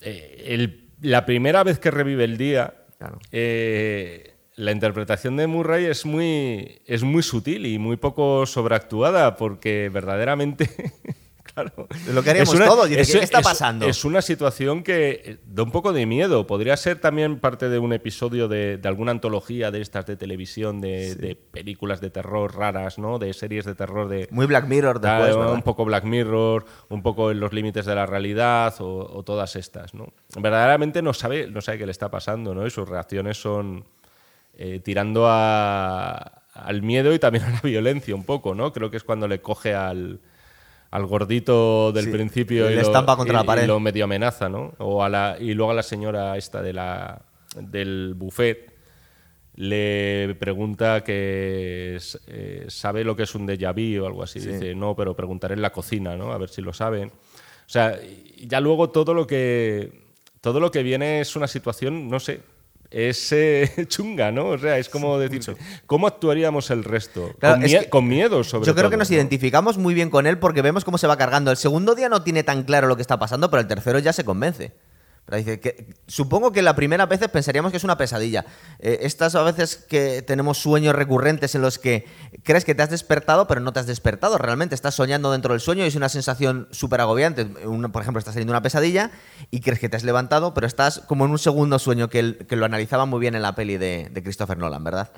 eh, 0.00 0.44
el- 0.48 0.90
la 1.02 1.24
primera 1.26 1.62
vez 1.62 1.78
que 1.78 1.90
revive 1.90 2.24
el 2.24 2.36
día, 2.36 2.74
Claro. 2.98 3.18
eh, 3.32 4.33
la 4.56 4.70
interpretación 4.72 5.36
de 5.36 5.46
Murray 5.46 5.84
es 5.86 6.06
muy, 6.06 6.80
es 6.86 7.02
muy 7.02 7.22
sutil 7.22 7.66
y 7.66 7.78
muy 7.78 7.96
poco 7.96 8.46
sobreactuada, 8.46 9.36
porque 9.36 9.90
verdaderamente. 9.92 10.70
Claro. 11.54 11.86
Es 11.92 12.08
lo 12.12 12.20
que 12.24 12.30
haríamos 12.30 12.58
todos. 12.58 12.88
Dice, 12.88 13.04
¿qué- 13.12 13.18
qué 13.20 13.24
está 13.26 13.40
pasando? 13.40 13.86
Es 13.86 14.04
una 14.04 14.22
situación 14.22 14.82
que 14.82 15.22
eh, 15.24 15.36
da 15.46 15.62
un 15.62 15.70
poco 15.70 15.92
de 15.92 16.04
miedo. 16.04 16.48
Podría 16.48 16.76
ser 16.76 16.98
también 16.98 17.38
parte 17.38 17.68
de 17.68 17.78
un 17.78 17.92
episodio 17.92 18.48
de, 18.48 18.76
de 18.76 18.88
alguna 18.88 19.12
antología 19.12 19.70
de 19.70 19.80
estas 19.80 20.04
de 20.06 20.16
televisión, 20.16 20.80
de, 20.80 21.14
de 21.14 21.36
películas 21.36 22.00
de 22.00 22.10
terror 22.10 22.56
raras, 22.56 22.98
¿no? 22.98 23.20
De 23.20 23.32
series 23.34 23.64
de 23.66 23.76
terror 23.76 24.08
de, 24.08 24.26
Muy 24.32 24.46
Black 24.46 24.66
Mirror 24.66 25.00
después, 25.00 25.36
¿verdad? 25.36 25.52
un 25.54 25.62
poco 25.62 25.84
Black 25.84 26.02
Mirror, 26.02 26.64
un 26.88 27.02
poco 27.02 27.30
en 27.30 27.38
los 27.38 27.52
límites 27.52 27.86
de 27.86 27.94
la 27.94 28.06
realidad 28.06 28.74
o, 28.80 29.06
o 29.16 29.22
todas 29.22 29.54
estas, 29.54 29.94
¿no? 29.94 30.12
Verdaderamente 30.36 31.02
no 31.02 31.12
sabe, 31.12 31.46
no 31.48 31.60
sabe 31.60 31.78
qué 31.78 31.86
le 31.86 31.92
está 31.92 32.10
pasando, 32.10 32.52
¿no? 32.52 32.66
Y 32.66 32.70
sus 32.70 32.88
reacciones 32.88 33.36
son 33.40 33.84
eh, 34.58 34.80
tirando 34.82 35.26
a- 35.28 36.42
al 36.54 36.82
miedo 36.82 37.12
y 37.14 37.18
también 37.18 37.44
a 37.44 37.50
la 37.50 37.60
violencia 37.62 38.14
un 38.14 38.24
poco, 38.24 38.54
¿no? 38.54 38.72
Creo 38.72 38.90
que 38.90 38.96
es 38.96 39.04
cuando 39.04 39.26
le 39.28 39.40
coge 39.40 39.74
al, 39.74 40.20
al 40.90 41.06
gordito 41.06 41.92
del 41.92 42.04
Sí, 42.06 42.10
principio 42.10 42.70
y 42.70 42.76
le 42.76 42.82
lo, 42.82 42.82
estampa 42.82 43.16
contra 43.16 43.34
y- 43.34 43.36
la 43.36 43.44
pared. 43.46 43.64
y 43.64 43.66
lo 43.66 43.80
medio 43.80 44.04
amenaza, 44.04 44.48
¿no? 44.48 44.74
O 44.78 45.02
a 45.02 45.08
la, 45.08 45.36
y 45.40 45.54
luego 45.54 45.72
a 45.72 45.74
la 45.74 45.82
señora 45.82 46.36
esta 46.36 46.62
de 46.62 46.72
la, 46.72 47.22
del 47.56 48.14
buffet 48.16 48.72
le 49.56 50.34
pregunta 50.40 51.04
que 51.04 51.98
eh, 52.26 52.64
sabe 52.68 53.04
lo 53.04 53.14
que 53.14 53.22
es 53.22 53.34
un 53.36 53.46
déjà 53.46 53.72
vu 53.72 54.02
o 54.02 54.06
algo 54.06 54.22
así. 54.22 54.40
Dice, 54.40 54.74
no, 54.74 54.96
pero 54.96 55.14
preguntaré 55.14 55.54
en 55.54 55.62
la 55.62 55.70
cocina, 55.70 56.16
¿no? 56.16 56.32
A 56.32 56.38
ver 56.38 56.48
si 56.48 56.60
lo 56.60 56.72
saben. 56.72 57.08
O 57.08 57.68
sea, 57.68 57.98
ya 58.38 58.60
luego 58.60 58.90
todo 58.90 59.14
lo 59.14 59.26
que 59.26 60.02
todo 60.40 60.60
lo 60.60 60.70
que 60.70 60.82
viene 60.82 61.20
es 61.20 61.36
una 61.36 61.46
situación, 61.46 62.08
no 62.08 62.20
sé, 62.20 62.40
es 62.96 63.32
eh, 63.32 63.70
chunga, 63.88 64.30
¿no? 64.30 64.50
O 64.50 64.58
sea, 64.58 64.78
es 64.78 64.88
como 64.88 65.18
decir, 65.18 65.42
¿cómo 65.86 66.06
actuaríamos 66.06 66.70
el 66.70 66.84
resto? 66.84 67.34
Claro, 67.40 67.56
con, 67.56 67.64
mie- 67.64 67.80
que 67.80 67.90
con 67.90 68.06
miedo, 68.08 68.44
sobre 68.44 68.66
Yo 68.66 68.74
creo 68.74 68.84
todo, 68.84 68.90
que 68.92 68.96
nos 68.98 69.10
¿no? 69.10 69.16
identificamos 69.16 69.76
muy 69.78 69.94
bien 69.94 70.10
con 70.10 70.26
él 70.26 70.38
porque 70.38 70.62
vemos 70.62 70.84
cómo 70.84 70.96
se 70.96 71.06
va 71.08 71.16
cargando. 71.16 71.50
El 71.50 71.56
segundo 71.56 71.94
día 71.94 72.08
no 72.08 72.22
tiene 72.22 72.44
tan 72.44 72.62
claro 72.62 72.86
lo 72.86 72.94
que 72.96 73.02
está 73.02 73.18
pasando, 73.18 73.50
pero 73.50 73.60
el 73.60 73.66
tercero 73.66 73.98
ya 73.98 74.12
se 74.12 74.24
convence. 74.24 74.72
Pero 75.26 75.38
dice 75.38 75.58
que, 75.58 75.94
supongo 76.06 76.52
que 76.52 76.60
la 76.60 76.76
primera 76.76 77.06
vez 77.06 77.20
pensaríamos 77.28 77.70
que 77.70 77.78
es 77.78 77.84
una 77.84 77.96
pesadilla. 77.96 78.44
Eh, 78.78 78.98
estas 79.02 79.34
a 79.34 79.42
veces 79.42 79.76
que 79.76 80.20
tenemos 80.20 80.58
sueños 80.58 80.94
recurrentes 80.94 81.54
en 81.54 81.62
los 81.62 81.78
que 81.78 82.04
crees 82.42 82.64
que 82.64 82.74
te 82.74 82.82
has 82.82 82.90
despertado, 82.90 83.46
pero 83.46 83.60
no 83.60 83.72
te 83.72 83.80
has 83.80 83.86
despertado. 83.86 84.36
Realmente 84.36 84.74
estás 84.74 84.94
soñando 84.94 85.32
dentro 85.32 85.54
del 85.54 85.60
sueño 85.60 85.84
y 85.84 85.88
es 85.88 85.96
una 85.96 86.10
sensación 86.10 86.68
súper 86.72 87.00
agobiante. 87.00 87.46
Por 87.46 88.02
ejemplo, 88.02 88.18
estás 88.18 88.34
teniendo 88.34 88.52
una 88.52 88.62
pesadilla 88.62 89.10
y 89.50 89.60
crees 89.60 89.80
que 89.80 89.88
te 89.88 89.96
has 89.96 90.04
levantado, 90.04 90.52
pero 90.52 90.66
estás 90.66 91.00
como 91.06 91.24
en 91.24 91.30
un 91.30 91.38
segundo 91.38 91.78
sueño 91.78 92.10
que 92.10 92.46
lo 92.50 92.64
analizaba 92.66 93.06
muy 93.06 93.20
bien 93.20 93.34
en 93.34 93.42
la 93.42 93.54
peli 93.54 93.78
de, 93.78 94.10
de 94.12 94.22
Christopher 94.22 94.58
Nolan, 94.58 94.84
¿verdad? 94.84 95.10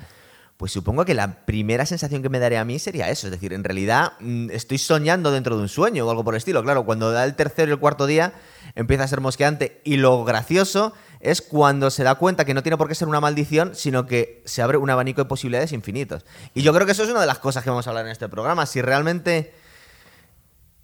Pues 0.57 0.71
supongo 0.71 1.05
que 1.05 1.13
la 1.13 1.45
primera 1.45 1.85
sensación 1.85 2.23
que 2.23 2.29
me 2.29 2.39
daría 2.39 2.61
a 2.61 2.65
mí 2.65 2.79
sería 2.79 3.11
eso. 3.11 3.27
Es 3.27 3.31
decir, 3.31 3.53
en 3.53 3.63
realidad 3.63 4.13
mm, 4.19 4.49
estoy 4.49 4.79
soñando 4.79 5.31
dentro 5.31 5.55
de 5.55 5.61
un 5.61 5.69
sueño 5.69 6.05
o 6.05 6.09
algo 6.09 6.23
por 6.23 6.33
el 6.33 6.39
estilo. 6.39 6.63
Claro, 6.63 6.83
cuando 6.83 7.11
da 7.11 7.23
el 7.25 7.35
tercero 7.35 7.69
y 7.69 7.73
el 7.73 7.79
cuarto 7.79 8.07
día 8.07 8.33
empieza 8.73 9.03
a 9.03 9.07
ser 9.07 9.21
mosqueante. 9.21 9.81
Y 9.83 9.97
lo 9.97 10.25
gracioso 10.25 10.93
es 11.19 11.43
cuando 11.43 11.91
se 11.91 12.03
da 12.03 12.15
cuenta 12.15 12.43
que 12.43 12.55
no 12.55 12.63
tiene 12.63 12.75
por 12.75 12.87
qué 12.87 12.95
ser 12.95 13.07
una 13.07 13.21
maldición, 13.21 13.75
sino 13.75 14.07
que 14.07 14.41
se 14.45 14.63
abre 14.63 14.77
un 14.77 14.89
abanico 14.89 15.21
de 15.21 15.25
posibilidades 15.25 15.73
infinitos. 15.73 16.25
Y 16.55 16.63
yo 16.63 16.73
creo 16.73 16.87
que 16.87 16.93
eso 16.93 17.03
es 17.03 17.09
una 17.09 17.21
de 17.21 17.27
las 17.27 17.37
cosas 17.37 17.63
que 17.63 17.69
vamos 17.69 17.85
a 17.85 17.91
hablar 17.91 18.07
en 18.07 18.11
este 18.11 18.27
programa. 18.27 18.65
Si 18.65 18.81
realmente 18.81 19.53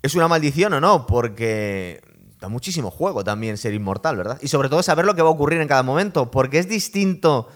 es 0.03 0.13
una 0.13 0.27
maldición 0.27 0.73
o 0.73 0.81
no, 0.81 1.07
porque 1.07 1.99
da 2.39 2.47
muchísimo 2.47 2.91
juego 2.91 3.23
también 3.23 3.57
ser 3.57 3.73
inmortal, 3.73 4.17
¿verdad? 4.17 4.37
Y 4.41 4.49
sobre 4.49 4.69
todo 4.69 4.83
saber 4.83 5.05
lo 5.05 5.15
que 5.15 5.23
va 5.23 5.29
a 5.29 5.31
ocurrir 5.31 5.61
en 5.61 5.67
cada 5.67 5.81
momento, 5.81 6.29
porque 6.29 6.59
es 6.59 6.69
distinto 6.69 7.47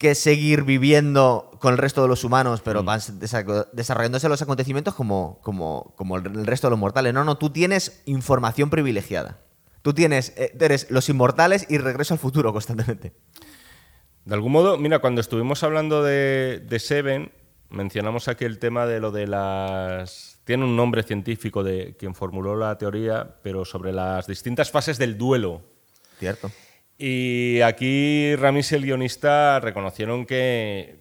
que 0.00 0.14
seguir 0.14 0.62
viviendo 0.64 1.50
con 1.60 1.72
el 1.72 1.78
resto 1.78 2.00
de 2.00 2.08
los 2.08 2.24
humanos, 2.24 2.62
pero 2.64 2.82
van 2.82 3.00
desa- 3.00 3.68
desarrollándose 3.70 4.30
los 4.30 4.40
acontecimientos 4.40 4.94
como, 4.94 5.38
como, 5.42 5.92
como 5.94 6.16
el 6.16 6.24
el 6.24 6.46
resto 6.46 6.68
de 6.68 6.70
los 6.70 6.78
mortales. 6.78 7.12
No, 7.12 7.22
no, 7.22 7.36
tú 7.36 7.50
tienes 7.50 8.00
información 8.06 8.70
privilegiada. 8.70 9.40
Tú 9.82 9.92
tienes, 9.92 10.32
eh, 10.38 10.56
eres 10.58 10.90
los 10.90 11.10
inmortales 11.10 11.66
y 11.68 11.76
regreso 11.76 12.14
al 12.14 12.18
futuro 12.18 12.50
constantemente. 12.50 13.12
De 14.24 14.34
algún 14.34 14.52
modo, 14.52 14.78
mira, 14.78 15.00
cuando 15.00 15.20
estuvimos 15.20 15.62
hablando 15.64 16.02
de, 16.02 16.64
de 16.66 16.78
Seven, 16.78 17.30
mencionamos 17.68 18.26
aquí 18.28 18.46
el 18.46 18.58
tema 18.58 18.86
de 18.86 19.00
lo 19.00 19.10
de 19.10 19.26
las... 19.26 20.40
Tiene 20.46 20.64
un 20.64 20.76
nombre 20.76 21.02
científico 21.02 21.62
de 21.62 21.94
quien 21.98 22.14
formuló 22.14 22.56
la 22.56 22.78
teoría, 22.78 23.36
pero 23.42 23.66
sobre 23.66 23.92
las 23.92 24.26
distintas 24.26 24.70
fases 24.70 24.96
del 24.96 25.18
duelo. 25.18 25.60
Cierto. 26.18 26.50
Y 27.02 27.62
aquí 27.62 28.36
Ramis 28.36 28.72
y 28.72 28.74
el 28.74 28.82
guionista 28.82 29.58
reconocieron 29.58 30.26
que, 30.26 31.00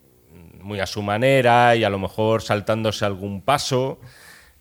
muy 0.61 0.79
a 0.79 0.85
su 0.85 1.01
manera 1.01 1.75
y 1.75 1.83
a 1.83 1.89
lo 1.89 1.99
mejor 1.99 2.41
saltándose 2.41 3.03
algún 3.03 3.41
paso, 3.41 3.99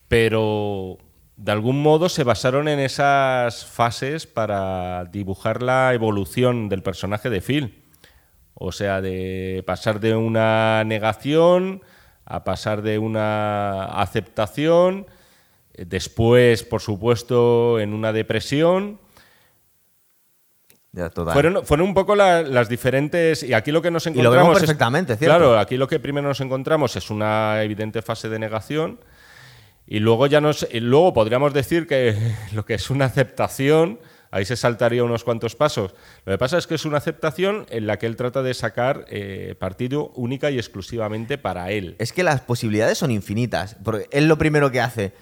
pero 0.09 0.98
de 1.37 1.53
algún 1.53 1.81
modo 1.81 2.09
se 2.09 2.24
basaron 2.24 2.66
en 2.66 2.81
esas 2.81 3.64
fases 3.64 4.27
para 4.27 5.05
dibujar 5.05 5.62
la 5.62 5.94
evolución 5.94 6.68
del 6.68 6.83
personaje 6.83 7.31
de 7.31 7.40
Phil. 7.40 7.85
O 8.55 8.72
sea, 8.72 9.01
de 9.01 9.62
pasar 9.64 10.01
de 10.01 10.16
una 10.16 10.83
negación 10.83 11.83
a 12.24 12.42
pasar 12.42 12.83
de 12.83 12.98
una 12.98 13.85
aceptación, 13.85 15.07
después, 15.77 16.64
por 16.64 16.81
supuesto, 16.81 17.79
en 17.79 17.94
una 17.94 18.12
depresión. 18.12 18.98
Ya, 20.98 21.11
total. 21.11 21.32
Fueron, 21.32 21.64
fueron 21.64 21.87
un 21.88 21.94
poco 21.94 22.16
la- 22.16 22.42
las 22.42 22.68
diferentes. 22.68 23.44
Y 23.44 23.54
aquí 23.54 23.70
lo 23.70 23.80
que 23.80 23.90
nos 23.90 24.04
lo 24.06 24.11
encontramos. 24.11 24.37
vemos 24.38 24.56
es- 24.56 24.62
perfectamente, 24.62 25.16
¿cierto? 25.16 25.37
Claro, 25.37 25.58
aquí 25.58 25.76
lo 25.76 25.87
que 25.87 26.00
primero 26.00 26.26
nos 26.26 26.40
encontramos 26.40 26.96
es 26.96 27.08
una 27.11 27.62
evidente 27.62 28.02
fase 28.02 28.28
de 28.28 28.38
negación. 28.40 28.98
Y 29.87 30.00
luego 30.00 30.26
ya 30.26 30.40
nos. 30.40 30.66
y 30.70 30.80
luego 30.80 31.12
podríamos 31.14 31.54
decir 31.54 31.87
que 31.87 32.14
lo 32.52 32.64
que 32.64 32.74
es 32.74 32.90
una 32.90 33.04
aceptación. 33.04 34.00
Ahí 34.30 34.44
se 34.44 34.56
saltaría 34.56 35.02
unos 35.04 35.24
cuantos 35.24 35.56
pasos. 35.56 35.94
Lo 36.26 36.32
que 36.34 36.38
pasa 36.38 36.58
es 36.58 36.66
que 36.66 36.74
es 36.74 36.84
una 36.84 36.98
aceptación 36.98 37.64
en 37.70 37.87
la 37.87 37.96
que 37.98 38.04
él 38.04 38.14
trata 38.16 38.42
de 38.42 38.52
sacar 38.52 39.06
eh, 39.08 39.54
partido 39.58 40.11
única 40.16 40.50
y 40.50 40.58
exclusivamente 40.58 41.38
para 41.38 41.70
él. 41.70 41.96
Es 41.98 42.12
que 42.12 42.22
las 42.22 42.42
posibilidades 42.42 42.98
son 42.98 43.11
infinitas. 43.11 43.76
Porque 43.82 44.06
él 44.11 44.28
lo 44.28 44.37
primero 44.37 44.70
que 44.70 44.82
hace. 44.82 45.12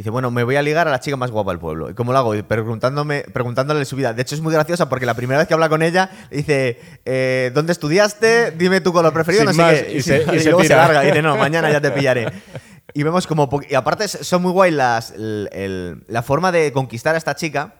Dice, 0.00 0.08
bueno, 0.08 0.30
me 0.30 0.44
voy 0.44 0.56
a 0.56 0.62
ligar 0.62 0.88
a 0.88 0.90
la 0.90 0.98
chica 0.98 1.18
más 1.18 1.30
guapa 1.30 1.50
del 1.50 1.58
pueblo. 1.60 1.90
¿Y 1.90 1.92
cómo 1.94 2.12
lo 2.12 2.18
hago? 2.18 2.34
Y 2.34 2.40
Preguntándome, 2.42 3.20
preguntándole 3.34 3.84
su 3.84 3.96
vida. 3.96 4.14
De 4.14 4.22
hecho, 4.22 4.34
es 4.34 4.40
muy 4.40 4.50
graciosa 4.50 4.88
porque 4.88 5.04
la 5.04 5.12
primera 5.12 5.36
vez 5.38 5.46
que 5.46 5.52
habla 5.52 5.68
con 5.68 5.82
ella, 5.82 6.08
dice, 6.30 6.80
eh, 7.04 7.50
¿dónde 7.54 7.72
estudiaste? 7.72 8.52
Dime 8.52 8.80
tu 8.80 8.94
color 8.94 9.12
preferido. 9.12 9.42
Sin 9.42 9.48
no 9.48 9.52
sé 9.52 9.60
más, 9.60 9.82
qué. 9.82 9.92
y 9.98 10.00
se- 10.00 10.22
y 10.36 10.40
se 10.40 10.44
luego 10.48 10.62
se 10.64 10.74
larga. 10.74 11.04
Y 11.04 11.08
dice, 11.08 11.20
no, 11.20 11.36
mañana 11.36 11.70
ya 11.70 11.82
te 11.82 11.90
pillaré. 11.90 12.32
Y 12.94 13.02
vemos 13.02 13.26
como... 13.26 13.50
Y 13.68 13.74
aparte 13.74 14.08
son 14.08 14.40
muy 14.40 14.52
guay 14.52 14.70
las, 14.70 15.10
el- 15.10 15.50
el- 15.52 16.02
la 16.08 16.22
forma 16.22 16.50
de 16.50 16.72
conquistar 16.72 17.14
a 17.14 17.18
esta 17.18 17.34
chica. 17.34 17.74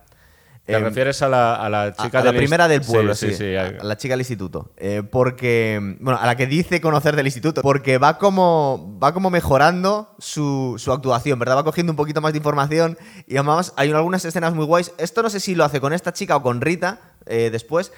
¿Te 0.70 0.76
Em, 0.76 0.84
refieres 0.84 1.20
a 1.22 1.28
la, 1.28 1.54
a 1.54 1.68
la 1.68 1.92
chica 1.94 2.20
a 2.20 2.24
la 2.24 2.32
del 2.32 2.38
primera 2.38 2.68
del 2.68 2.80
pueblo, 2.80 3.14
sí, 3.14 3.28
sí, 3.30 3.34
sí, 3.34 3.56
a 3.56 3.66
a 3.80 3.84
la 3.84 3.96
chica 3.96 4.12
del 4.12 4.20
instituto. 4.20 4.72
Eh, 4.76 5.02
porque, 5.08 5.96
bueno, 6.00 6.18
a 6.20 6.26
la 6.26 6.36
que 6.36 6.46
dice 6.46 6.80
conocer 6.80 7.16
del 7.16 7.26
instituto, 7.26 7.62
porque 7.62 7.98
va 7.98 8.18
como, 8.18 8.98
va 9.02 9.12
como 9.12 9.30
mejorando 9.30 10.14
su, 10.18 10.76
su 10.78 10.92
actuación, 10.92 11.38
¿verdad? 11.38 11.58
Va 11.58 11.64
cogiendo 11.64 11.92
un 11.92 11.96
poquito 11.96 12.20
más 12.20 12.32
de 12.32 12.38
información 12.38 12.98
y 13.26 13.36
además 13.36 13.72
hay 13.76 13.90
algunas 13.90 14.24
escenas 14.24 14.54
muy 14.54 14.64
guays. 14.64 14.92
Esto 14.98 15.22
no 15.22 15.30
sé 15.30 15.40
si 15.40 15.54
lo 15.54 15.64
hace 15.64 15.80
con 15.80 15.92
esta 15.92 16.12
chica 16.12 16.36
o 16.36 16.42
con 16.42 16.60
Rita 16.60 17.00
eh, 17.26 17.50
después, 17.50 17.92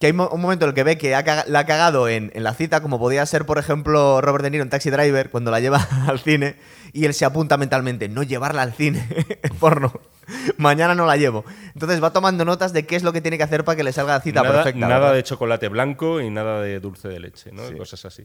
que 0.00 0.06
hay 0.06 0.12
un 0.12 0.40
momento 0.40 0.64
en 0.64 0.70
el 0.70 0.74
que 0.74 0.82
ve 0.82 0.96
que 0.96 1.14
ha 1.14 1.44
la 1.46 1.58
ha 1.58 1.66
cagado 1.66 2.08
en, 2.08 2.32
en 2.34 2.42
la 2.42 2.54
cita, 2.54 2.80
como 2.80 2.98
podía 2.98 3.24
ser, 3.26 3.44
por 3.44 3.58
ejemplo, 3.58 4.22
Robert 4.22 4.42
De 4.42 4.50
Niro 4.50 4.62
en 4.62 4.70
Taxi 4.70 4.88
Driver, 4.88 5.30
cuando 5.30 5.50
la 5.50 5.60
lleva 5.60 5.86
al 6.08 6.18
cine, 6.20 6.56
y 6.94 7.04
él 7.04 7.12
se 7.12 7.26
apunta 7.26 7.58
mentalmente, 7.58 8.08
no 8.08 8.22
llevarla 8.22 8.62
al 8.62 8.72
cine, 8.72 9.06
porno. 9.60 9.92
Mañana 10.56 10.94
no 10.94 11.06
la 11.06 11.16
llevo. 11.16 11.44
Entonces 11.74 12.02
va 12.02 12.12
tomando 12.12 12.44
notas 12.44 12.72
de 12.72 12.86
qué 12.86 12.96
es 12.96 13.02
lo 13.02 13.12
que 13.12 13.20
tiene 13.20 13.36
que 13.38 13.44
hacer 13.44 13.64
para 13.64 13.76
que 13.76 13.82
le 13.84 13.92
salga 13.92 14.14
la 14.14 14.20
cita 14.20 14.42
nada, 14.42 14.54
perfecta. 14.56 14.80
nada 14.86 14.98
¿verdad? 15.00 15.14
de 15.14 15.22
chocolate 15.22 15.68
blanco 15.68 16.20
y 16.20 16.30
nada 16.30 16.60
de 16.62 16.80
dulce 16.80 17.08
de 17.08 17.20
leche, 17.20 17.50
¿no? 17.52 17.68
Y 17.70 17.76
Cosas 17.76 18.04
así. 18.04 18.24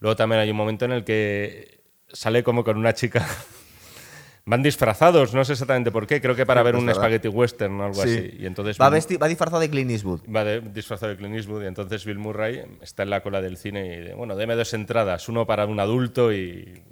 Luego 0.00 0.16
también 0.16 0.40
hay 0.40 0.50
un 0.50 0.56
momento 0.56 0.84
en 0.84 0.92
el 0.92 1.04
que 1.04 1.80
sale 2.12 2.42
como 2.42 2.64
con 2.64 2.76
una 2.76 2.92
chica. 2.94 3.26
Van 4.46 4.62
disfrazados, 4.62 5.32
no 5.32 5.42
sé 5.42 5.52
exactamente 5.52 5.90
por 5.90 6.06
qué. 6.06 6.20
Creo 6.20 6.36
que 6.36 6.44
para 6.44 6.60
Sí, 6.60 6.64
ver 6.66 6.74
es 6.74 6.80
un 6.80 6.86
verdad. 6.86 7.00
spaghetti 7.00 7.28
western 7.28 7.80
o 7.80 7.84
algo 7.86 8.02
Sí. 8.02 8.10
así. 8.10 8.36
Y 8.40 8.44
entonces 8.44 8.76
va, 8.78 8.90
Bill- 8.90 9.22
va 9.22 9.26
disfrazado 9.28 9.58
de 9.60 9.70
Clint 9.70 9.90
Eastwood. 9.90 10.20
va 10.30 10.44
de- 10.44 10.60
disfrazado 10.60 11.12
de 11.12 11.16
Clint 11.16 11.34
Eastwood 11.36 11.62
y 11.62 11.66
entonces 11.66 12.04
Bill 12.04 12.18
Murray 12.18 12.62
está 12.82 13.04
en 13.04 13.10
la 13.10 13.22
cola 13.22 13.40
del 13.40 13.56
cine 13.56 13.86
y 13.86 14.00
dice, 14.02 14.12
bueno, 14.14 14.36
deme 14.36 14.54
dos 14.54 14.74
entradas, 14.74 15.30
uno 15.30 15.46
para 15.46 15.64
un 15.64 15.80
adulto 15.80 16.30
y... 16.30 16.82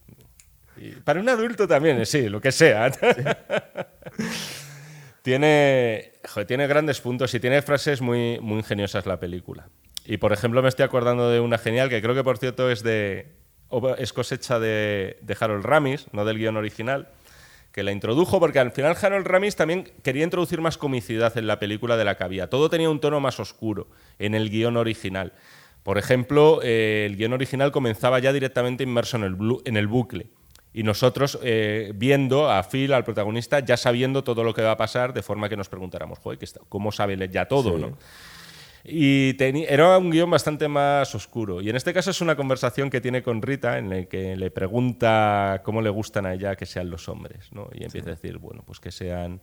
y 0.79 0.93
para 1.05 1.21
un 1.21 1.29
adulto 1.29 1.69
también, 1.69 2.07
sí, 2.07 2.31
lo 2.31 2.41
que 2.41 2.53
sea. 2.53 2.91
tiene, 5.23 6.13
tiene 6.47 6.67
grandes 6.67 7.01
puntos 7.01 7.33
y 7.35 7.41
tiene 7.41 7.63
frases 7.63 8.01
muy, 8.01 8.39
muy 8.41 8.59
ingeniosas 8.59 9.07
la 9.07 9.19
película. 9.19 9.69
Y 10.05 10.17
por 10.17 10.33
ejemplo 10.33 10.63
me 10.63 10.69
estoy 10.69 10.85
acordando 10.85 11.31
de 11.31 11.41
una 11.41 11.59
genial 11.59 11.89
que 11.89 12.03
creo 12.03 12.15
que 12.15 12.25
por 12.25 12.39
cierto 12.39 12.71
es 12.71 12.83
de 12.83 13.41
es 13.99 14.13
cosecha 14.13 14.59
de, 14.59 15.17
Harold 15.41 15.65
Ramis, 15.65 16.07
no 16.13 16.25
del 16.25 16.39
guion 16.39 16.57
original, 16.57 17.09
que 17.73 17.83
la 17.83 17.93
introdujo 17.93 18.39
porque 18.39 18.59
al 18.59 18.71
final 18.71 18.97
Harold 19.01 19.27
Ramis 19.27 19.57
también 19.57 19.85
quería 20.03 20.25
introducir 20.25 20.61
más 20.61 20.77
comicidad 20.77 21.37
en 21.39 21.47
la 21.47 21.59
película 21.59 21.97
de 21.97 22.05
la 22.05 22.17
que 22.17 22.25
había. 22.25 22.51
Todo 22.51 22.69
tenía 22.69 22.91
un 22.91 23.01
tono 23.01 23.21
más 23.21 23.41
oscuro 23.41 23.89
en 24.19 24.35
el 24.35 24.51
guion 24.51 24.77
original. 24.77 25.33
Por 25.83 25.97
ejemplo, 25.99 26.61
eh, 26.63 27.07
el 27.07 27.17
guion 27.17 27.33
original 27.33 27.73
comenzaba 27.73 28.19
ya 28.19 28.33
directamente 28.33 28.85
inmerso 28.85 29.17
en 29.17 29.25
el, 29.25 29.37
en 29.65 29.77
el 29.77 29.87
bucle. 29.87 30.29
Y 30.75 30.83
nosotros 30.85 31.39
eh, 31.43 31.93
viendo 31.95 32.51
a 32.51 32.63
Phil, 32.63 32.93
al 32.95 33.05
protagonista, 33.05 33.61
ya 33.61 33.77
sabiendo 33.77 34.25
todo 34.25 34.43
lo 34.43 34.55
que 34.55 34.63
va 34.63 34.73
a 34.73 34.77
pasar, 34.77 35.13
de 35.13 35.23
forma 35.23 35.49
que 35.49 35.57
nos 35.57 35.69
preguntáramos, 35.69 36.19
joder, 36.19 36.39
¿qué 36.39 36.47
está- 36.47 36.61
¿cómo 36.69 36.93
sabe 36.93 37.17
ya 37.29 37.47
todo? 37.47 37.77
¿no? 37.79 37.99
Y 38.85 39.37
era 39.69 39.97
un 39.99 40.11
guion 40.11 40.29
bastante 40.31 40.67
más 40.67 41.15
oscuro. 41.15 41.61
Y 41.61 41.71
en 41.71 41.77
este 41.77 41.93
caso 41.93 42.11
es 42.11 42.21
una 42.21 42.35
conversación 42.35 42.91
que 42.91 43.01
tiene 43.01 43.23
con 43.23 43.41
Rita 43.41 43.79
en 43.79 43.91
la 43.91 44.05
que 44.07 44.35
le 44.37 44.51
pregunta 44.51 45.61
cómo 45.65 45.83
le 45.83 45.91
gustan 45.91 46.27
a 46.27 46.35
ella 46.35 46.57
que 46.57 46.67
sean 46.67 46.91
los 46.91 47.09
hombres. 47.09 47.49
¿no? 47.53 47.69
Y 47.73 47.85
empieza 47.85 48.09
a 48.09 48.15
decir, 48.15 48.39
bueno, 48.39 48.63
pues 48.67 48.81
que 48.81 48.91
sean 48.91 49.41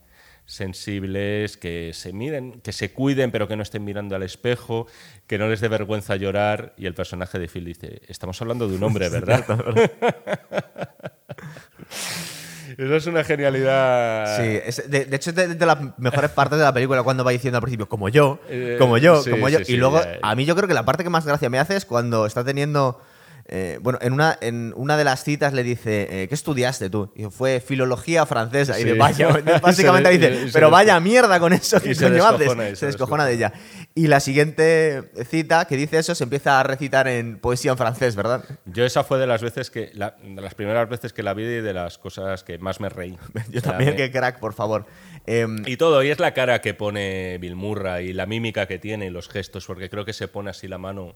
sensibles, 0.49 1.57
que 1.57 1.91
se 1.93 2.11
miren, 2.11 2.59
que 2.61 2.71
se 2.73 2.91
cuiden, 2.91 3.29
pero 3.31 3.47
que 3.47 3.55
no 3.55 3.61
estén 3.61 3.83
mirando 3.85 4.15
al 4.15 4.23
espejo, 4.23 4.87
que 5.27 5.37
no 5.37 5.47
les 5.47 5.61
dé 5.61 5.67
vergüenza 5.67 6.15
llorar. 6.15 6.73
Y 6.75 6.87
el 6.87 6.95
personaje 6.95 7.37
de 7.37 7.47
Phil 7.47 7.63
dice, 7.65 8.01
estamos 8.07 8.41
hablando 8.41 8.67
de 8.67 8.75
un 8.75 8.83
hombre, 8.83 9.09
¿verdad? 9.09 9.45
Eso 12.77 12.95
es 12.95 13.07
una 13.07 13.23
genialidad. 13.23 14.37
Sí, 14.37 14.59
es- 14.65 14.89
de, 14.89 15.05
de 15.05 15.15
hecho 15.15 15.31
es 15.31 15.35
de, 15.35 15.55
de 15.55 15.65
las 15.65 15.77
mejores 15.99 16.31
partes 16.31 16.57
de 16.59 16.63
la 16.65 16.73
película 16.73 17.03
cuando 17.03 17.23
va 17.23 17.31
diciendo 17.31 17.57
al 17.57 17.61
principio, 17.63 17.87
como 17.89 18.09
yo, 18.09 18.39
Eh, 18.49 18.75
como 18.79 18.97
yo, 18.97 19.23
como 19.29 19.49
yo. 19.49 19.59
sí, 19.59 19.65
sí, 19.65 19.73
y 19.73 19.77
luego, 19.77 20.01
a 20.21 20.35
mí 20.35 20.45
yo 20.45 20.55
creo 20.55 20.67
que 20.67 20.73
la 20.73 20.85
parte 20.85 21.03
que 21.03 21.09
más 21.09 21.25
gracia 21.25 21.49
me 21.49 21.59
hace 21.59 21.75
es 21.75 21.85
cuando 21.85 22.25
está 22.25 22.43
teniendo... 22.43 23.01
eh, 23.51 23.79
bueno, 23.81 23.97
en 24.01 24.13
una, 24.13 24.37
en 24.41 24.73
una 24.75 24.95
de 24.95 25.03
las 25.03 25.23
citas 25.23 25.53
le 25.53 25.63
dice, 25.63 26.07
eh, 26.23 26.27
¿qué 26.27 26.35
estudiaste 26.35 26.89
tú? 26.89 27.11
Y 27.15 27.25
fue 27.25 27.59
filología 27.59 28.25
francesa. 28.27 28.79
Y 28.79 28.83
de 28.83 28.93
vaya, 28.93 29.27
básicamente 29.61 30.09
dice, 30.11 30.49
pero 30.53 30.69
vaya 30.69 30.99
mierda 30.99 31.39
con 31.39 31.51
eso 31.53 31.81
que 31.81 31.95
se 31.95 32.05
coño 32.09 32.23
haces?". 32.25 32.39
descojona 32.39 32.75
Se 32.75 32.85
descojona 32.85 33.25
de 33.25 33.33
ella. 33.33 33.53
Y 33.95 34.05
la 34.07 34.19
siguiente 34.19 35.09
cita 35.29 35.65
que 35.65 35.75
dice 35.77 35.97
eso 35.97 36.13
se 36.13 36.23
empieza 36.23 36.59
a 36.59 36.63
recitar 36.63 37.07
en 37.07 37.39
poesía 37.39 37.71
en 37.71 37.77
francés, 37.77 38.15
¿verdad? 38.15 38.43
Yo 38.65 38.85
esa 38.85 39.03
fue 39.03 39.17
de 39.17 39.25
las 39.27 39.41
veces 39.41 39.71
que, 39.71 39.89
la- 39.95 40.15
de 40.23 40.41
las 40.41 40.53
primeras 40.53 40.87
veces 40.87 41.11
que 41.11 41.23
la 41.23 41.33
vi 41.33 41.43
y 41.43 41.61
de 41.61 41.73
las 41.73 41.97
cosas 41.97 42.43
que 42.43 42.59
más 42.59 42.79
me 42.79 42.89
reí. 42.89 43.17
Yo 43.49 43.61
también, 43.63 43.95
qué 43.95 44.11
crack, 44.11 44.39
por 44.39 44.53
favor. 44.53 44.85
Em, 45.25 45.63
Y 45.65 45.75
todo, 45.77 46.03
y 46.03 46.11
es 46.11 46.19
la 46.19 46.33
cara 46.35 46.61
que 46.61 46.73
pone 46.75 47.37
Bill 47.39 47.55
Murray 47.55 48.09
y 48.09 48.13
la 48.13 48.25
mímica 48.27 48.67
que 48.67 48.77
tiene 48.77 49.07
y 49.07 49.09
los 49.09 49.27
gestos, 49.27 49.65
porque 49.65 49.89
creo 49.89 50.05
que 50.05 50.13
se 50.13 50.27
pone 50.27 50.51
así 50.51 50.67
la 50.67 50.77
mano 50.77 51.15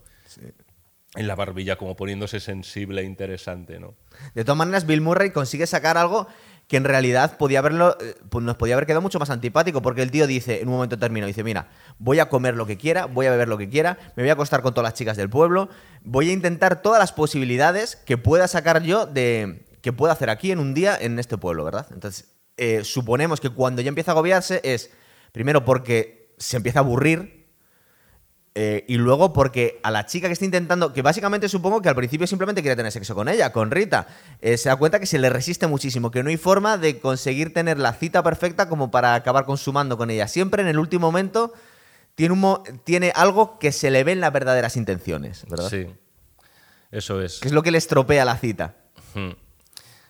en 1.16 1.28
la 1.28 1.36
barbilla 1.36 1.78
como 1.78 1.96
poniéndose 1.96 2.40
sensible 2.40 3.02
e 3.02 3.06
interesante, 3.06 3.80
¿no? 3.80 3.96
De 4.34 4.44
todas 4.44 4.58
maneras, 4.58 4.86
Bill 4.86 5.02
Murray 5.02 5.32
consigue 5.32 5.68
sacar 5.68 5.98
algo 5.98 6.28
que 6.68 6.78
en 6.78 6.86
realidad 6.86 7.38
podía 7.38 7.60
haberlo, 7.60 7.98
eh, 8.00 8.16
pues 8.30 8.44
nos 8.44 8.56
podía 8.56 8.76
haber 8.76 8.88
quedado 8.88 9.02
mucho 9.02 9.20
más 9.20 9.30
antipático, 9.30 9.82
porque 9.82 10.02
el 10.02 10.12
tío 10.12 10.26
dice, 10.28 10.62
en 10.62 10.70
un 10.70 10.76
momento 10.76 10.96
determinado, 10.96 11.28
dice, 11.28 11.44
mira, 11.44 11.70
voy 12.00 12.20
a 12.20 12.30
comer 12.30 12.56
lo 12.56 12.66
que 12.66 12.78
quiera, 12.78 13.06
voy 13.06 13.26
a 13.28 13.32
beber 13.32 13.48
lo 13.48 13.58
que 13.58 13.70
quiera, 13.70 13.98
me 14.16 14.24
voy 14.24 14.30
a 14.30 14.34
acostar 14.34 14.62
con 14.62 14.74
todas 14.74 14.90
las 14.90 14.98
chicas 14.98 15.18
del 15.18 15.30
pueblo, 15.30 15.70
voy 16.04 16.30
a 16.30 16.34
intentar 16.34 16.82
todas 16.82 17.00
las 17.00 17.12
posibilidades 17.12 17.96
que 17.96 18.18
pueda 18.18 18.48
sacar 18.48 18.82
yo 18.82 19.06
de 19.06 19.66
que 19.82 19.92
pueda 19.92 20.14
hacer 20.14 20.30
aquí 20.30 20.52
en 20.52 20.60
un 20.60 20.74
día 20.74 20.98
en 21.00 21.20
este 21.20 21.38
pueblo, 21.38 21.66
¿verdad? 21.66 21.88
Entonces, 21.92 22.34
eh, 22.56 22.86
suponemos 22.86 23.42
que 23.42 23.50
cuando 23.50 23.82
ya 23.82 23.90
empieza 23.90 24.12
a 24.12 24.14
agobiarse 24.14 24.62
es, 24.64 24.92
primero 25.34 25.66
porque 25.66 26.34
se 26.38 26.56
empieza 26.56 26.80
a 26.80 26.84
aburrir, 26.84 27.43
eh, 28.56 28.86
y 28.88 28.98
luego 28.98 29.34
porque 29.34 29.80
a 29.84 29.90
la 29.90 30.06
chica 30.06 30.28
que 30.28 30.34
está 30.34 30.46
intentando, 30.46 30.94
que 30.94 31.02
básicamente 31.02 31.50
supongo 31.50 31.82
que 31.82 31.90
al 31.90 31.96
principio 31.96 32.28
simplemente 32.28 32.62
quiere 32.62 32.76
tener 32.76 32.92
sexo 32.92 33.16
con 33.16 33.28
ella, 33.28 33.52
con 33.52 33.72
Rita, 33.72 34.08
eh, 34.42 34.58
se 34.58 34.70
da 34.70 34.76
cuenta 34.76 35.00
que 35.00 35.06
se 35.08 35.18
le 35.18 35.30
resiste 35.30 35.66
muchísimo, 35.68 36.12
que 36.12 36.22
no 36.22 36.30
hay 36.30 36.38
forma 36.38 36.78
de 36.78 37.00
conseguir 37.00 37.54
tener 37.54 37.80
la 37.80 37.94
cita 37.94 38.22
perfecta 38.22 38.70
como 38.70 38.92
para 38.92 39.16
acabar 39.16 39.46
consumando 39.46 39.98
con 39.98 40.10
ella. 40.12 40.28
Siempre 40.28 40.62
en 40.62 40.68
el 40.68 40.78
último 40.78 41.08
momento 41.08 41.52
tiene, 42.16 42.34
un 42.34 42.40
mo- 42.42 42.64
tiene 42.84 43.12
algo 43.16 43.58
que 43.58 43.72
se 43.72 43.90
le 43.90 44.04
ven 44.04 44.20
las 44.22 44.32
verdaderas 44.32 44.78
intenciones, 44.78 45.46
¿verdad? 45.50 45.70
Sí, 45.70 45.88
eso 46.92 47.22
es. 47.22 47.40
Que 47.40 47.48
es 47.48 47.54
lo 47.54 47.64
que 47.64 47.72
le 47.72 47.80
estropea 47.80 48.24
la 48.24 48.38
cita. 48.38 48.76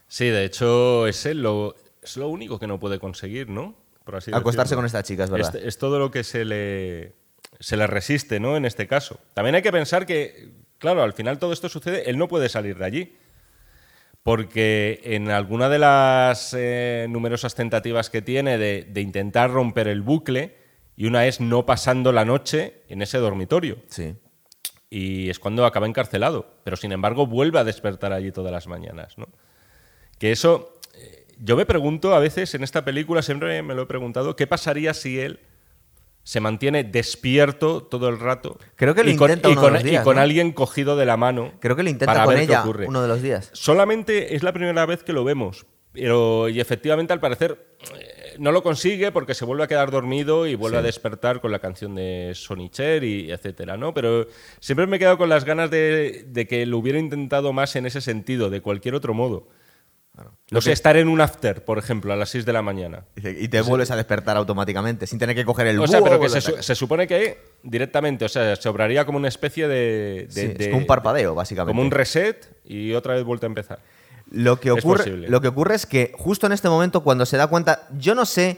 Sí, 0.08 0.26
de 0.28 0.44
hecho, 0.46 1.08
es 1.08 1.26
él 1.26 1.42
lo, 1.42 1.76
es 2.02 2.18
lo 2.18 2.28
único 2.28 2.60
que 2.60 2.68
no 2.68 2.80
puede 2.80 3.00
conseguir, 3.00 3.50
¿no? 3.50 3.76
Por 4.04 4.18
así 4.18 4.32
Acostarse 4.34 4.72
decirlo. 4.72 4.80
con 4.80 4.86
esta 4.86 5.02
chica, 5.04 5.24
es 5.24 5.30
verdad. 5.30 5.56
Es, 5.56 5.64
es 5.66 5.78
todo 5.78 5.98
lo 5.98 6.12
que 6.12 6.24
se 6.26 6.44
le, 6.46 7.16
se 7.64 7.78
le 7.78 7.88
resiste, 7.88 8.42
¿no? 8.42 8.58
En 8.58 8.66
este 8.66 8.88
caso. 8.88 9.22
También 9.34 9.56
hay 9.56 9.62
que 9.62 9.72
pensar 9.72 10.06
que, 10.06 10.50
claro, 10.80 11.02
al 11.02 11.14
final 11.14 11.40
todo 11.40 11.54
esto 11.54 11.70
sucede, 11.70 12.10
él 12.10 12.18
no 12.18 12.28
puede 12.28 12.50
salir 12.50 12.78
de 12.78 12.86
allí. 12.86 13.16
Porque 14.22 15.00
en 15.06 15.30
alguna 15.30 15.70
de 15.70 15.80
las 15.80 16.54
eh, 16.58 17.08
numerosas 17.10 17.56
tentativas 17.56 18.10
que 18.10 18.22
tiene 18.22 18.58
de, 18.58 18.84
de 18.84 19.00
intentar 19.00 19.50
romper 19.50 19.88
el 19.88 20.02
bucle, 20.02 20.58
y 20.98 21.06
una 21.06 21.26
es 21.26 21.40
no 21.40 21.66
pasando 21.66 22.12
la 22.12 22.26
noche 22.26 22.82
en 22.90 23.02
ese 23.02 23.18
dormitorio. 23.18 23.78
Sí. 23.88 24.14
Y 24.90 25.30
es 25.30 25.40
cuando 25.40 25.66
acaba 25.66 25.88
encarcelado. 25.88 26.58
Pero 26.66 26.76
sin 26.76 26.92
embargo 26.92 27.28
vuelve 27.28 27.60
a 27.60 27.64
despertar 27.64 28.12
allí 28.12 28.34
todas 28.34 28.52
las 28.52 28.68
mañanas, 28.68 29.18
¿no? 29.18 29.30
Que 30.20 30.34
eso, 30.34 30.82
eh, 30.96 31.28
yo 31.40 31.56
me 31.56 31.66
pregunto 31.66 32.14
a 32.14 32.20
veces 32.20 32.54
en 32.56 32.64
esta 32.64 32.84
película, 32.84 33.22
siempre 33.22 33.64
me 33.64 33.74
lo 33.74 33.84
he 33.84 33.88
preguntado, 33.88 34.36
¿qué 34.36 34.48
pasaría 34.48 34.94
si 34.94 35.18
él 35.18 35.40
se 36.24 36.40
mantiene 36.40 36.84
despierto 36.84 37.84
todo 37.84 38.10
el 38.10 38.20
rato? 38.20 38.58
Creo 38.76 38.96
que 38.96 39.04
lo 39.04 39.12
y 39.12 39.16
con, 39.16 39.30
intenta 39.30 39.50
y 39.50 39.52
uno 39.54 39.62
de 39.62 39.66
con- 39.68 39.74
los 39.74 39.84
días, 39.84 40.02
y 40.02 40.04
con 40.04 40.16
¿no? 40.16 40.22
alguien 40.22 40.52
cogido 40.52 40.96
de 40.96 41.06
la 41.06 41.18
mano. 41.18 41.52
Creo 41.60 41.76
que 41.76 41.84
lo 41.84 41.90
intenta 41.90 42.14
para 42.14 42.26
con 42.26 42.34
ver 42.36 42.46
qué 42.48 42.52
ella 42.54 42.64
ocurre. 42.64 42.88
uno 42.88 43.02
de 43.02 43.08
los 43.08 43.22
días. 43.22 43.50
Solamente 43.54 44.36
es 44.36 44.44
la 44.44 44.52
primera 44.54 44.86
vez 44.86 45.04
que 45.04 45.14
lo 45.14 45.24
vemos. 45.24 45.66
Pero, 45.92 46.50
y 46.50 46.60
efectivamente, 46.60 47.14
al 47.14 47.20
parecer, 47.20 47.76
eh, 47.94 48.34
no 48.40 48.52
lo 48.52 48.64
consigue 48.64 49.12
porque 49.12 49.36
se 49.36 49.46
vuelve 49.46 49.64
a 49.64 49.68
quedar 49.68 49.92
dormido 49.92 50.48
y 50.48 50.56
vuelve 50.56 50.80
a 50.80 50.82
despertar 50.82 51.40
con 51.40 51.52
la 51.52 51.60
canción 51.60 51.94
de 51.94 52.32
Sonny 52.34 52.70
Cher 52.70 53.04
y 53.04 53.32
etcétera, 53.32 53.78
¿no? 53.78 53.94
Pero 53.94 54.26
siempre 54.60 54.88
me 54.88 54.96
he 54.96 55.00
quedado 55.00 55.20
con 55.20 55.30
las 55.30 55.46
ganas 55.46 55.70
de, 55.70 56.26
de 56.28 56.48
que 56.48 56.66
lo 56.66 56.80
hubiera 56.80 56.98
intentado 56.98 57.54
más 57.54 57.76
en 57.76 57.86
ese 57.86 58.02
sentido, 58.02 58.50
de 58.50 58.62
cualquier 58.62 58.96
otro 58.96 59.14
modo. 59.14 59.50
No 60.52 60.62
sé, 60.62 60.72
estar 60.72 60.96
en 60.98 61.08
un 61.08 61.20
after, 61.22 61.66
por 61.66 61.80
ejemplo, 61.80 62.14
a 62.14 62.16
las 62.16 62.30
6 62.30 62.46
de 62.46 62.54
la 62.54 62.62
mañana. 62.62 63.06
Y 63.16 63.48
te 63.48 63.62
vuelves 63.62 63.90
a 63.90 63.96
despertar 63.96 64.38
automáticamente, 64.38 65.08
sin 65.08 65.18
tener 65.18 65.36
que 65.36 65.44
coger 65.44 65.66
el 65.68 65.80
O 65.80 65.88
sea, 65.88 66.00
búho 66.00 66.10
pero 66.10 66.20
que 66.22 66.30
se, 66.30 66.42
su- 66.42 66.62
se 66.62 66.76
supone 66.76 67.08
que 67.08 67.40
directamente, 67.64 68.24
o 68.26 68.30
sea, 68.30 68.56
se 68.56 68.70
obraría 68.70 69.06
como 69.06 69.18
una 69.18 69.28
especie 69.30 69.68
de... 69.68 70.28
de- 70.28 70.30
Sí, 70.30 70.54
es 70.60 70.68
como 70.68 70.80
un 70.82 70.86
parpadeo, 70.86 71.34
básicamente. 71.34 71.72
Como 71.72 71.82
un 71.82 71.90
reset 71.90 72.48
y 72.66 72.94
otra 72.94 73.16
vez 73.16 73.24
vuelta 73.24 73.48
a 73.48 73.50
empezar. 73.50 73.80
Lo 74.30 74.60
que, 74.60 74.70
ocurre, 74.72 75.18
lo 75.18 75.42
que 75.42 75.48
ocurre 75.48 75.76
es 75.76 75.86
que 75.88 76.12
justo 76.16 76.46
en 76.46 76.54
este 76.54 76.70
momento, 76.70 77.02
cuando 77.04 77.26
se 77.26 77.38
da 77.38 77.48
cuenta, 77.48 77.88
yo 77.98 78.14
no 78.14 78.26
sé 78.26 78.58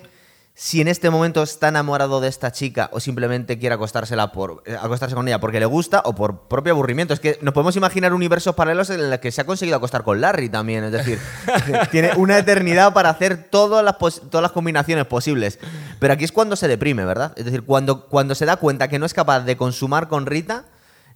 si 0.57 0.79
en 0.79 0.87
este 0.87 1.09
momento 1.09 1.43
está 1.43 1.67
enamorado 1.67 2.21
de 2.21 2.29
esta 2.29 2.49
chica 2.53 2.89
o 2.93 3.01
simplemente 3.01 3.59
quiere 3.59 3.75
acostársela 3.75 4.31
por, 4.31 4.63
eh, 4.65 4.77
acostarse 4.81 5.13
con 5.13 5.27
ella 5.27 5.41
porque 5.41 5.59
le 5.59 5.65
gusta 5.65 6.01
o 6.05 6.15
por 6.15 6.47
propio 6.47 6.71
aburrimiento. 6.71 7.13
Es 7.13 7.19
que 7.19 7.37
nos 7.41 7.53
podemos 7.53 7.75
imaginar 7.75 8.13
universos 8.13 8.55
paralelos 8.55 8.89
en 8.89 9.09
los 9.09 9.19
que 9.19 9.33
se 9.33 9.41
ha 9.41 9.43
conseguido 9.43 9.75
acostar 9.75 10.03
con 10.03 10.21
Larry 10.21 10.47
también. 10.47 10.85
Es 10.85 10.93
decir, 10.93 11.19
tiene 11.91 12.11
una 12.15 12.37
eternidad 12.37 12.93
para 12.93 13.09
hacer 13.09 13.49
todas 13.49 13.83
las, 13.83 13.97
todas 13.97 14.41
las 14.41 14.53
combinaciones 14.53 15.05
posibles. 15.07 15.59
Pero 15.99 16.13
aquí 16.13 16.23
es 16.23 16.31
cuando 16.31 16.55
se 16.55 16.69
deprime, 16.69 17.03
¿verdad? 17.03 17.33
Es 17.35 17.43
decir, 17.43 17.63
cuando, 17.63 18.05
cuando 18.05 18.33
se 18.33 18.45
da 18.45 18.55
cuenta 18.55 18.87
que 18.87 18.97
no 18.97 19.05
es 19.05 19.13
capaz 19.13 19.41
de 19.41 19.57
consumar 19.57 20.07
con 20.07 20.25
Rita, 20.25 20.63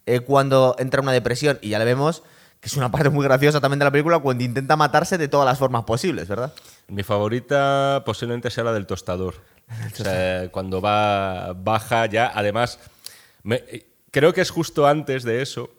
eh, 0.06 0.20
cuando 0.20 0.76
entra 0.80 1.00
en 1.00 1.06
una 1.06 1.14
depresión 1.14 1.60
y 1.62 1.70
ya 1.70 1.80
le 1.80 1.86
vemos 1.86 2.24
que 2.60 2.68
es 2.68 2.76
una 2.76 2.92
parte 2.92 3.10
muy 3.10 3.24
graciosa 3.24 3.62
también 3.62 3.80
de 3.80 3.86
la 3.86 3.92
película 3.92 4.20
cuando 4.20 4.44
intenta 4.44 4.76
matarse 4.76 5.18
de 5.18 5.28
todas 5.28 5.46
las 5.46 5.58
formas 5.58 5.84
posibles, 5.86 6.28
¿verdad? 6.28 6.54
Mi 6.88 7.04
favorita 7.04 8.04
posiblemente 8.06 8.50
sea 8.50 8.64
la 8.66 8.74
del 8.74 8.86
tostador. 8.86 9.36
O 9.94 10.04
sea, 10.04 10.50
cuando 10.52 10.82
va 10.82 11.54
baja 11.54 12.06
ya, 12.08 12.32
además 12.34 12.80
Me- 13.44 13.64
creo 14.12 14.34
que 14.34 14.42
es 14.42 14.50
justo 14.50 14.88
antes 14.88 15.24
de 15.24 15.42
eso, 15.44 15.70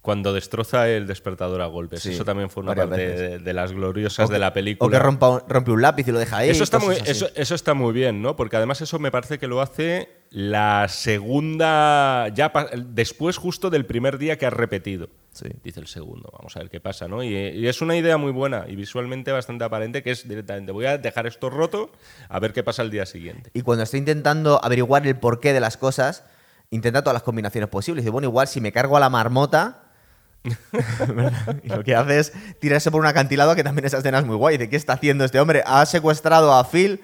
cuando 0.00 0.32
destroza 0.32 0.88
el 0.88 1.06
despertador 1.06 1.60
a 1.62 1.66
golpes. 1.66 2.00
Sí, 2.02 2.12
eso 2.12 2.24
también 2.24 2.48
fue 2.48 2.62
una 2.62 2.74
parte 2.74 2.96
de, 2.96 3.38
de 3.38 3.52
las 3.52 3.72
gloriosas 3.72 4.28
de 4.28 4.38
la 4.38 4.52
película. 4.52 4.86
O 4.86 4.90
que 4.90 4.98
rompa 4.98 5.44
rompe 5.46 5.70
un 5.72 5.82
lápiz 5.82 6.08
y 6.08 6.12
lo 6.12 6.18
deja 6.18 6.38
ahí. 6.38 6.50
Eso 6.50 6.64
está, 6.64 6.78
muy, 6.78 6.96
eso, 7.04 7.28
eso 7.34 7.54
está 7.54 7.74
muy 7.74 7.92
bien, 7.92 8.22
¿no? 8.22 8.34
Porque 8.36 8.56
además 8.56 8.80
eso 8.80 8.98
me 8.98 9.10
parece 9.10 9.38
que 9.38 9.46
lo 9.48 9.60
hace 9.60 10.08
la 10.32 10.86
segunda, 10.88 12.28
ya 12.28 12.52
después 12.76 13.36
justo 13.36 13.70
del 13.70 13.86
primer 13.86 14.18
día 14.18 14.38
que 14.38 14.46
has 14.46 14.52
repetido. 14.52 15.08
Sí. 15.32 15.46
Dice 15.62 15.80
el 15.80 15.86
segundo, 15.86 16.30
vamos 16.32 16.56
a 16.56 16.60
ver 16.60 16.68
qué 16.68 16.80
pasa, 16.80 17.08
¿no? 17.08 17.22
Y, 17.22 17.34
y 17.34 17.66
es 17.66 17.80
una 17.80 17.96
idea 17.96 18.18
muy 18.18 18.32
buena 18.32 18.66
y 18.68 18.76
visualmente 18.76 19.32
bastante 19.32 19.64
aparente 19.64 20.02
que 20.02 20.10
es 20.10 20.28
directamente, 20.28 20.72
voy 20.72 20.84
a 20.86 20.98
dejar 20.98 21.26
esto 21.26 21.48
roto 21.48 21.90
a 22.28 22.38
ver 22.38 22.52
qué 22.52 22.62
pasa 22.62 22.82
el 22.82 22.90
día 22.90 23.06
siguiente. 23.06 23.50
Y 23.54 23.62
cuando 23.62 23.84
estoy 23.84 24.00
intentando 24.00 24.62
averiguar 24.62 25.06
el 25.06 25.16
porqué 25.16 25.52
de 25.52 25.60
las 25.60 25.76
cosas, 25.76 26.24
intenta 26.72 27.02
todas 27.02 27.14
las 27.14 27.22
combinaciones 27.22 27.70
posibles. 27.70 28.02
Dice, 28.02 28.10
bueno, 28.10 28.28
igual 28.28 28.48
si 28.48 28.60
me 28.60 28.72
cargo 28.72 28.96
a 28.96 29.00
la 29.00 29.10
marmota. 29.10 29.84
y 31.62 31.68
lo 31.68 31.84
que 31.84 31.94
hace 31.94 32.18
es 32.18 32.32
tirarse 32.58 32.90
por 32.90 33.00
un 33.00 33.06
acantilado, 33.06 33.54
que 33.54 33.62
también 33.62 33.84
esa 33.84 33.98
escena 33.98 34.18
es 34.18 34.24
muy 34.24 34.36
guay. 34.36 34.56
Dice, 34.56 34.70
¿qué 34.70 34.76
está 34.76 34.94
haciendo 34.94 35.24
este 35.24 35.38
hombre? 35.38 35.62
Ha 35.66 35.86
secuestrado 35.86 36.52
a 36.52 36.64
Phil. 36.64 37.00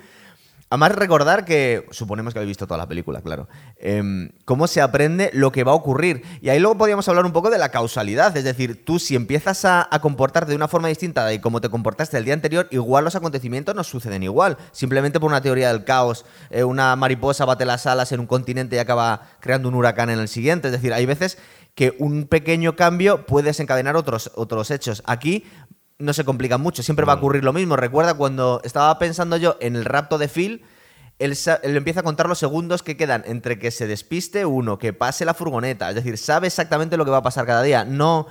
Además, 0.71 0.93
recordar 0.93 1.47
que, 1.47 1.87
suponemos 1.91 2.35
que 2.35 2.41
habéis 2.41 2.51
visto 2.51 2.67
toda 2.67 2.77
la 2.77 2.87
película, 2.87 3.23
claro, 3.23 3.49
em, 3.79 4.31
cómo 4.45 4.67
se 4.67 4.83
aprende 4.83 5.31
lo 5.33 5.51
que 5.51 5.65
va 5.65 5.73
a 5.73 5.75
ocurrir. 5.75 6.23
Y 6.43 6.51
ahí 6.51 6.59
luego 6.59 6.77
podríamos 6.77 7.09
hablar 7.09 7.25
un 7.25 7.33
poco 7.33 7.49
de 7.49 7.57
la 7.57 7.71
causalidad. 7.71 8.37
Es 8.37 8.45
decir, 8.45 8.85
tú 8.85 8.99
si 8.99 9.17
empiezas 9.17 9.65
a, 9.65 9.89
comportarte 10.03 10.51
de 10.51 10.57
una 10.57 10.69
forma 10.69 10.89
distinta 10.89 11.25
de 11.25 11.41
cómo 11.41 11.61
te 11.61 11.71
comportaste 11.71 12.19
el 12.19 12.25
día 12.25 12.35
anterior, 12.35 12.69
igual 12.71 13.05
los 13.05 13.17
acontecimientos 13.17 13.75
no 13.75 13.83
suceden 13.83 14.23
igual. 14.23 14.59
Simplemente 14.73 15.19
por 15.19 15.31
una 15.31 15.41
teoría 15.41 15.73
del 15.73 15.85
caos. 15.85 16.25
eh, 16.51 16.65
una 16.65 16.95
mariposa 16.97 17.45
bate 17.45 17.65
las 17.65 17.87
alas 17.87 18.13
en 18.13 18.21
un 18.21 18.27
continente 18.27 18.77
y 18.77 18.79
acaba 18.79 19.23
creando 19.41 19.69
un 19.69 19.75
huracán 19.75 20.11
en 20.11 20.19
el 20.19 20.29
siguiente. 20.29 20.69
Es 20.69 20.73
decir, 20.73 20.93
hay 20.93 21.07
veces 21.07 21.39
que 21.75 21.95
un 21.99 22.27
pequeño 22.27 22.77
cambio 22.77 23.25
puede 23.25 23.47
desencadenar 23.47 23.97
otros, 23.97 24.33
otros 24.35 24.71
hechos. 24.71 25.03
Aquí 25.07 25.45
no 25.99 26.13
se 26.13 26.25
complica 26.25 26.59
mucho, 26.59 26.83
siempre 26.83 27.05
va 27.05 27.15
a 27.15 27.17
ocurrir 27.17 27.45
lo 27.45 27.53
mismo. 27.53 27.77
Recuerda 27.77 28.15
cuando 28.15 28.61
estaba 28.65 28.99
pensando 28.99 29.37
yo 29.37 29.57
en 29.61 29.77
el 29.77 29.85
rapto 29.85 30.19
de 30.19 30.29
Phil, 30.29 30.65
él, 31.19 31.37
él 31.63 31.77
empieza 31.77 32.01
a 32.01 32.05
contar 32.05 32.29
los 32.29 32.39
segundos 32.39 32.83
que 32.83 32.97
quedan 32.97 33.25
entre 33.27 33.59
que 33.59 33.71
se 33.71 33.87
despiste 33.87 34.47
uno, 34.47 34.79
que 34.79 34.93
pase 34.93 35.25
la 35.25 35.35
furgoneta. 35.35 35.89
Es 35.89 35.97
decir, 35.97 36.17
sabe 36.17 36.47
exactamente 36.47 36.97
lo 36.97 37.05
que 37.05 37.11
va 37.11 37.19
a 37.19 37.23
pasar 37.23 37.47
cada 37.47 37.63
día. 37.63 37.85
No. 37.85 38.29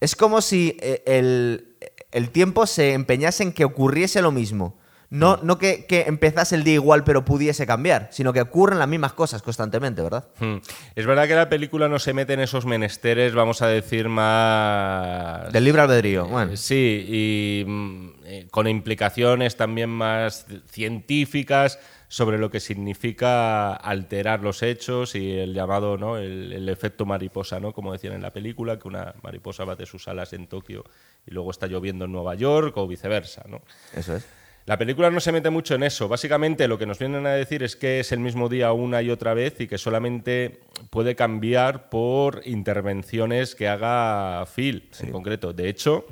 Es 0.00 0.14
como 0.14 0.40
si 0.40 0.76
eh, 0.80 1.02
el, 1.06 1.76
el 2.12 2.30
tiempo 2.30 2.66
se 2.66 2.92
empeñase 2.92 3.42
en 3.42 3.52
que 3.52 3.64
ocurriese 3.64 4.22
lo 4.22 4.30
mismo. 4.30 4.78
No, 5.10 5.38
no 5.42 5.56
que, 5.56 5.86
que 5.86 6.02
empezase 6.02 6.54
el 6.54 6.64
día 6.64 6.74
igual 6.74 7.02
pero 7.02 7.24
pudiese 7.24 7.66
cambiar, 7.66 8.08
sino 8.10 8.32
que 8.34 8.42
ocurren 8.42 8.78
las 8.78 8.88
mismas 8.88 9.14
cosas 9.14 9.40
constantemente, 9.40 10.02
¿verdad? 10.02 10.28
Hmm. 10.38 10.56
Es 10.94 11.06
verdad 11.06 11.26
que 11.26 11.34
la 11.34 11.48
película 11.48 11.88
no 11.88 11.98
se 11.98 12.12
mete 12.12 12.34
en 12.34 12.40
esos 12.40 12.66
menesteres, 12.66 13.34
vamos 13.34 13.62
a 13.62 13.68
decir, 13.68 14.08
más... 14.08 15.50
Del 15.52 15.64
libre 15.64 15.82
albedrío. 15.82 16.26
Bueno, 16.26 16.52
Eh, 16.52 16.56
Sí, 16.56 17.06
y 17.08 17.64
mm, 17.66 18.08
eh, 18.24 18.46
con 18.50 18.68
implicaciones 18.68 19.56
también 19.56 19.88
más 19.88 20.46
científicas 20.70 21.78
sobre 22.08 22.38
lo 22.38 22.50
que 22.50 22.60
significa 22.60 23.74
alterar 23.74 24.42
los 24.42 24.62
hechos 24.62 25.14
y 25.14 25.32
el 25.32 25.54
llamado, 25.54 25.96
¿no? 25.96 26.16
El, 26.18 26.52
el 26.52 26.68
efecto 26.68 27.06
mariposa, 27.06 27.60
¿no? 27.60 27.72
Como 27.72 27.92
decían 27.92 28.14
en 28.14 28.22
la 28.22 28.32
película, 28.32 28.78
que 28.78 28.88
una 28.88 29.14
mariposa 29.22 29.64
bate 29.64 29.86
sus 29.86 30.08
alas 30.08 30.32
en 30.32 30.46
Tokio 30.46 30.84
y 31.26 31.32
luego 31.32 31.50
está 31.50 31.66
lloviendo 31.66 32.06
en 32.06 32.12
Nueva 32.12 32.34
York 32.34 32.76
o 32.76 32.86
viceversa, 32.86 33.44
¿no? 33.48 33.62
eso 33.94 34.16
es. 34.16 34.26
La 34.68 34.76
película 34.76 35.10
no 35.10 35.18
se 35.18 35.32
mete 35.32 35.48
mucho 35.48 35.76
en 35.76 35.82
eso. 35.82 36.08
Básicamente 36.08 36.68
lo 36.68 36.76
que 36.76 36.84
nos 36.84 36.98
vienen 36.98 37.26
a 37.26 37.30
decir 37.30 37.62
es 37.62 37.74
que 37.74 38.00
es 38.00 38.12
el 38.12 38.20
mismo 38.20 38.50
día 38.50 38.70
una 38.72 39.00
y 39.00 39.08
otra 39.08 39.32
vez 39.32 39.58
y 39.62 39.66
que 39.66 39.78
solamente 39.78 40.60
puede 40.90 41.16
cambiar 41.16 41.88
por 41.88 42.42
intervenciones 42.44 43.54
que 43.54 43.66
haga 43.66 44.44
Phil 44.44 44.90
en 45.00 45.10
concreto. 45.10 45.54
De 45.54 45.70
hecho, 45.70 46.04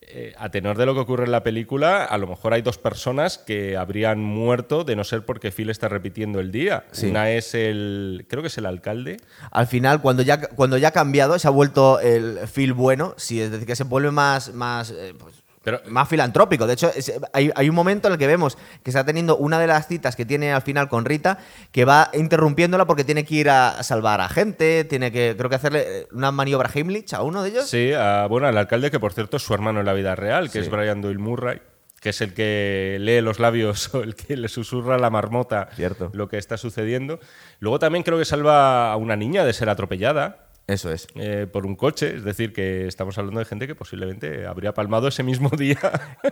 eh, 0.00 0.34
a 0.36 0.50
tenor 0.50 0.76
de 0.76 0.84
lo 0.84 0.94
que 0.94 1.00
ocurre 1.02 1.26
en 1.26 1.30
la 1.30 1.44
película, 1.44 2.04
a 2.04 2.18
lo 2.18 2.26
mejor 2.26 2.54
hay 2.54 2.62
dos 2.62 2.76
personas 2.76 3.38
que 3.38 3.76
habrían 3.76 4.18
muerto 4.18 4.82
de 4.82 4.96
no 4.96 5.04
ser 5.04 5.24
porque 5.24 5.52
Phil 5.52 5.70
está 5.70 5.88
repitiendo 5.88 6.40
el 6.40 6.50
día. 6.50 6.86
Sí. 6.90 7.06
Una 7.06 7.30
es 7.30 7.54
el, 7.54 8.26
creo 8.28 8.42
que 8.42 8.48
es 8.48 8.58
el 8.58 8.66
alcalde. 8.66 9.18
Al 9.52 9.68
final, 9.68 10.02
cuando 10.02 10.24
ya, 10.24 10.40
cuando 10.40 10.76
ya 10.76 10.88
ha 10.88 10.92
cambiado, 10.92 11.38
se 11.38 11.46
ha 11.46 11.52
vuelto 11.52 12.00
el 12.00 12.40
Phil 12.52 12.72
bueno, 12.72 13.14
sí, 13.16 13.40
es 13.40 13.52
decir, 13.52 13.64
que 13.64 13.76
se 13.76 13.84
vuelve 13.84 14.10
más, 14.10 14.52
más, 14.52 14.90
eh, 14.90 15.14
pues, 15.16 15.45
Pero- 15.66 15.80
más 15.88 16.08
filantrópico. 16.08 16.64
De 16.64 16.74
hecho, 16.74 16.92
es- 16.94 17.12
hay, 17.32 17.50
hay 17.56 17.68
un 17.68 17.74
momento 17.74 18.06
en 18.06 18.12
el 18.12 18.18
que 18.20 18.28
vemos 18.28 18.56
que 18.84 18.90
está 18.90 19.04
teniendo 19.04 19.36
una 19.36 19.58
de 19.58 19.66
las 19.66 19.88
citas 19.88 20.14
que 20.14 20.24
tiene 20.24 20.52
al 20.52 20.62
final 20.62 20.88
con 20.88 21.04
Rita, 21.04 21.38
que 21.72 21.84
va 21.84 22.08
interrumpiéndola 22.14 22.86
porque 22.86 23.02
tiene 23.02 23.24
que 23.24 23.34
ir 23.34 23.50
a 23.50 23.82
salvar 23.82 24.20
a 24.20 24.28
gente, 24.28 24.84
tiene 24.84 25.10
que, 25.10 25.34
creo 25.36 25.50
que 25.50 25.56
hacerle 25.56 25.84
eh, 26.02 26.06
una 26.12 26.30
maniobra 26.30 26.70
Heimlich 26.72 27.12
a 27.14 27.22
uno 27.22 27.42
de 27.42 27.48
ellos. 27.50 27.68
Sí, 27.68 27.92
a- 27.92 28.28
bueno, 28.28 28.46
al 28.46 28.56
alcalde 28.56 28.92
que 28.92 29.00
por 29.00 29.12
cierto 29.12 29.38
es 29.38 29.42
su 29.42 29.54
hermano 29.54 29.80
en 29.80 29.86
la 29.86 29.92
vida 29.92 30.14
real, 30.14 30.46
que 30.46 30.52
Sí. 30.52 30.58
es 30.60 30.70
Brian 30.70 31.02
Doyle 31.02 31.18
Murray, 31.18 31.60
que 32.00 32.10
es 32.10 32.20
el 32.20 32.32
que 32.32 32.98
lee 33.00 33.20
los 33.20 33.40
labios 33.40 33.90
o 33.94 34.04
el 34.04 34.14
que 34.14 34.36
le 34.36 34.46
susurra 34.48 34.94
a 34.94 34.98
la 34.98 35.10
marmota 35.10 35.68
Cierto. 35.74 36.10
lo 36.12 36.28
que 36.28 36.38
está 36.38 36.56
sucediendo. 36.56 37.18
Luego 37.58 37.80
también 37.80 38.04
creo 38.04 38.18
que 38.18 38.24
salva 38.24 38.92
a 38.92 38.96
una 38.96 39.16
niña 39.16 39.44
de 39.44 39.52
ser 39.52 39.68
atropellada. 39.68 40.45
Eso 40.68 40.90
es. 40.90 41.06
eh, 41.14 41.46
por 41.52 41.64
un 41.64 41.76
coche, 41.76 42.16
es 42.16 42.24
decir, 42.24 42.52
que 42.52 42.88
estamos 42.88 43.16
hablando 43.18 43.38
de 43.38 43.44
gente 43.46 43.68
que 43.68 43.76
posiblemente 43.76 44.46
habría 44.46 44.74
palmado 44.74 45.06
ese 45.06 45.22
mismo 45.22 45.48
día, 45.56 45.78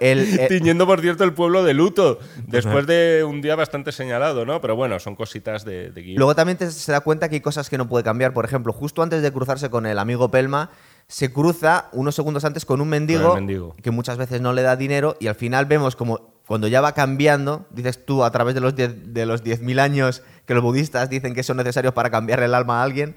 El- 0.00 0.40
el- 0.40 0.48
tiñendo, 0.48 0.86
por 0.88 1.00
cierto, 1.00 1.22
el 1.22 1.32
pueblo 1.34 1.62
de 1.62 1.72
luto, 1.72 2.18
después 2.48 2.84
de 2.88 3.22
un 3.24 3.40
día 3.42 3.54
bastante 3.54 3.92
señalado, 3.92 4.44
¿no? 4.44 4.60
Pero 4.60 4.74
bueno, 4.74 4.98
son 4.98 5.14
cositas 5.14 5.64
de. 5.64 5.92
Luego 6.16 6.34
también 6.34 6.58
te- 6.58 6.70
se 6.72 6.90
da 6.90 7.00
cuenta 7.00 7.28
que 7.28 7.36
hay 7.36 7.40
cosas 7.40 7.70
que 7.70 7.78
no 7.78 7.88
puede 7.88 8.02
cambiar. 8.02 8.32
Por 8.32 8.44
ejemplo, 8.44 8.72
justo 8.72 9.02
antes 9.04 9.22
de 9.22 9.30
cruzarse 9.32 9.70
con 9.70 9.86
el 9.86 9.98
amigo 10.00 10.30
Pelma, 10.32 10.70
se 11.06 11.32
cruza 11.32 11.88
unos 11.92 12.16
segundos 12.16 12.44
antes 12.44 12.64
con 12.64 12.80
un 12.80 12.88
mendigo, 12.88 13.28
Con 13.28 13.38
el 13.38 13.44
mendigo. 13.44 13.76
que 13.82 13.90
muchas 13.92 14.16
veces 14.18 14.40
no 14.40 14.52
le 14.52 14.62
da 14.62 14.74
dinero 14.74 15.16
y 15.20 15.28
al 15.28 15.36
final 15.36 15.66
vemos 15.66 15.94
como 15.94 16.34
cuando 16.46 16.66
ya 16.66 16.80
va 16.80 16.92
cambiando, 16.92 17.66
dices 17.70 18.04
tú 18.04 18.24
a 18.24 18.30
través 18.32 18.54
de 18.56 18.60
los 18.60 18.74
diez- 18.74 19.00
de 19.12 19.26
los 19.26 19.44
10.000 19.44 19.78
años 19.78 20.22
que 20.44 20.54
los 20.54 20.62
budistas 20.62 21.08
dicen 21.08 21.34
que 21.34 21.42
son 21.44 21.56
necesarios 21.58 21.94
para 21.94 22.10
cambiar 22.10 22.42
el 22.42 22.52
alma 22.54 22.80
a 22.80 22.84
alguien, 22.84 23.14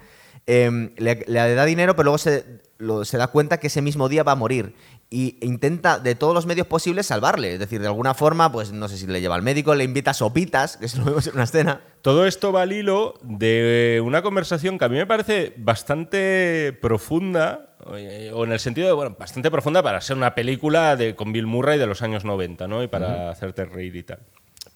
em, 0.48 0.92
le, 0.98 1.24
le 1.28 1.54
da 1.54 1.66
dinero, 1.66 1.96
pero 1.96 2.06
luego 2.06 2.18
se, 2.18 2.62
lo- 2.78 3.06
se 3.06 3.18
da 3.18 3.28
cuenta 3.28 3.60
que 3.60 3.68
ese 3.68 3.82
mismo 3.82 4.10
día 4.10 4.24
va 4.24 4.32
a 4.32 4.36
morir. 4.36 4.74
Y 5.10 5.38
intenta 5.42 6.00
de 6.00 6.16
todos 6.16 6.34
los 6.34 6.46
medios 6.46 6.68
posibles 6.68 7.06
salvarle. 7.06 7.54
Es 7.54 7.60
decir, 7.60 7.80
de 7.80 7.88
alguna 7.88 8.14
forma, 8.14 8.52
pues 8.52 8.74
no 8.74 8.90
sé 8.90 8.98
si 8.98 9.08
le 9.08 9.22
lleva 9.22 9.36
al 9.36 9.42
médico, 9.42 9.74
le 9.74 9.86
invita 9.86 10.14
sopitas, 10.14 10.76
que 10.76 10.86
eso 10.88 10.98
lo 11.00 11.06
vemos 11.06 11.28
en 11.28 11.36
una 11.36 11.44
escena. 11.46 11.82
Todo 12.02 12.26
esto 12.26 12.52
va 12.52 12.64
al 12.64 12.74
hilo 12.74 13.14
de 13.24 14.02
una 14.04 14.22
conversación 14.22 14.78
que 14.78 14.84
a 14.84 14.90
mí 14.90 14.98
me 14.98 15.06
parece 15.08 15.54
bastante 15.58 16.78
profunda, 16.82 17.78
eh, 17.96 18.32
o 18.34 18.44
en 18.44 18.52
el 18.52 18.60
sentido 18.60 18.88
de, 18.88 18.94
bueno, 18.94 19.16
bastante 19.18 19.50
profunda 19.50 19.82
para 19.82 20.02
ser 20.02 20.18
una 20.18 20.36
película 20.36 20.98
de, 20.98 21.16
con 21.16 21.32
Bill 21.32 21.48
Murray 21.48 21.80
de 21.80 21.88
los 21.88 22.02
años 22.02 22.26
90, 22.26 22.68
¿no? 22.68 22.84
Y 22.84 22.88
para 22.88 23.30
hacerte 23.30 23.64
reír 23.64 23.96
y 23.96 24.04
tal. 24.04 24.20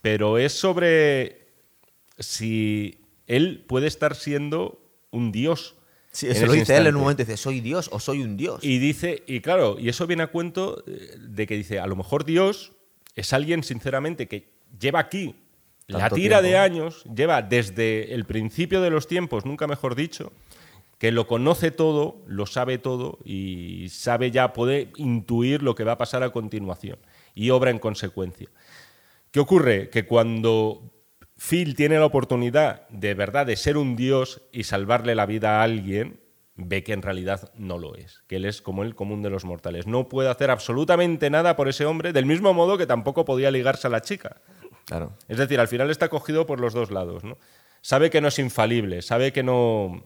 Pero 0.02 0.38
es 0.38 0.54
sobre 0.54 1.48
si 2.20 3.06
él 3.28 3.66
puede 3.68 3.88
estar 3.88 4.16
siendo 4.16 4.81
un 5.12 5.32
dios. 5.32 5.76
Sí, 6.12 6.28
eso 6.28 6.46
lo 6.46 6.54
dice 6.54 6.76
él 6.76 6.88
en 6.88 6.96
un 6.96 7.02
momento. 7.04 7.24
Dice, 7.24 7.38
soy 7.38 7.62
Dios 7.62 7.90
o 7.92 8.00
soy 8.00 8.22
un 8.22 8.36
Dios. 8.36 8.64
Y 8.64 8.80
dice, 8.80 9.24
y 9.28 9.40
claro, 9.40 9.78
y 9.80 9.88
eso 9.88 10.08
viene 10.08 10.24
a 10.24 10.28
cuento 10.28 10.84
eh, 10.88 11.16
de 11.20 11.48
que 11.48 11.56
dice, 11.56 11.80
a 11.80 11.88
lo 11.88 11.96
mejor 11.96 12.26
Dios 12.26 12.74
es 13.16 13.32
alguien, 13.32 13.64
sinceramente, 13.64 14.28
que 14.28 14.50
lleva 14.78 15.00
aquí 15.00 15.36
la 15.88 16.10
tira 16.10 16.42
de 16.42 16.58
años, 16.58 17.04
lleva 17.04 17.42
desde 17.42 18.14
el 18.14 18.26
principio 18.26 18.82
de 18.82 18.90
los 18.90 19.08
tiempos, 19.08 19.46
nunca 19.46 19.68
mejor 19.68 19.96
dicho, 19.96 20.32
que 20.98 21.12
lo 21.12 21.28
conoce 21.28 21.72
todo, 21.72 22.22
lo 22.28 22.46
sabe 22.46 22.78
todo 22.78 23.18
y 23.26 23.88
sabe 23.90 24.32
ya, 24.32 24.54
puede 24.54 24.92
intuir 24.98 25.64
lo 25.64 25.76
que 25.76 25.84
va 25.84 25.94
a 25.94 25.98
pasar 25.98 26.24
a 26.24 26.32
continuación 26.32 27.00
y 27.34 27.50
obra 27.50 27.72
en 27.72 27.80
consecuencia. 27.80 28.50
¿Qué 29.32 29.40
ocurre? 29.40 29.90
Que 29.90 30.06
cuando 30.06 30.92
Phil 31.42 31.76
tiene 31.76 31.98
la 31.98 32.06
oportunidad 32.06 32.88
de 32.90 33.16
verdad 33.16 33.48
de 33.48 33.56
ser 33.56 33.76
un 33.76 33.96
dios 33.96 34.44
y 34.52 34.64
salvarle 34.64 35.16
la 35.16 35.26
vida 35.26 35.60
a 35.60 35.64
alguien, 35.64 36.20
ve 36.56 36.84
que 36.84 36.94
en 36.94 37.02
realidad 37.02 37.52
no 37.56 37.80
lo 37.80 37.96
es, 37.96 38.22
que 38.28 38.36
él 38.36 38.46
es 38.46 38.62
como 38.62 38.84
el 38.84 38.94
común 38.94 39.24
de 39.24 39.32
los 39.32 39.44
mortales. 39.44 39.88
No 39.88 40.08
puede 40.08 40.30
hacer 40.30 40.52
absolutamente 40.52 41.32
nada 41.32 41.56
por 41.56 41.68
ese 41.68 41.86
hombre, 41.86 42.14
del 42.14 42.28
mismo 42.28 42.54
modo 42.54 42.78
que 42.78 42.86
tampoco 42.86 43.26
podía 43.26 43.50
ligarse 43.50 43.88
a 43.88 43.90
la 43.90 44.02
chica. 44.02 44.38
Claro. 44.86 45.14
Es 45.28 45.40
decir, 45.40 45.60
al 45.60 45.68
final 45.68 45.90
está 45.90 46.10
cogido 46.10 46.46
por 46.46 46.60
los 46.60 46.74
dos 46.74 46.92
lados. 46.92 47.24
¿no? 47.24 47.40
Sabe 47.82 48.12
que 48.12 48.22
no 48.22 48.28
es 48.28 48.38
infalible, 48.38 49.02
sabe 49.02 49.34
que 49.34 49.42
no. 49.42 50.06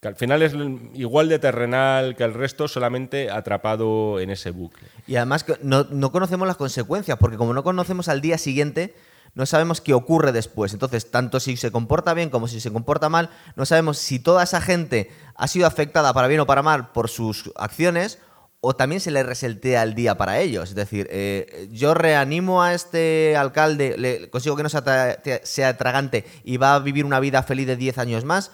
que 0.00 0.08
al 0.08 0.16
final 0.16 0.42
es 0.42 0.52
igual 0.92 1.30
de 1.30 1.38
terrenal 1.38 2.16
que 2.16 2.24
el 2.24 2.34
resto, 2.34 2.68
solamente 2.68 3.30
atrapado 3.30 4.20
en 4.20 4.28
ese 4.28 4.50
bucle. 4.50 4.86
Y 5.06 5.16
además 5.16 5.42
que 5.42 5.54
no, 5.62 5.84
no 5.84 6.12
conocemos 6.12 6.46
las 6.46 6.58
consecuencias, 6.58 7.16
porque 7.18 7.38
como 7.38 7.54
no 7.54 7.64
conocemos 7.64 8.08
al 8.08 8.20
día 8.20 8.36
siguiente, 8.36 8.94
no 9.34 9.46
sabemos 9.46 9.80
qué 9.80 9.94
ocurre 9.94 10.32
después. 10.32 10.72
Entonces, 10.72 11.10
tanto 11.10 11.40
si 11.40 11.56
se 11.56 11.70
comporta 11.70 12.14
bien 12.14 12.30
como 12.30 12.48
si 12.48 12.60
se 12.60 12.72
comporta 12.72 13.08
mal, 13.08 13.30
no 13.56 13.64
sabemos 13.66 13.98
si 13.98 14.18
toda 14.18 14.42
esa 14.42 14.60
gente 14.60 15.10
ha 15.36 15.46
sido 15.48 15.66
afectada 15.66 16.12
para 16.12 16.28
bien 16.28 16.40
o 16.40 16.46
para 16.46 16.62
mal 16.62 16.90
por 16.92 17.08
sus 17.08 17.50
acciones 17.56 18.18
o 18.62 18.74
también 18.76 19.00
se 19.00 19.10
le 19.10 19.22
resetea 19.22 19.82
el 19.82 19.94
día 19.94 20.16
para 20.18 20.38
ellos. 20.40 20.68
Es 20.70 20.74
decir, 20.74 21.08
eh, 21.10 21.68
yo 21.72 21.94
reanimo 21.94 22.62
a 22.62 22.74
este 22.74 23.34
alcalde, 23.36 23.96
le 23.96 24.28
consigo 24.28 24.54
que 24.56 24.62
no 24.62 24.68
sea, 24.68 25.18
sea 25.44 25.76
tragante 25.78 26.26
y 26.44 26.58
va 26.58 26.74
a 26.74 26.78
vivir 26.80 27.04
una 27.06 27.20
vida 27.20 27.42
feliz 27.42 27.66
de 27.66 27.76
10 27.76 27.96
años 27.98 28.24
más, 28.24 28.50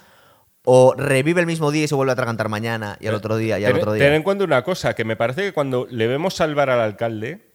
o 0.68 0.95
revive 0.97 1.41
el 1.41 1.47
mismo 1.47 1.70
día 1.72 1.85
y 1.85 1.89
se 1.89 1.95
vuelve 1.95 2.11
a 2.11 2.14
atragantar 2.14 2.49
mañana 2.49 2.97
y 3.01 3.07
al 3.07 3.14
otro 3.14 3.37
día 3.37 3.59
y 3.59 3.64
al 3.64 3.72
Ten- 3.72 3.81
otro 3.81 3.93
Ten 3.93 4.01
día. 4.01 4.14
en 4.16 4.22
cuenta 4.22 4.45
una 4.45 4.62
cosa, 4.64 4.95
que 4.95 5.05
me 5.05 5.16
parece 5.16 5.43
que 5.43 5.53
cuando 5.53 5.87
le 5.91 6.07
vemos 6.09 6.35
salvar 6.35 6.70
al 6.70 6.81
alcalde 6.81 7.53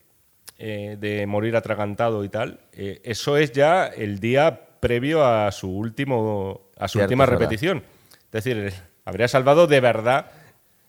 eh, 0.63 0.95
de 0.99 1.25
morir 1.25 1.55
atragantado 1.55 2.23
y 2.23 2.29
tal, 2.29 2.59
eh, 2.73 3.01
eso 3.03 3.35
es 3.37 3.51
ya 3.51 3.87
el 3.87 4.19
día 4.19 4.61
previo 4.79 5.25
a 5.25 5.51
su 5.51 5.69
último 5.69 6.69
a 6.77 6.87
su 6.87 6.99
Cierto, 6.99 7.09
última 7.09 7.25
repetición. 7.25 7.79
Es 8.25 8.31
decir, 8.43 8.57
eh, 8.57 8.73
habría 9.05 9.27
salvado 9.27 9.65
de 9.67 9.79
verdad, 9.79 10.31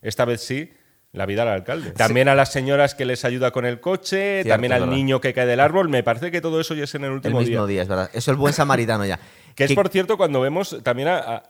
esta 0.02 0.24
vez 0.24 0.42
sí, 0.42 0.72
la 1.12 1.26
vida 1.26 1.42
al 1.42 1.48
alcalde. 1.48 1.90
También 1.92 2.28
a 2.28 2.34
las 2.34 2.52
señoras 2.52 2.94
que 2.94 3.04
les 3.04 3.24
ayuda 3.24 3.50
con 3.50 3.66
el 3.66 3.80
coche, 3.80 4.42
Cierto, 4.42 4.48
también 4.50 4.72
al 4.72 4.80
verdad. 4.80 4.94
niño 4.94 5.20
que 5.20 5.34
cae 5.34 5.46
del 5.46 5.60
árbol. 5.60 5.88
Me 5.90 6.02
parece 6.02 6.30
que 6.30 6.40
todo 6.40 6.60
eso 6.60 6.74
ya 6.74 6.84
es 6.84 6.94
en 6.94 7.02
el 7.02 7.08
El 7.08 7.14
último 7.16 7.38
mismo 7.40 7.66
día. 7.66 7.74
día, 7.74 7.82
es 7.82 7.88
verdad. 7.88 8.08
Eso 8.10 8.18
es 8.18 8.28
el 8.28 8.36
buen 8.36 8.52
samaritano 8.54 9.04
ya. 9.04 9.18
Que 9.54 9.64
es, 9.64 9.68
Que- 9.68 9.74
por 9.74 9.90
cierto, 9.90 10.16
cuando 10.16 10.40
vemos 10.40 10.78
también 10.82 11.08
a- 11.08 11.18
a- 11.18 11.42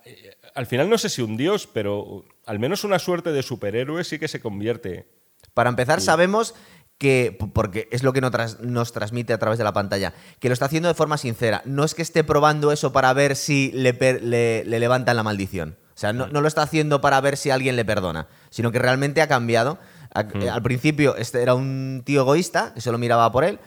al 0.54 0.66
final 0.66 0.90
no 0.90 0.98
sé 0.98 1.08
si 1.08 1.22
un 1.22 1.36
dios, 1.36 1.68
pero 1.72 2.24
al 2.46 2.58
menos 2.58 2.82
una 2.82 2.98
suerte 2.98 3.30
de 3.32 3.42
superhéroe 3.44 4.02
sí 4.02 4.18
que 4.18 4.26
se 4.26 4.40
convierte. 4.40 5.06
Para 5.54 5.70
empezar, 5.70 6.00
sabemos 6.00 6.54
que, 7.02 7.36
porque 7.52 7.88
es 7.90 8.04
lo 8.04 8.12
que 8.12 8.20
nos, 8.20 8.30
tras- 8.30 8.60
nos 8.60 8.92
transmite 8.92 9.32
a 9.32 9.38
través 9.38 9.58
de 9.58 9.64
la 9.64 9.72
pantalla, 9.72 10.12
que 10.38 10.48
lo 10.48 10.52
está 10.52 10.66
haciendo 10.66 10.88
de 10.88 10.94
forma 10.94 11.18
sincera. 11.18 11.60
No 11.64 11.82
es 11.82 11.94
que 11.96 12.02
esté 12.02 12.22
probando 12.22 12.70
eso 12.70 12.92
para 12.92 13.12
ver 13.12 13.34
si 13.34 13.72
le, 13.74 13.92
le- 14.20 14.64
le 14.64 14.78
levantan 14.78 15.16
la 15.16 15.24
maldición. 15.24 15.76
O 15.94 15.98
sea, 15.98 16.12
no, 16.12 16.28
no 16.28 16.40
lo 16.40 16.46
está 16.46 16.62
haciendo 16.62 17.00
para 17.00 17.20
ver 17.20 17.36
si 17.36 17.50
alguien 17.50 17.74
le 17.74 17.84
perdona, 17.84 18.28
sino 18.50 18.70
que 18.70 18.78
realmente 18.78 19.20
ha 19.20 19.26
cambiado. 19.26 19.78
Ha- 20.14 20.26
eh, 20.40 20.48
al 20.48 20.62
principio 20.62 21.16
este 21.16 21.42
era 21.42 21.54
un 21.54 22.02
tío 22.06 22.20
egoísta, 22.20 22.72
que 22.72 22.80
solo 22.80 22.98
miraba 22.98 23.30
por 23.32 23.42
él. 23.42 23.58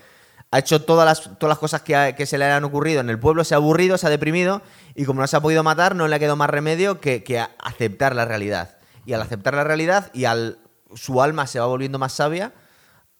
Ha 0.51 0.59
hecho 0.59 0.81
todas 0.81 1.05
las, 1.05 1.37
todas 1.37 1.49
las 1.49 1.57
cosas 1.59 1.81
que, 1.81 1.95
ha- 1.97 2.15
que 2.15 2.25
se 2.25 2.37
le 2.37 2.45
han 2.45 2.63
ocurrido 2.63 3.01
en 3.01 3.09
el 3.09 3.19
pueblo, 3.19 3.43
se 3.43 3.53
ha 3.53 3.57
aburrido, 3.57 3.97
se 3.97 4.07
ha 4.07 4.09
deprimido 4.09 4.61
y 4.95 5.03
como 5.03 5.19
no 5.19 5.27
se 5.27 5.35
ha 5.35 5.41
podido 5.41 5.61
matar, 5.63 5.93
no 5.95 6.07
le 6.07 6.15
ha 6.15 6.19
quedado 6.19 6.37
más 6.37 6.49
remedio 6.49 7.01
que, 7.01 7.21
que 7.23 7.39
a- 7.39 7.51
aceptar 7.61 8.15
la 8.15 8.23
realidad. 8.23 8.77
Y 9.05 9.11
al 9.13 9.21
aceptar 9.21 9.53
la 9.55 9.65
realidad 9.65 10.09
y 10.13 10.23
al 10.25 10.57
su 10.95 11.21
alma 11.21 11.45
se 11.47 11.59
va 11.59 11.65
volviendo 11.65 11.99
más 11.99 12.13
sabia, 12.13 12.53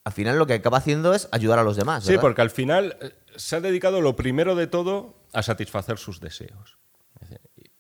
al 0.06 0.14
final 0.14 0.38
lo 0.40 0.48
que 0.48 0.54
acaba 0.54 0.78
haciendo 0.78 1.14
es 1.14 1.28
ayudar 1.34 1.60
a 1.60 1.64
los 1.64 1.76
demás. 1.76 2.06
Sí, 2.06 2.14
porque 2.22 2.42
al 2.42 2.50
final 2.52 2.96
eh, 3.02 3.12
se 3.36 3.58
ha 3.58 3.60
dedicado 3.60 4.00
lo 4.02 4.16
primero 4.16 4.56
de 4.56 4.68
todo 4.68 5.16
a 5.34 5.44
satisfacer 5.44 5.98
sus 5.98 6.20
deseos. 6.22 6.78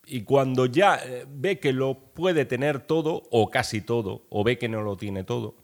Y 0.07 0.23
cuando 0.23 0.65
ya 0.67 0.97
eh, 1.03 1.25
ve 1.27 1.59
que 1.59 1.71
lo 1.73 2.13
puede 2.13 2.45
tener 2.45 2.79
todo, 2.81 3.23
o 3.31 3.49
casi 3.49 3.81
todo, 3.81 4.25
o 4.29 4.43
ve 4.43 4.57
que 4.59 4.67
no 4.69 4.81
lo 4.83 4.97
tiene 4.97 5.23
todo, 5.23 5.55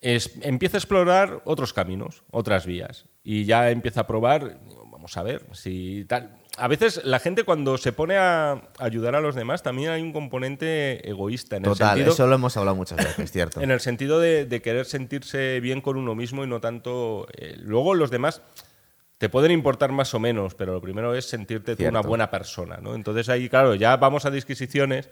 es- 0.00 0.32
empieza 0.42 0.76
a 0.76 0.80
explorar 0.80 1.42
otros 1.44 1.72
caminos, 1.72 2.22
otras 2.30 2.64
vías. 2.66 3.06
Y 3.22 3.44
ya 3.44 3.70
empieza 3.70 4.02
a 4.02 4.06
probar, 4.06 4.60
vamos 5.10 5.16
a 5.16 5.22
ver, 5.22 5.42
si 5.52 6.04
tal. 6.08 6.30
A 6.56 6.68
veces 6.68 7.00
la 7.04 7.18
gente 7.20 7.44
cuando 7.44 7.78
se 7.78 7.92
pone 7.92 8.16
a 8.16 8.60
ayudar 8.78 9.14
a 9.14 9.20
los 9.20 9.34
demás 9.34 9.62
también 9.62 9.90
hay 9.90 10.02
un 10.02 10.12
componente 10.12 11.08
egoísta 11.08 11.56
en 11.56 11.64
el 11.64 11.74
sentido 11.74 12.12
eso 12.12 12.26
lo 12.26 12.34
hemos 12.34 12.56
hablado 12.56 12.76
muchas 12.76 12.98
veces, 12.98 13.30
cierto. 13.32 13.60
en 13.62 13.70
el 13.70 13.80
sentido 13.80 14.20
de, 14.20 14.44
de 14.46 14.60
querer 14.60 14.84
sentirse 14.84 15.60
bien 15.60 15.80
con 15.80 15.96
uno 15.96 16.14
mismo 16.14 16.44
y 16.44 16.46
no 16.46 16.60
tanto. 16.60 17.26
eh, 17.36 17.56
luego 17.58 17.94
los 17.94 18.10
demás 18.10 18.42
te 19.18 19.28
pueden 19.28 19.52
importar 19.52 19.92
más 19.92 20.14
o 20.14 20.18
menos, 20.18 20.54
pero 20.54 20.72
lo 20.72 20.80
primero 20.80 21.14
es 21.14 21.26
sentirte 21.26 21.76
tú 21.76 21.86
una 21.86 22.00
buena 22.00 22.30
persona, 22.30 22.78
¿no? 22.80 22.94
Entonces 22.94 23.28
ahí, 23.28 23.48
claro, 23.48 23.74
ya 23.74 23.96
vamos 23.96 24.24
a 24.24 24.30
disquisiciones 24.30 25.10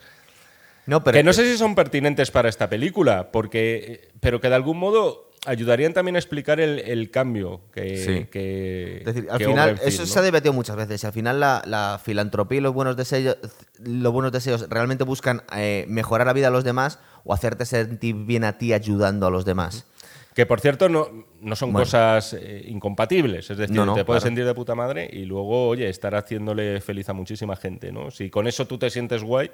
No, 0.87 1.03
pero 1.03 1.15
que 1.15 1.23
no 1.23 1.31
sé 1.33 1.49
si 1.51 1.57
son 1.57 1.75
pertinentes 1.75 2.31
para 2.31 2.49
esta 2.49 2.69
película, 2.69 3.31
porque, 3.31 3.85
eh, 3.87 4.11
pero 4.19 4.41
que 4.41 4.49
de 4.49 4.55
algún 4.55 4.77
modo 4.77 5.28
ayudarían 5.45 5.93
también 5.93 6.15
a 6.15 6.19
explicar 6.19 6.59
el, 6.59 6.79
el 6.79 7.11
cambio 7.11 7.61
que, 7.73 7.97
Sí. 7.97 8.25
que- 8.31 8.97
Es 8.99 9.05
decir, 9.05 9.27
al 9.31 9.37
que 9.39 9.45
final, 9.45 9.79
eso 9.83 10.05
se 10.05 10.19
ha 10.19 10.21
debatido 10.21 10.53
muchas 10.53 10.75
veces. 10.75 11.03
y 11.03 11.07
Al 11.07 11.13
final, 11.13 11.39
la, 11.39 11.61
la 11.65 11.99
filantropía 12.03 12.57
y 12.57 12.61
los 12.61 12.73
buenos 12.73 12.95
deseos, 12.97 13.37
los 13.79 14.11
buenos 14.13 14.31
deseos 14.31 14.67
realmente 14.69 15.03
buscan 15.03 15.43
eh, 15.55 15.85
mejorar 15.87 16.27
la 16.27 16.33
vida 16.33 16.47
de 16.47 16.51
los 16.53 16.63
demás 16.63 16.99
o 17.23 17.33
hacerte 17.33 17.65
sentir 17.65 18.15
bien 18.15 18.43
a 18.43 18.57
ti 18.57 18.73
ayudando 18.73 19.27
a 19.27 19.31
los 19.31 19.45
demás. 19.45 19.85
Que 20.35 20.45
por 20.45 20.61
cierto 20.61 20.87
no, 20.87 21.07
no 21.41 21.55
son 21.55 21.73
Bueno. 21.73 21.85
cosas 21.85 22.33
eh, 22.33 22.63
incompatibles. 22.67 23.49
Es 23.49 23.57
decir, 23.57 23.75
No, 23.75 23.85
no, 23.85 23.95
te 23.95 24.05
puedes 24.05 24.21
claro. 24.23 24.29
sentir 24.29 24.45
de 24.45 24.53
puta 24.53 24.73
madre 24.75 25.09
y 25.11 25.25
luego, 25.25 25.67
oye, 25.67 25.89
estar 25.89 26.15
haciéndole 26.15 26.79
feliz 26.81 27.09
a 27.09 27.13
muchísima 27.13 27.55
gente, 27.55 27.91
¿no? 27.91 28.09
Si 28.11 28.29
con 28.29 28.47
eso 28.47 28.65
tú 28.67 28.77
te 28.77 28.89
sientes 28.89 29.23
guay. 29.23 29.49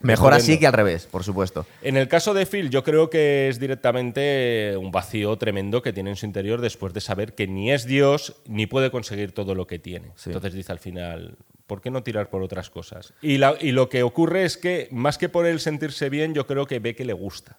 Mejor 0.00 0.34
así 0.34 0.58
que 0.58 0.66
al 0.66 0.72
revés, 0.74 1.06
por 1.10 1.24
supuesto. 1.24 1.66
En 1.80 1.96
el 1.96 2.08
caso 2.08 2.34
de 2.34 2.44
Phil, 2.46 2.68
yo 2.68 2.84
creo 2.84 3.08
que 3.08 3.48
es 3.48 3.58
directamente 3.58 4.76
un 4.76 4.90
vacío 4.90 5.36
tremendo 5.36 5.82
que 5.82 5.92
tiene 5.92 6.10
en 6.10 6.16
su 6.16 6.26
interior 6.26 6.60
después 6.60 6.92
de 6.92 7.00
saber 7.00 7.34
que 7.34 7.46
ni 7.46 7.72
es 7.72 7.84
Dios 7.86 8.36
ni 8.46 8.66
puede 8.66 8.90
conseguir 8.90 9.32
todo 9.32 9.54
lo 9.54 9.66
que 9.66 9.78
tiene. 9.78 10.08
Sí. 10.16 10.30
Entonces 10.30 10.52
dice 10.52 10.72
al 10.72 10.78
final, 10.78 11.36
¿por 11.66 11.80
qué 11.80 11.90
no 11.90 12.02
tirar 12.02 12.28
por 12.28 12.42
otras 12.42 12.68
cosas? 12.70 13.14
Y, 13.22 13.38
la- 13.38 13.56
y 13.60 13.72
lo 13.72 13.88
que 13.88 14.02
ocurre 14.02 14.44
es 14.44 14.56
que, 14.58 14.88
más 14.90 15.16
que 15.16 15.28
por 15.28 15.46
él 15.46 15.60
sentirse 15.60 16.10
bien, 16.10 16.34
yo 16.34 16.46
creo 16.46 16.66
que 16.66 16.80
ve 16.80 16.94
que 16.94 17.04
le 17.04 17.12
gusta. 17.14 17.58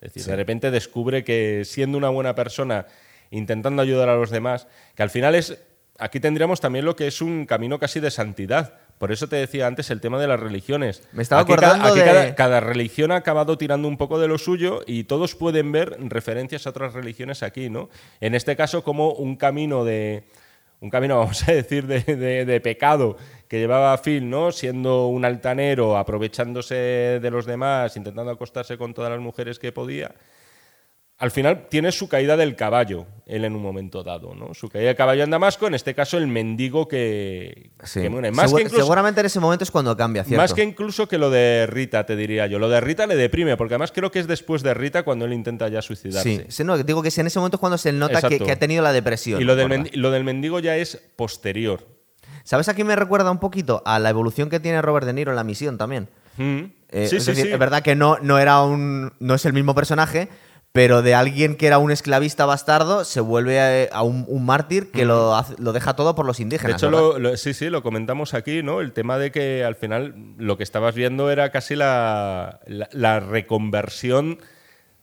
Es 0.00 0.12
decir, 0.14 0.30
de 0.30 0.36
repente 0.36 0.70
descubre 0.70 1.24
que 1.24 1.62
siendo 1.64 1.96
una 1.98 2.08
buena 2.10 2.34
persona, 2.34 2.86
intentando 3.30 3.82
ayudar 3.82 4.08
a 4.08 4.16
los 4.16 4.30
demás, 4.30 4.66
que 4.94 5.02
al 5.02 5.10
final 5.10 5.34
es. 5.34 5.58
Aquí 5.98 6.18
tendríamos 6.20 6.60
también 6.60 6.84
lo 6.84 6.96
que 6.96 7.06
es 7.06 7.20
un 7.20 7.46
camino 7.46 7.78
casi 7.78 8.00
de 8.00 8.10
santidad. 8.10 8.74
Por 9.02 9.10
eso 9.10 9.26
te 9.26 9.34
decía 9.34 9.66
antes 9.66 9.90
el 9.90 10.00
tema 10.00 10.20
de 10.20 10.28
las 10.28 10.38
religiones. 10.38 11.02
Me 11.10 11.24
estaba 11.24 11.42
Aquí 11.42 11.54
acordando 11.54 11.92
de- 11.92 12.04
cada, 12.04 12.34
cada 12.36 12.60
religión 12.60 13.10
ha 13.10 13.16
acabado 13.16 13.58
tirando 13.58 13.88
un 13.88 13.96
poco 13.96 14.20
de 14.20 14.28
lo 14.28 14.38
suyo 14.38 14.82
y 14.86 15.02
todos 15.02 15.34
pueden 15.34 15.72
ver 15.72 15.96
referencias 16.08 16.68
a 16.68 16.70
otras 16.70 16.92
religiones 16.94 17.42
aquí, 17.42 17.68
¿no? 17.68 17.88
En 18.20 18.36
este 18.36 18.54
caso, 18.54 18.84
como 18.84 19.10
un 19.14 19.34
camino 19.34 19.84
de. 19.84 20.22
Un 20.80 20.88
camino, 20.88 21.18
vamos 21.18 21.48
a 21.48 21.52
decir, 21.52 21.88
de, 21.88 21.98
de- 22.14 22.44
de 22.44 22.60
pecado 22.60 23.16
que 23.48 23.58
llevaba 23.58 23.98
Phil, 24.00 24.30
¿no? 24.30 24.52
Siendo 24.52 25.08
un 25.08 25.24
altanero, 25.24 25.96
aprovechándose 25.98 27.18
de 27.20 27.30
los 27.32 27.44
demás, 27.44 27.96
intentando 27.96 28.30
acostarse 28.30 28.78
con 28.78 28.94
todas 28.94 29.10
las 29.10 29.18
mujeres 29.20 29.58
que 29.58 29.72
podía. 29.72 30.14
Al 31.22 31.30
final 31.30 31.68
tiene 31.68 31.92
su 31.92 32.08
caída 32.08 32.36
del 32.36 32.56
caballo, 32.56 33.06
él 33.26 33.44
en 33.44 33.54
un 33.54 33.62
momento 33.62 34.02
dado, 34.02 34.34
¿no? 34.34 34.54
Su 34.54 34.68
caída 34.68 34.88
de 34.88 34.96
caballo 34.96 35.22
en 35.22 35.30
Damasco, 35.30 35.68
en 35.68 35.74
este 35.74 35.94
caso 35.94 36.18
el 36.18 36.26
mendigo 36.26 36.88
que, 36.88 37.70
Sí. 37.84 38.00
que 38.00 38.10
muere. 38.10 38.32
Más 38.32 38.50
Segu- 38.50 38.56
que 38.56 38.62
incluso, 38.64 38.82
Seguramente 38.82 39.20
en 39.20 39.26
ese 39.26 39.38
momento 39.38 39.62
es 39.62 39.70
cuando 39.70 39.96
cambia, 39.96 40.24
¿cierto? 40.24 40.42
más 40.42 40.52
que 40.52 40.64
incluso 40.64 41.06
que 41.06 41.18
lo 41.18 41.30
de 41.30 41.68
Rita, 41.68 42.04
te 42.06 42.16
diría 42.16 42.48
yo. 42.48 42.58
Lo 42.58 42.68
de 42.68 42.80
Rita 42.80 43.06
le 43.06 43.14
deprime, 43.14 43.56
porque 43.56 43.74
además 43.74 43.92
creo 43.92 44.10
que 44.10 44.18
es 44.18 44.26
después 44.26 44.64
de 44.64 44.74
Rita 44.74 45.04
cuando 45.04 45.24
él 45.24 45.32
intenta 45.32 45.68
ya 45.68 45.80
suicidarse. 45.80 46.46
sí, 46.48 46.64
no, 46.64 46.76
digo 46.76 47.02
que 47.04 47.10
en 47.16 47.26
ese 47.28 47.38
momento 47.38 47.56
es 47.56 47.60
cuando 47.60 47.78
se 47.78 47.92
nota 47.92 48.20
que, 48.28 48.50
ha 48.50 48.58
tenido 48.58 48.82
la 48.82 48.92
depresión. 48.92 49.40
Y 49.40 49.44
lo 49.44 49.54
del, 49.54 49.90
lo 49.94 50.10
del 50.10 50.24
mendigo 50.24 50.58
ya 50.58 50.76
es 50.76 51.00
posterior. 51.14 51.86
¿Sabes 52.42 52.68
a 52.68 52.74
quién 52.74 52.88
me 52.88 52.96
recuerda 52.96 53.30
un 53.30 53.38
poquito? 53.38 53.80
A 53.86 54.00
la 54.00 54.10
evolución 54.10 54.50
que 54.50 54.58
tiene 54.58 54.82
Robert 54.82 55.06
De 55.06 55.12
Niro 55.12 55.30
en 55.30 55.36
la 55.36 55.44
misión 55.44 55.78
también. 55.78 56.08
Mm. 56.36 56.62
Eh, 56.94 57.06
sí, 57.08 57.16
es 57.16 57.24
sí, 57.24 57.30
decir, 57.30 57.46
sí. 57.46 57.52
es 57.52 57.58
verdad 57.58 57.82
que 57.82 57.94
no, 57.94 58.18
no 58.20 58.38
era 58.38 58.62
un. 58.62 59.12
no 59.20 59.34
es 59.34 59.46
el 59.46 59.52
mismo 59.52 59.74
personaje, 59.74 60.28
pero 60.72 61.02
de 61.02 61.14
alguien 61.14 61.54
que 61.56 61.66
era 61.66 61.76
un 61.78 61.90
esclavista 61.90 62.46
bastardo 62.46 63.04
se 63.04 63.20
vuelve 63.20 63.60
a, 63.90 63.94
a 63.94 64.02
un, 64.02 64.24
un 64.26 64.46
mártir 64.46 64.90
que 64.90 65.04
lo, 65.04 65.34
hace- 65.36 65.54
lo 65.58 65.72
deja 65.74 65.94
todo 65.96 66.14
por 66.14 66.24
los 66.24 66.38
De 66.38 66.44
indígenas. 66.44 66.76
hecho, 66.82 66.90
lo, 66.90 67.18
lo- 67.18 67.36
sí, 67.36 67.52
sí, 67.52 67.68
lo 67.68 67.82
comentamos 67.82 68.32
aquí, 68.32 68.62
¿no? 68.62 68.80
El 68.80 68.92
tema 68.92 69.18
de 69.18 69.30
que 69.30 69.64
al 69.64 69.74
final 69.76 70.14
lo 70.38 70.56
que 70.56 70.62
estabas 70.62 70.94
viendo 70.94 71.30
era 71.30 71.50
casi 71.50 71.76
la, 71.76 72.60
la- 72.66 72.88
la 72.92 73.20
reconversión 73.20 74.38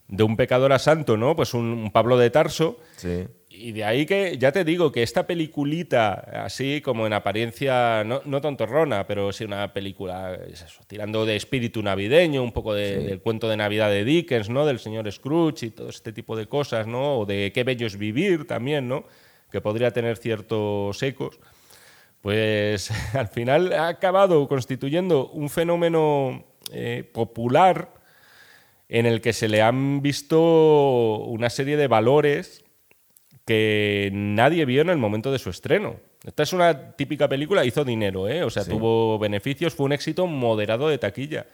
de 0.08 0.24
un 0.24 0.38
pecador 0.38 0.74
a 0.74 0.80
santo, 0.80 1.18
¿no? 1.18 1.36
Pues 1.36 1.54
un, 1.54 1.66
un 1.66 1.92
Pablo 1.92 2.18
de 2.18 2.32
Tarso. 2.32 2.80
Sí. 2.98 3.28
Y 3.62 3.72
de 3.74 3.84
ahí 3.84 4.06
que, 4.06 4.38
ya 4.38 4.52
te 4.54 4.64
digo, 4.64 4.92
que 4.92 5.04
esta 5.04 5.28
peliculita, 5.28 6.14
así 6.46 6.80
como 6.82 7.06
en 7.06 7.14
apariencia, 7.14 8.04
no, 8.06 8.22
no 8.24 8.40
tontorrona, 8.40 9.06
pero 9.06 9.34
sí 9.34 9.44
una 9.44 9.74
película, 9.74 10.34
es 10.48 10.62
eso, 10.62 10.82
tirando 10.88 11.26
de 11.26 11.36
espíritu 11.36 11.84
navideño, 11.84 12.42
un 12.42 12.54
poco 12.54 12.74
de- 12.74 13.00
del 13.00 13.20
cuento 13.22 13.50
de 13.50 13.58
Navidad 13.58 13.90
de 13.90 14.06
Dickens, 14.06 14.50
¿no? 14.50 14.66
Del 14.66 14.80
señor 14.80 15.12
Scrooge 15.12 15.66
y 15.68 15.70
todo 15.72 15.90
este 15.90 16.14
tipo 16.14 16.38
de 16.38 16.46
cosas, 16.48 16.88
¿no? 16.88 17.20
O 17.20 17.26
de 17.26 17.52
qué 17.54 17.64
bello 17.66 17.86
es 17.86 17.98
vivir 17.98 18.48
también, 18.48 18.88
¿no? 18.88 19.04
Que 19.52 19.60
podría 19.62 19.92
tener 19.92 20.16
ciertos 20.18 21.02
ecos. 21.04 21.40
Pues 22.22 22.92
al 23.14 23.28
final 23.28 23.74
ha 23.74 23.88
acabado 23.90 24.48
constituyendo 24.48 25.28
un 25.30 25.50
fenómeno 25.50 26.46
eh, 26.72 27.04
popular 27.14 27.94
en 28.88 29.06
el 29.06 29.22
que 29.22 29.34
se 29.34 29.48
le 29.48 29.62
han 29.62 30.02
visto 30.02 30.40
una 31.28 31.50
serie 31.50 31.78
de 31.78 31.88
valores 31.88 32.64
que 33.50 34.12
nadie 34.14 34.64
vio 34.66 34.84
en 34.84 34.90
el 34.90 35.00
momento 35.00 35.32
de 35.32 35.40
su 35.40 35.50
estreno. 35.50 35.96
Esta 36.24 36.44
es 36.44 36.54
una 36.54 36.92
típica 36.92 37.28
película, 37.28 37.66
hizo 37.66 37.84
dinero, 37.84 38.28
¿eh? 38.30 38.44
o 38.44 38.52
sea, 38.52 38.64
Sí. 38.64 38.70
tuvo 38.70 39.18
beneficios, 39.18 39.74
fue 39.74 39.88
un 39.88 39.94
éxito 39.94 40.28
moderado 40.28 40.88
de 40.88 41.00
taquilla, 41.00 41.48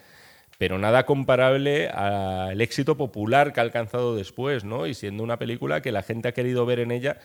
pero 0.58 0.78
nada 0.78 1.06
comparable 1.06 1.88
al 1.88 2.60
éxito 2.60 2.98
popular 2.98 3.54
que 3.54 3.62
ha 3.62 3.64
alcanzado 3.64 4.14
después, 4.14 4.66
¿no? 4.66 4.88
Y 4.88 4.94
siendo 4.94 5.24
una 5.24 5.40
película 5.40 5.82
que 5.82 5.94
la 5.94 6.04
gente 6.04 6.28
ha 6.28 6.34
querido 6.34 6.66
ver 6.66 6.80
en 6.80 6.92
ella 6.92 7.18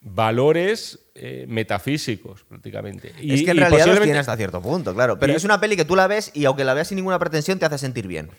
valores 0.00 1.10
eh, 1.14 1.44
metafísicos, 1.48 2.44
prácticamente. 2.44 3.12
Y- 3.20 3.34
es 3.34 3.42
que 3.42 3.50
en 3.50 3.56
realidad 3.58 3.86
los 3.88 4.00
tiene 4.00 4.18
hasta 4.18 4.36
cierto 4.38 4.62
punto, 4.62 4.94
claro. 4.94 5.18
Pero 5.18 5.34
Y- 5.34 5.36
es 5.36 5.44
una 5.44 5.60
peli 5.60 5.76
que 5.76 5.84
tú 5.84 5.96
la 5.96 6.06
ves 6.06 6.30
y 6.34 6.46
aunque 6.46 6.64
la 6.64 6.72
veas 6.72 6.88
sin 6.88 6.96
ninguna 6.96 7.18
pretensión, 7.18 7.58
te 7.58 7.66
hace 7.66 7.76
sentir 7.76 8.06
bien. 8.06 8.30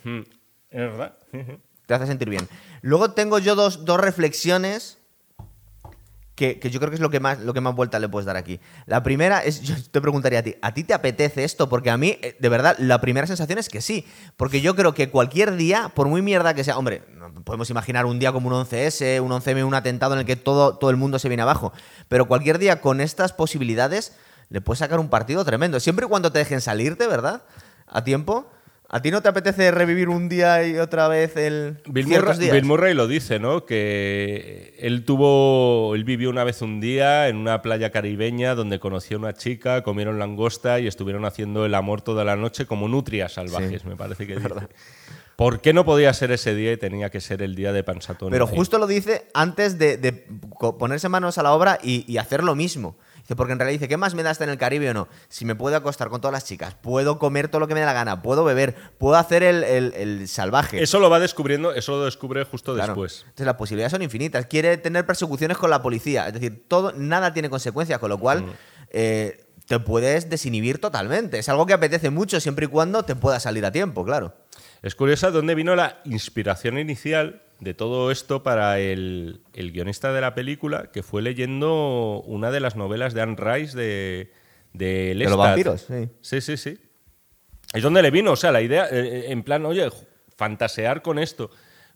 Es 0.72 0.80
verdad. 0.80 1.16
Te 1.86 1.94
hace 1.94 2.08
sentir 2.08 2.30
bien. 2.30 2.48
Luego 2.82 3.12
tengo 3.12 3.38
yo 3.40 3.54
dos, 3.56 3.86
dos 3.86 4.00
reflexiones 4.00 4.97
que, 6.38 6.60
que 6.60 6.70
yo 6.70 6.80
creo 6.80 6.92
que 6.92 6.96
es 6.96 7.02
lo 7.02 7.10
que 7.10 7.20
más 7.20 7.40
lo 7.40 7.52
que 7.52 7.62
más 7.62 7.76
vuelta 7.76 7.98
le 7.98 8.08
puedes 8.08 8.28
dar 8.28 8.38
aquí. 8.38 8.60
La 8.86 9.02
primera 9.02 9.44
es, 9.44 9.62
yo 9.64 9.74
te 9.90 10.00
preguntaría 10.00 10.40
a 10.40 10.44
ti, 10.44 10.56
¿a 10.62 10.74
ti 10.74 10.84
te 10.84 10.94
apetece 10.94 11.44
esto? 11.44 11.68
Porque 11.68 11.90
a 11.90 11.98
mí, 11.98 12.20
eh, 12.22 12.38
de 12.40 12.48
verdad, 12.48 12.76
la 12.78 13.02
primera 13.02 13.26
sensación 13.26 13.58
es 13.58 13.68
que 13.68 13.82
sí. 13.82 14.06
Porque 14.38 14.62
yo 14.62 14.76
creo 14.76 14.94
que 14.94 15.10
cualquier 15.10 15.56
día, 15.56 15.92
por 15.96 16.08
muy 16.08 16.22
mierda 16.22 16.54
que 16.54 16.64
sea, 16.64 16.78
hombre, 16.78 17.02
podemos 17.44 17.70
imaginar 17.72 18.06
un 18.06 18.20
día 18.20 18.32
como 18.32 18.50
un 18.50 18.54
11S, 18.54 19.20
un 19.20 19.32
11M, 19.32 19.66
un 19.66 19.74
atentado 19.74 20.14
en 20.14 20.20
el 20.20 20.26
que 20.26 20.36
todo, 20.36 20.78
todo 20.78 20.92
el 20.92 20.96
mundo 20.96 21.18
se 21.18 21.28
viene 21.28 21.42
abajo. 21.42 21.74
Pero 22.08 22.28
cualquier 22.28 22.60
día 22.60 22.82
con 22.82 23.02
estas 23.02 23.34
posibilidades 23.34 24.14
le 24.50 24.62
puedes 24.62 24.80
sacar 24.80 25.00
un 25.00 25.10
partido 25.10 25.44
tremendo. 25.44 25.80
Siempre 25.80 26.06
y 26.06 26.10
cuando 26.10 26.32
te 26.32 26.38
dejen 26.38 26.62
salirte, 26.62 27.08
¿verdad? 27.08 27.42
A 27.88 28.04
tiempo. 28.04 28.52
¿A 28.90 29.02
ti 29.02 29.12
no 29.12 29.22
te 29.22 29.28
apetece 29.28 29.70
revivir 29.72 30.08
un 30.08 30.30
día 30.30 30.66
y 30.66 30.78
otra 30.78 31.10
vez 31.10 31.36
el 31.36 31.80
Bill 31.88 32.08
Murray, 32.08 32.38
días? 32.38 32.54
Bill 32.54 32.64
Murray 32.64 32.94
lo 32.94 33.08
dice, 33.08 33.38
¿no? 33.38 33.66
Que 33.66 34.76
él 34.80 35.04
tuvo, 35.04 35.94
él 35.94 36.06
vivió 36.06 36.30
una 36.30 36.46
vez 36.46 36.62
un 36.62 36.80
día 36.80 37.28
en 37.28 37.36
una 37.36 37.62
playa 37.62 37.92
caribeña 37.92 38.56
donde 38.56 38.80
conoció 38.80 39.18
a 39.18 39.20
una 39.20 39.34
chica, 39.34 39.84
comieron 39.84 40.20
langosta 40.20 40.80
y 40.80 40.88
estuvieron 40.88 41.26
haciendo 41.26 41.66
el 41.66 41.76
amor 41.76 42.02
toda 42.02 42.24
la 42.24 42.38
noche 42.38 42.66
como 42.66 42.88
nutrias 42.88 43.34
salvajes, 43.34 43.84
me 43.84 43.98
parece 43.98 44.26
que 44.26 44.38
dice. 44.38 44.50
¿Por 45.36 45.60
qué 45.60 45.74
no 45.74 45.84
podía 45.84 46.12
ser 46.14 46.32
ese 46.32 46.56
día 46.56 46.72
y 46.72 46.78
tenía 46.78 47.10
que 47.10 47.20
ser 47.20 47.42
el 47.42 47.56
día 47.56 47.74
de 47.74 47.84
Pansatón? 47.84 48.32
Pero 48.32 48.48
justo 48.48 48.80
lo 48.80 48.88
dice 48.88 49.28
antes 49.34 49.78
de, 49.78 50.26
ponerse 50.80 51.10
manos 51.10 51.38
a 51.38 51.44
la 51.44 51.52
obra 51.52 51.78
y, 51.84 52.12
y 52.12 52.18
hacer 52.18 52.42
lo 52.42 52.56
mismo. 52.56 52.96
Dice, 53.28 53.36
porque 53.36 53.52
en 53.52 53.60
realidad 53.60 53.78
dice, 53.82 53.90
¿qué 53.90 53.98
más 53.98 54.16
me 54.16 54.24
da 54.24 54.32
estar 54.32 54.48
en 54.48 54.54
el 54.54 54.58
Caribe 54.58 54.90
o 54.90 54.94
no? 54.94 55.10
Si 55.28 55.44
me 55.44 55.54
puedo 55.54 55.76
acostar 55.76 56.08
con 56.08 56.22
todas 56.22 56.32
las 56.32 56.46
chicas, 56.46 56.76
puedo 56.76 57.20
comer 57.20 57.50
todo 57.50 57.60
lo 57.60 57.68
que 57.68 57.74
me 57.74 57.82
dé 57.82 57.86
la 57.86 57.92
gana, 57.92 58.22
puedo 58.22 58.46
beber, 58.46 58.74
puedo 58.98 59.18
hacer 59.18 59.44
el, 59.44 59.66
el- 59.66 59.94
el 59.96 60.28
salvaje. 60.30 60.82
Eso 60.82 61.00
lo 61.00 61.10
va 61.10 61.20
descubriendo, 61.20 61.74
eso 61.74 61.92
lo 61.98 62.06
descubre 62.06 62.46
justo 62.46 62.74
Claro. 62.74 62.94
después. 62.94 63.24
Entonces 63.24 63.46
las 63.46 63.56
posibilidades 63.56 63.92
son 63.92 64.02
infinitas. 64.02 64.46
Quiere 64.46 64.78
tener 64.78 65.06
persecuciones 65.06 65.58
con 65.58 65.70
la 65.70 65.82
policía. 65.82 66.28
Es 66.28 66.34
decir, 66.36 66.64
todo, 66.70 66.94
nada 66.96 67.34
tiene 67.34 67.50
consecuencias, 67.50 68.00
con 68.00 68.08
lo 68.10 68.18
cual 68.18 68.46
eh, 68.92 69.44
te 69.68 69.78
puedes 69.82 70.30
desinhibir 70.30 70.80
totalmente. 70.80 71.38
Es 71.40 71.50
algo 71.50 71.66
que 71.66 71.74
apetece 71.74 72.10
mucho 72.10 72.40
siempre 72.40 72.68
y 72.68 72.70
cuando 72.70 73.04
te 73.04 73.16
pueda 73.18 73.42
salir 73.42 73.66
a 73.66 73.72
tiempo, 73.74 74.06
claro. 74.06 74.36
Es 74.82 74.96
curiosa 74.96 75.32
dónde 75.32 75.54
vino 75.54 75.76
la 75.76 76.00
inspiración 76.06 76.78
inicial 76.78 77.42
de 77.60 77.74
todo 77.74 78.12
esto 78.12 78.44
para 78.44 78.80
el, 78.80 79.42
el 79.54 79.72
guionista 79.72 80.14
de 80.14 80.22
la 80.22 80.36
película, 80.36 80.92
que 80.92 81.04
fue 81.04 81.22
leyendo 81.22 82.22
una 82.26 82.52
de 82.52 82.60
las 82.60 82.76
novelas 82.76 83.14
de 83.14 83.22
Anne 83.22 83.36
Rice 83.38 83.78
de, 83.78 84.32
de 84.74 85.16
De 85.16 85.26
los 85.26 85.38
vampiros, 85.38 85.82
sí. 85.88 86.10
Sí, 86.22 86.42
sí, 86.42 86.58
sí. 86.58 86.80
Es 87.74 87.84
donde 87.84 88.02
le 88.02 88.12
vino, 88.12 88.32
o 88.32 88.36
sea, 88.36 88.52
la 88.52 88.62
idea, 88.62 88.88
eh, 88.92 89.26
en 89.32 89.44
plan, 89.44 89.66
oye, 89.66 89.90
fantasear 90.36 91.02
con 91.02 91.20
esto. 91.20 91.50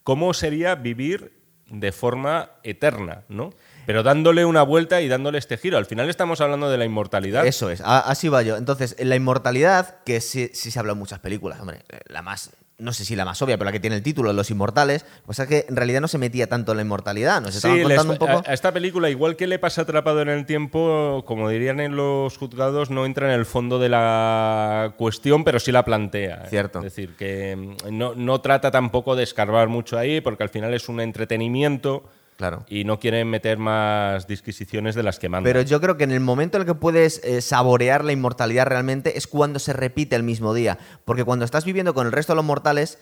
¿Cómo 0.03 0.34
sería 0.34 0.76
vivir 0.76 1.39
de 1.70 1.91
forma 1.91 2.51
eterna, 2.64 3.24
no? 3.30 3.51
Pero 3.86 4.03
dándole 4.03 4.45
una 4.45 4.64
vuelta 4.64 5.01
y 5.01 5.07
dándole 5.07 5.38
este 5.38 5.57
giro. 5.57 5.78
Al 5.78 5.86
final 5.86 6.09
estamos 6.09 6.41
hablando 6.41 6.70
de 6.70 6.78
la 6.78 6.86
inmortalidad. 6.86 7.45
Eso 7.47 7.70
es, 7.70 7.82
así 7.84 8.30
va 8.30 8.41
yo. 8.41 8.57
Entonces, 8.57 8.95
en 8.99 9.09
la 9.09 9.16
inmortalidad, 9.16 10.03
que 10.03 10.22
sí, 10.22 10.49
sí 10.53 10.72
se 10.72 10.80
habla 10.80 10.91
en 10.91 10.99
muchas 10.99 11.20
películas, 11.20 11.59
hombre, 11.59 11.84
eh, 11.89 11.99
la 12.07 12.22
más, 12.22 12.51
no 12.82 12.94
sé 12.94 13.06
si 13.06 13.16
la 13.16 13.24
más 13.26 13.42
obvia, 13.42 13.58
pero 13.58 13.66
la 13.66 13.72
que 13.72 13.80
tiene 13.80 13.96
el 13.96 14.04
título, 14.04 14.34
Los 14.34 14.50
Inmortales, 14.52 15.06
pues 15.26 15.40
es 15.40 15.48
que 15.48 15.66
en 15.70 15.76
realidad 15.76 16.02
no 16.02 16.08
se 16.08 16.18
metía 16.18 16.48
tanto 16.48 16.72
en 16.72 16.78
la 16.78 16.82
inmortalidad, 16.82 17.40
nos 17.42 17.56
estaban 17.56 17.78
Sí, 17.78 17.84
contando 17.84 18.14
un 18.14 18.20
poco... 18.20 18.32
a, 18.46 18.50
a 18.50 18.54
esta 18.54 18.72
película, 18.72 19.10
igual 19.10 19.36
que 19.36 19.48
le 19.48 19.60
pasa 19.60 19.84
atrapado 19.84 20.22
en 20.22 20.30
el 20.30 20.46
tiempo, 20.46 21.24
como 21.26 21.48
dirían 21.50 21.80
en 21.80 21.96
los 21.96 22.38
juzgados, 22.38 22.90
no 22.90 23.06
entra 23.06 23.32
en 23.34 23.40
el 23.40 23.46
fondo 23.46 23.80
de 23.80 23.90
la 23.90 24.94
cuestión, 24.98 25.44
pero 25.44 25.60
sí 25.60 25.72
la 25.72 25.86
plantea. 25.86 26.44
¿eh? 26.46 26.50
Cierto. 26.50 26.80
Es 26.80 26.86
decir, 26.86 27.16
que 27.16 27.56
mm, 27.56 27.98
no, 27.98 28.16
no 28.16 28.42
trata 28.42 28.72
tampoco 28.72 29.16
de 29.16 29.24
escarbar 29.24 29.68
mucho 29.70 29.98
ahí, 29.98 30.20
porque 30.22 30.44
al 30.44 30.50
final 30.50 30.74
es 30.74 30.90
un 30.90 31.00
entretenimiento 31.00 32.04
Claro. 32.38 32.66
y 32.68 32.86
no 32.86 33.00
quieren 33.00 33.30
meter 33.30 33.60
más 33.60 34.26
disquisiciones 34.28 34.96
de 34.96 35.04
las 35.04 35.20
que 35.20 35.30
mandan. 35.30 35.52
Pero 35.52 35.62
yo 35.62 35.80
creo 35.80 35.96
que 35.98 36.06
en 36.06 36.12
el 36.12 36.22
momento 36.22 36.58
en 36.58 36.62
el 36.62 36.66
que 36.68 36.74
puedes 36.74 37.24
eh, 37.24 37.40
saborear 37.42 38.04
la 38.04 38.14
inmortalidad 38.14 38.66
realmente 38.66 39.18
es 39.18 39.28
cuando 39.28 39.60
se 39.60 39.74
repite 39.74 40.16
el 40.16 40.24
mismo 40.24 40.54
día. 40.56 40.80
Porque 41.06 41.24
cuando 41.24 41.46
estás 41.46 41.66
viviendo 41.66 41.94
con 41.94 42.08
el 42.08 42.12
resto 42.12 42.34
de 42.34 42.38
los 42.38 42.46
mortales, 42.46 42.98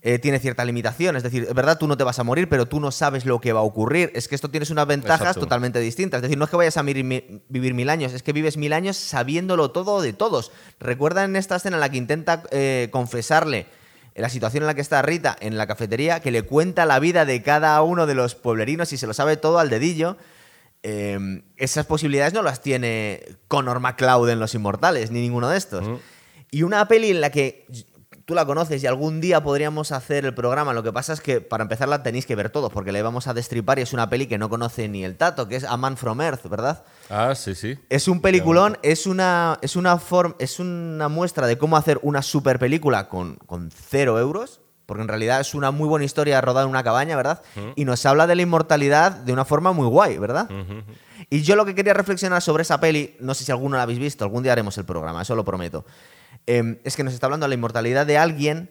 eh, 0.00 0.18
tiene 0.20 0.38
cierta 0.38 0.64
limitación. 0.64 1.16
Es 1.16 1.22
decir, 1.22 1.44
es 1.48 1.54
verdad, 1.54 1.76
tú 1.76 1.86
no 1.88 1.96
te 1.98 2.04
vas 2.04 2.18
a 2.18 2.22
morir, 2.24 2.48
pero 2.48 2.66
tú 2.66 2.78
no 2.80 2.90
sabes 2.90 3.26
lo 3.26 3.40
que 3.40 3.52
va 3.52 3.60
a 3.60 3.64
ocurrir. 3.64 4.10
Es 4.14 4.26
que 4.28 4.36
esto 4.36 4.48
tienes 4.48 4.70
unas 4.70 4.86
ventajas 4.86 5.20
Exacto. 5.20 5.40
totalmente 5.40 5.80
distintas. 5.80 6.18
Es 6.18 6.22
decir, 6.22 6.38
no 6.38 6.44
es 6.44 6.50
que 6.50 6.56
vayas 6.56 6.76
a 6.76 6.82
mi- 6.82 6.94
vivir 7.48 7.74
mil 7.74 7.90
años, 7.90 8.14
es 8.14 8.22
que 8.22 8.32
vives 8.32 8.56
mil 8.56 8.72
años 8.72 8.96
sabiéndolo 8.96 9.70
todo 9.70 10.00
de 10.00 10.12
todos. 10.14 10.50
Recuerda 10.80 11.24
en 11.24 11.36
esta 11.36 11.56
escena 11.56 11.76
en 11.76 11.80
la 11.80 11.90
que 11.90 11.98
intenta 11.98 12.44
eh, 12.52 12.88
confesarle 12.92 13.66
la 14.20 14.28
situación 14.28 14.62
en 14.62 14.66
la 14.66 14.74
que 14.74 14.80
está 14.80 15.00
Rita 15.02 15.36
en 15.40 15.56
la 15.56 15.66
cafetería, 15.66 16.20
que 16.20 16.30
le 16.30 16.42
cuenta 16.42 16.86
la 16.86 16.98
vida 16.98 17.24
de 17.24 17.42
cada 17.42 17.80
uno 17.82 18.06
de 18.06 18.14
los 18.14 18.34
pueblerinos 18.34 18.92
y 18.92 18.98
se 18.98 19.06
lo 19.06 19.14
sabe 19.14 19.36
todo 19.36 19.58
al 19.58 19.70
dedillo. 19.70 20.16
Eh, 20.82 21.42
esas 21.56 21.86
posibilidades 21.86 22.32
no 22.34 22.42
las 22.42 22.62
tiene 22.62 23.22
Connor 23.48 23.80
McCloud 23.80 24.28
en 24.28 24.40
Los 24.40 24.54
Inmortales, 24.54 25.10
ni 25.10 25.20
ninguno 25.20 25.48
de 25.48 25.58
estos. 25.58 26.00
Y 26.50 26.62
una 26.62 26.86
peli 26.88 27.10
en 27.10 27.20
la 27.20 27.30
que 27.30 27.66
tú 28.28 28.34
la 28.34 28.44
conoces 28.44 28.82
y 28.82 28.86
algún 28.86 29.22
día 29.22 29.42
podríamos 29.42 29.90
hacer 29.90 30.26
el 30.26 30.34
programa, 30.34 30.74
lo 30.74 30.82
que 30.82 30.92
pasa 30.92 31.14
es 31.14 31.22
que 31.22 31.40
para 31.40 31.62
empezar 31.62 31.88
la 31.88 32.02
tenéis 32.02 32.26
que 32.26 32.36
ver 32.36 32.50
todos, 32.50 32.70
porque 32.70 32.92
la 32.92 33.02
vamos 33.02 33.26
a 33.26 33.32
destripar 33.32 33.78
y 33.78 33.82
es 33.82 33.94
una 33.94 34.10
peli 34.10 34.26
que 34.26 34.36
no 34.36 34.50
conoce 34.50 34.86
ni 34.86 35.02
el 35.02 35.16
tato, 35.16 35.48
que 35.48 35.56
es 35.56 35.64
A 35.64 35.78
Man 35.78 35.96
From 35.96 36.20
Earth, 36.20 36.46
¿verdad? 36.46 36.84
Ah, 37.08 37.34
sí, 37.34 37.54
sí. 37.54 37.78
Es 37.88 38.06
un 38.06 38.20
peliculón, 38.20 38.76
es 38.82 39.06
una, 39.06 39.58
es 39.62 39.76
una, 39.76 39.96
form- 39.98 40.34
es 40.38 40.60
una 40.60 41.08
muestra 41.08 41.46
de 41.46 41.56
cómo 41.56 41.78
hacer 41.78 41.98
una 42.02 42.20
super 42.20 42.58
película 42.58 43.08
con, 43.08 43.36
con 43.46 43.70
cero 43.70 44.18
euros, 44.18 44.60
porque 44.84 45.00
en 45.00 45.08
realidad 45.08 45.40
es 45.40 45.54
una 45.54 45.70
muy 45.70 45.88
buena 45.88 46.04
historia 46.04 46.38
rodada 46.42 46.64
en 46.64 46.70
una 46.70 46.84
cabaña, 46.84 47.16
¿verdad? 47.16 47.40
Y 47.76 47.86
nos 47.86 48.04
habla 48.04 48.26
de 48.26 48.34
la 48.34 48.42
inmortalidad 48.42 49.12
de 49.12 49.32
una 49.32 49.46
forma 49.46 49.72
muy 49.72 49.86
guay, 49.86 50.18
¿verdad? 50.18 50.50
Y 51.30 51.40
yo 51.42 51.56
lo 51.56 51.64
que 51.64 51.74
quería 51.74 51.94
reflexionar 51.94 52.42
sobre 52.42 52.60
esa 52.62 52.78
peli, 52.78 53.16
no 53.20 53.32
sé 53.32 53.44
si 53.44 53.52
alguno 53.52 53.78
la 53.78 53.84
habéis 53.84 53.98
visto, 53.98 54.22
algún 54.24 54.42
día 54.42 54.52
haremos 54.52 54.76
el 54.76 54.84
programa, 54.84 55.22
eso 55.22 55.34
lo 55.34 55.44
prometo, 55.46 55.86
eh, 56.48 56.80
es 56.84 56.96
que 56.96 57.04
nos 57.04 57.14
está 57.14 57.26
hablando 57.26 57.44
de 57.44 57.48
la 57.50 57.54
inmortalidad 57.54 58.04
de 58.06 58.18
alguien 58.18 58.70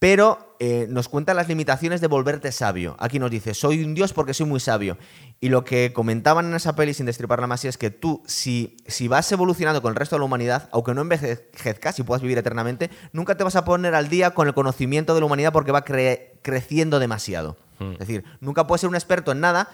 pero 0.00 0.54
eh, 0.60 0.86
nos 0.88 1.08
cuenta 1.08 1.34
las 1.34 1.48
limitaciones 1.48 2.00
de 2.00 2.06
volverte 2.06 2.52
sabio. 2.52 2.94
Aquí 3.00 3.18
nos 3.18 3.32
dice, 3.32 3.52
soy 3.52 3.82
un 3.82 3.94
dios 3.94 4.12
porque 4.12 4.32
soy 4.32 4.46
muy 4.46 4.60
sabio. 4.60 4.96
Y 5.40 5.48
lo 5.48 5.64
que 5.64 5.92
comentaban 5.92 6.46
en 6.46 6.54
esa 6.54 6.76
peli, 6.76 6.94
sin 6.94 7.06
destriparla 7.06 7.48
más, 7.48 7.64
es 7.64 7.76
que 7.78 7.90
tú, 7.90 8.22
si, 8.24 8.76
si 8.86 9.08
vas 9.08 9.32
evolucionando 9.32 9.82
con 9.82 9.90
el 9.90 9.96
resto 9.96 10.14
de 10.14 10.20
la 10.20 10.26
humanidad, 10.26 10.68
aunque 10.70 10.94
no 10.94 11.00
envejezcas 11.00 11.98
y 11.98 12.04
puedas 12.04 12.22
vivir 12.22 12.38
eternamente, 12.38 12.90
nunca 13.12 13.36
te 13.36 13.42
vas 13.42 13.56
a 13.56 13.64
poner 13.64 13.96
al 13.96 14.08
día 14.08 14.30
con 14.34 14.46
el 14.46 14.54
conocimiento 14.54 15.14
de 15.14 15.20
la 15.20 15.26
humanidad 15.26 15.52
porque 15.52 15.72
va 15.72 15.84
cre- 15.84 16.30
creciendo 16.42 17.00
demasiado. 17.00 17.56
Es 17.80 17.98
decir, 17.98 18.22
nunca 18.40 18.68
puedes 18.68 18.82
ser 18.82 18.90
un 18.90 18.94
experto 18.94 19.32
en 19.32 19.40
nada. 19.40 19.68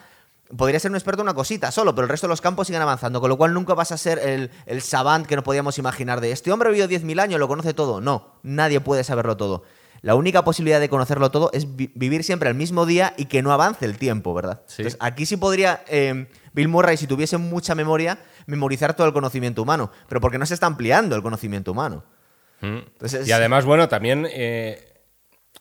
Podría 0.56 0.78
ser 0.78 0.90
un 0.90 0.96
experto 0.96 1.22
en 1.22 1.26
una 1.28 1.34
cosita 1.34 1.70
solo, 1.72 1.94
pero 1.94 2.04
el 2.04 2.08
resto 2.10 2.26
de 2.26 2.30
los 2.30 2.40
campos 2.40 2.66
siguen 2.66 2.82
avanzando, 2.82 3.20
con 3.20 3.30
lo 3.30 3.36
cual 3.38 3.54
nunca 3.54 3.74
vas 3.74 3.92
a 3.92 3.96
ser 3.96 4.18
el, 4.18 4.50
el 4.66 4.82
savant 4.82 5.26
que 5.26 5.36
nos 5.36 5.44
podíamos 5.44 5.78
imaginar 5.78 6.20
de 6.20 6.32
este 6.32 6.52
hombre 6.52 6.68
ha 6.68 6.72
vivido 6.72 6.86
10.000 6.88 7.18
años, 7.20 7.40
lo 7.40 7.48
conoce 7.48 7.72
todo. 7.74 8.00
No, 8.00 8.34
nadie 8.42 8.80
puede 8.80 9.04
saberlo 9.04 9.36
todo. 9.36 9.62
La 10.02 10.14
única 10.14 10.44
posibilidad 10.44 10.80
de 10.80 10.90
conocerlo 10.90 11.30
todo 11.30 11.48
es 11.54 11.76
vi- 11.76 11.90
vivir 11.94 12.24
siempre 12.24 12.50
el 12.50 12.54
mismo 12.54 12.84
día 12.84 13.14
y 13.16 13.24
que 13.24 13.42
no 13.42 13.52
avance 13.52 13.86
el 13.86 13.96
tiempo, 13.96 14.34
¿verdad? 14.34 14.60
Sí. 14.66 14.82
Entonces, 14.82 14.98
aquí 15.00 15.24
sí 15.24 15.38
podría 15.38 15.82
eh, 15.88 16.28
Bill 16.52 16.68
Murray, 16.68 16.98
si 16.98 17.06
tuviese 17.06 17.38
mucha 17.38 17.74
memoria, 17.74 18.18
memorizar 18.46 18.94
todo 18.94 19.06
el 19.06 19.14
conocimiento 19.14 19.62
humano, 19.62 19.90
pero 20.08 20.20
porque 20.20 20.38
no 20.38 20.44
se 20.44 20.52
está 20.52 20.66
ampliando 20.66 21.16
el 21.16 21.22
conocimiento 21.22 21.72
humano. 21.72 22.04
Mm. 22.60 22.76
Entonces, 22.76 23.26
Y 23.26 23.32
además, 23.32 23.64
bueno, 23.64 23.88
también 23.88 24.26
eh, 24.30 24.92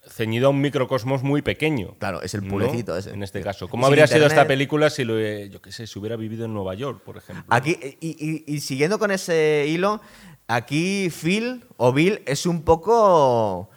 ceñido 0.07 0.47
a 0.47 0.49
un 0.49 0.61
microcosmos 0.61 1.23
muy 1.23 1.41
pequeño. 1.41 1.95
Claro, 1.99 2.21
es 2.21 2.33
el 2.33 2.43
¿no? 2.43 2.49
pulecito 2.51 2.97
ese. 2.97 3.11
En 3.11 3.23
este 3.23 3.41
caso. 3.41 3.67
¿Cómo 3.69 3.85
habría 3.87 4.07
sido 4.07 4.25
esta 4.27 4.45
película 4.47 4.89
si 4.89 5.03
lo, 5.03 5.17
yo 5.19 5.61
qué 5.61 5.71
sé, 5.71 5.87
si 5.87 5.97
hubiera 5.99 6.15
vivido 6.15 6.45
en 6.45 6.53
Nueva 6.53 6.73
York, 6.75 7.01
por 7.03 7.17
ejemplo? 7.17 7.45
Aquí, 7.49 7.77
y, 8.01 8.09
y- 8.09 8.43
y 8.55 8.59
siguiendo 8.59 8.99
con 8.99 9.11
ese 9.11 9.65
hilo, 9.67 10.01
aquí 10.47 11.09
Phil 11.09 11.65
o 11.77 11.93
Bill 11.93 12.21
es 12.25 12.45
un 12.45 12.63
poco. 12.63 13.69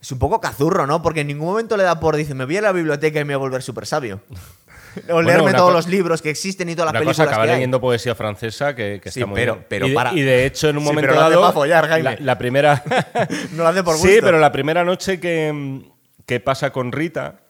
Es 0.00 0.12
un 0.12 0.18
poco 0.20 0.40
cazurro, 0.40 0.86
¿no? 0.86 1.02
Porque 1.02 1.22
en 1.22 1.26
ningún 1.26 1.48
momento 1.48 1.76
le 1.76 1.82
da 1.82 1.98
por. 1.98 2.14
Dice, 2.16 2.32
me 2.34 2.44
voy 2.44 2.56
a 2.56 2.62
la 2.62 2.72
biblioteca 2.72 3.18
y 3.20 3.24
me 3.24 3.34
voy 3.34 3.40
a 3.42 3.48
volver 3.48 3.62
súper 3.62 3.84
sabio. 3.86 4.20
o 5.10 5.22
leerme 5.22 5.50
una 5.50 5.56
todos 5.58 5.72
los 5.72 5.86
libros 5.88 6.20
que 6.22 6.30
existen 6.30 6.68
y 6.68 6.74
todas 6.74 6.92
las 6.92 7.00
Una 7.00 7.10
cosa, 7.10 7.22
películas 7.22 7.28
acaba 7.28 7.44
que 7.44 7.50
hay. 7.50 7.56
leyendo 7.56 7.80
poesía 7.80 8.14
francesa 8.14 8.74
que, 8.74 9.00
que 9.02 9.10
Sí, 9.10 9.20
está 9.20 9.26
muy 9.26 9.36
pero- 9.36 9.54
bien. 9.54 9.66
pero 9.68 9.86
y, 9.88 9.94
para- 9.94 10.12
y 10.14 10.20
de 10.22 10.46
hecho, 10.46 10.68
en 10.68 10.76
un 10.76 10.82
Sí, 10.84 10.88
momento 10.88 11.10
pero 11.10 11.20
hace 11.22 11.34
dado. 11.34 11.52
follar, 11.52 11.88
Jaime. 11.88 12.10
la, 12.10 12.16
la 12.20 12.38
primera. 12.38 12.82
No 13.52 13.62
lo 13.64 13.68
hace 13.68 13.82
por 13.82 13.96
Sí, 13.98 14.08
gusto. 14.08 14.22
pero 14.24 14.38
la 14.38 14.52
primera 14.52 14.84
noche 14.84 15.18
que, 15.20 15.82
que 16.26 16.40
pasa 16.40 16.70
con 16.70 16.92
Rita, 16.92 17.40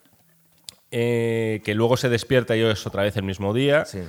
eh, 0.91 1.61
que 1.65 1.75
luego 1.75 1.97
se 1.97 2.09
despierta 2.09 2.57
y 2.57 2.63
es 2.63 2.87
otra 2.87 3.03
vez 3.03 3.17
el 3.17 3.23
mismo 3.25 3.53
día. 3.55 3.85
Sí. 3.85 4.01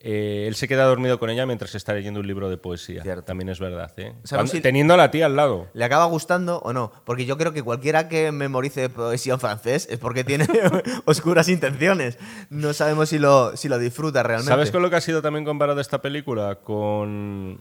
Eh, 0.00 0.44
él 0.46 0.54
se 0.54 0.68
queda 0.68 0.84
dormido 0.84 1.18
con 1.18 1.28
ella 1.28 1.44
mientras 1.44 1.74
está 1.74 1.92
leyendo 1.92 2.20
un 2.20 2.26
libro 2.26 2.48
de 2.48 2.56
poesía. 2.56 3.02
Cierto. 3.02 3.24
También 3.24 3.48
es 3.48 3.58
verdad. 3.58 3.92
¿eh? 3.96 4.12
¿Sabes 4.22 4.28
Cuando- 4.30 4.52
si- 4.52 4.60
Teniendo 4.60 4.94
a 4.94 4.96
la 4.96 5.10
tía 5.10 5.26
al 5.26 5.34
lado. 5.34 5.66
¿Le 5.74 5.84
acaba 5.84 6.04
gustando 6.04 6.58
o 6.60 6.72
no? 6.72 6.92
Porque 7.04 7.26
yo 7.26 7.36
creo 7.36 7.52
que 7.52 7.62
cualquiera 7.62 8.08
que 8.08 8.30
memorice 8.30 8.88
poesía 8.90 9.34
en 9.34 9.40
francés 9.40 9.88
es 9.90 9.98
porque 9.98 10.22
tiene 10.22 10.46
oscuras 11.04 11.48
intenciones. 11.48 12.16
No 12.48 12.72
sabemos 12.74 13.08
si 13.08 13.18
lo, 13.18 13.56
si 13.56 13.68
lo 13.68 13.78
disfruta 13.78 14.22
realmente. 14.22 14.50
¿Sabes 14.52 14.70
con 14.70 14.82
lo 14.82 14.90
que 14.90 14.96
ha 14.96 15.00
sido 15.00 15.20
también 15.20 15.44
comparado 15.44 15.80
esta 15.80 16.00
película? 16.00 16.60
Con, 16.62 17.60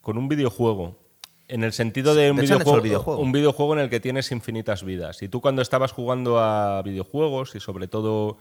con 0.00 0.18
un 0.18 0.28
videojuego. 0.28 0.98
En 1.46 1.64
el 1.64 1.72
sentido 1.72 2.14
de 2.14 2.30
un 2.30 2.36
de 2.36 2.42
videojuego. 2.42 3.18
un 3.18 3.32
videojuego 3.32 3.72
en 3.74 3.78
el 3.80 3.88
que 3.88 4.00
tienes 4.00 4.30
infinitas 4.32 4.82
vidas. 4.84 5.22
Y 5.22 5.28
tú 5.28 5.40
cuando 5.40 5.62
estabas 5.62 5.92
jugando 5.92 6.38
a 6.40 6.82
videojuegos 6.82 7.54
y 7.54 7.60
sobre 7.60 7.88
todo 7.88 8.36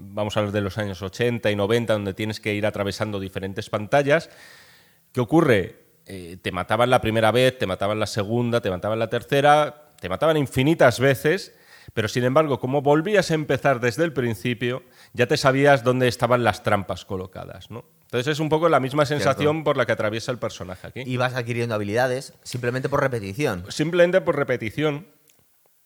vamos 0.00 0.36
a 0.36 0.40
hablar 0.40 0.52
de 0.52 0.60
los 0.60 0.78
años 0.78 1.02
80 1.02 1.50
y 1.50 1.56
90, 1.56 1.92
donde 1.92 2.14
tienes 2.14 2.40
que 2.40 2.54
ir 2.54 2.66
atravesando 2.66 3.20
diferentes 3.20 3.70
pantallas. 3.70 4.30
¿Qué 5.12 5.20
ocurre? 5.20 5.88
Eh, 6.06 6.38
te 6.40 6.52
mataban 6.52 6.90
la 6.90 7.00
primera 7.00 7.30
vez, 7.30 7.58
te 7.58 7.66
mataban 7.66 8.00
la 8.00 8.06
segunda, 8.06 8.60
te 8.60 8.70
mataban 8.70 8.98
la 8.98 9.10
tercera, 9.10 9.90
te 10.00 10.08
mataban 10.08 10.36
infinitas 10.36 11.00
veces, 11.00 11.54
pero 11.92 12.08
sin 12.08 12.24
embargo, 12.24 12.60
como 12.60 12.82
volvías 12.82 13.30
a 13.30 13.34
empezar 13.34 13.80
desde 13.80 14.04
el 14.04 14.12
principio, 14.12 14.82
ya 15.12 15.26
te 15.26 15.36
sabías 15.36 15.84
dónde 15.84 16.08
estaban 16.08 16.44
las 16.44 16.62
trampas 16.62 17.04
colocadas, 17.04 17.70
¿no? 17.70 17.84
Entonces 18.02 18.32
es 18.32 18.40
un 18.40 18.48
poco 18.48 18.70
la 18.70 18.80
misma 18.80 19.04
sensación 19.04 19.64
por 19.64 19.76
la 19.76 19.84
que 19.84 19.92
atraviesa 19.92 20.32
el 20.32 20.38
personaje 20.38 20.86
aquí. 20.86 21.02
Y 21.04 21.18
vas 21.18 21.34
adquiriendo 21.34 21.74
habilidades 21.74 22.32
simplemente 22.42 22.88
por 22.88 23.02
repetición. 23.02 23.64
Simplemente 23.68 24.22
por 24.22 24.36
repetición. 24.36 25.08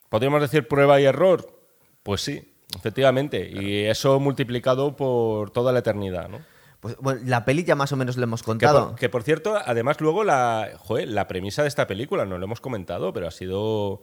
¿Podríamos 0.09 0.41
decir 0.41 0.69
prueba 0.69 1.01
y 1.01 1.05
error? 1.05 1.59
Pues 2.05 2.21
sí, 2.21 2.52
efectivamente. 2.77 3.51
Y 3.53 3.85
eso 3.85 4.19
multiplicado 4.21 4.97
por 4.97 5.51
toda 5.51 5.73
la 5.73 5.81
eternidad, 5.81 6.29
¿no? 6.29 6.41
Pues, 6.81 6.97
bueno, 6.99 7.21
la 7.25 7.45
peli 7.45 7.63
ya 7.63 7.77
más 7.77 7.93
o 7.93 7.97
menos 7.97 8.17
le 8.17 8.25
hemos 8.25 8.43
Que 8.43 8.47
contado. 8.47 8.89
por, 8.91 8.99
que 8.99 9.09
por 9.09 9.23
cierto, 9.23 9.57
además 9.65 10.01
luego 10.01 10.25
la, 10.25 10.71
joder, 10.79 11.09
la 11.09 11.29
premisa 11.29 11.63
de 11.63 11.69
esta 11.69 11.87
película, 11.87 12.25
no 12.25 12.39
lo 12.39 12.45
hemos 12.45 12.61
comentado, 12.61 13.13
pero 13.13 13.29
ha 13.29 13.31
sido, 13.31 14.03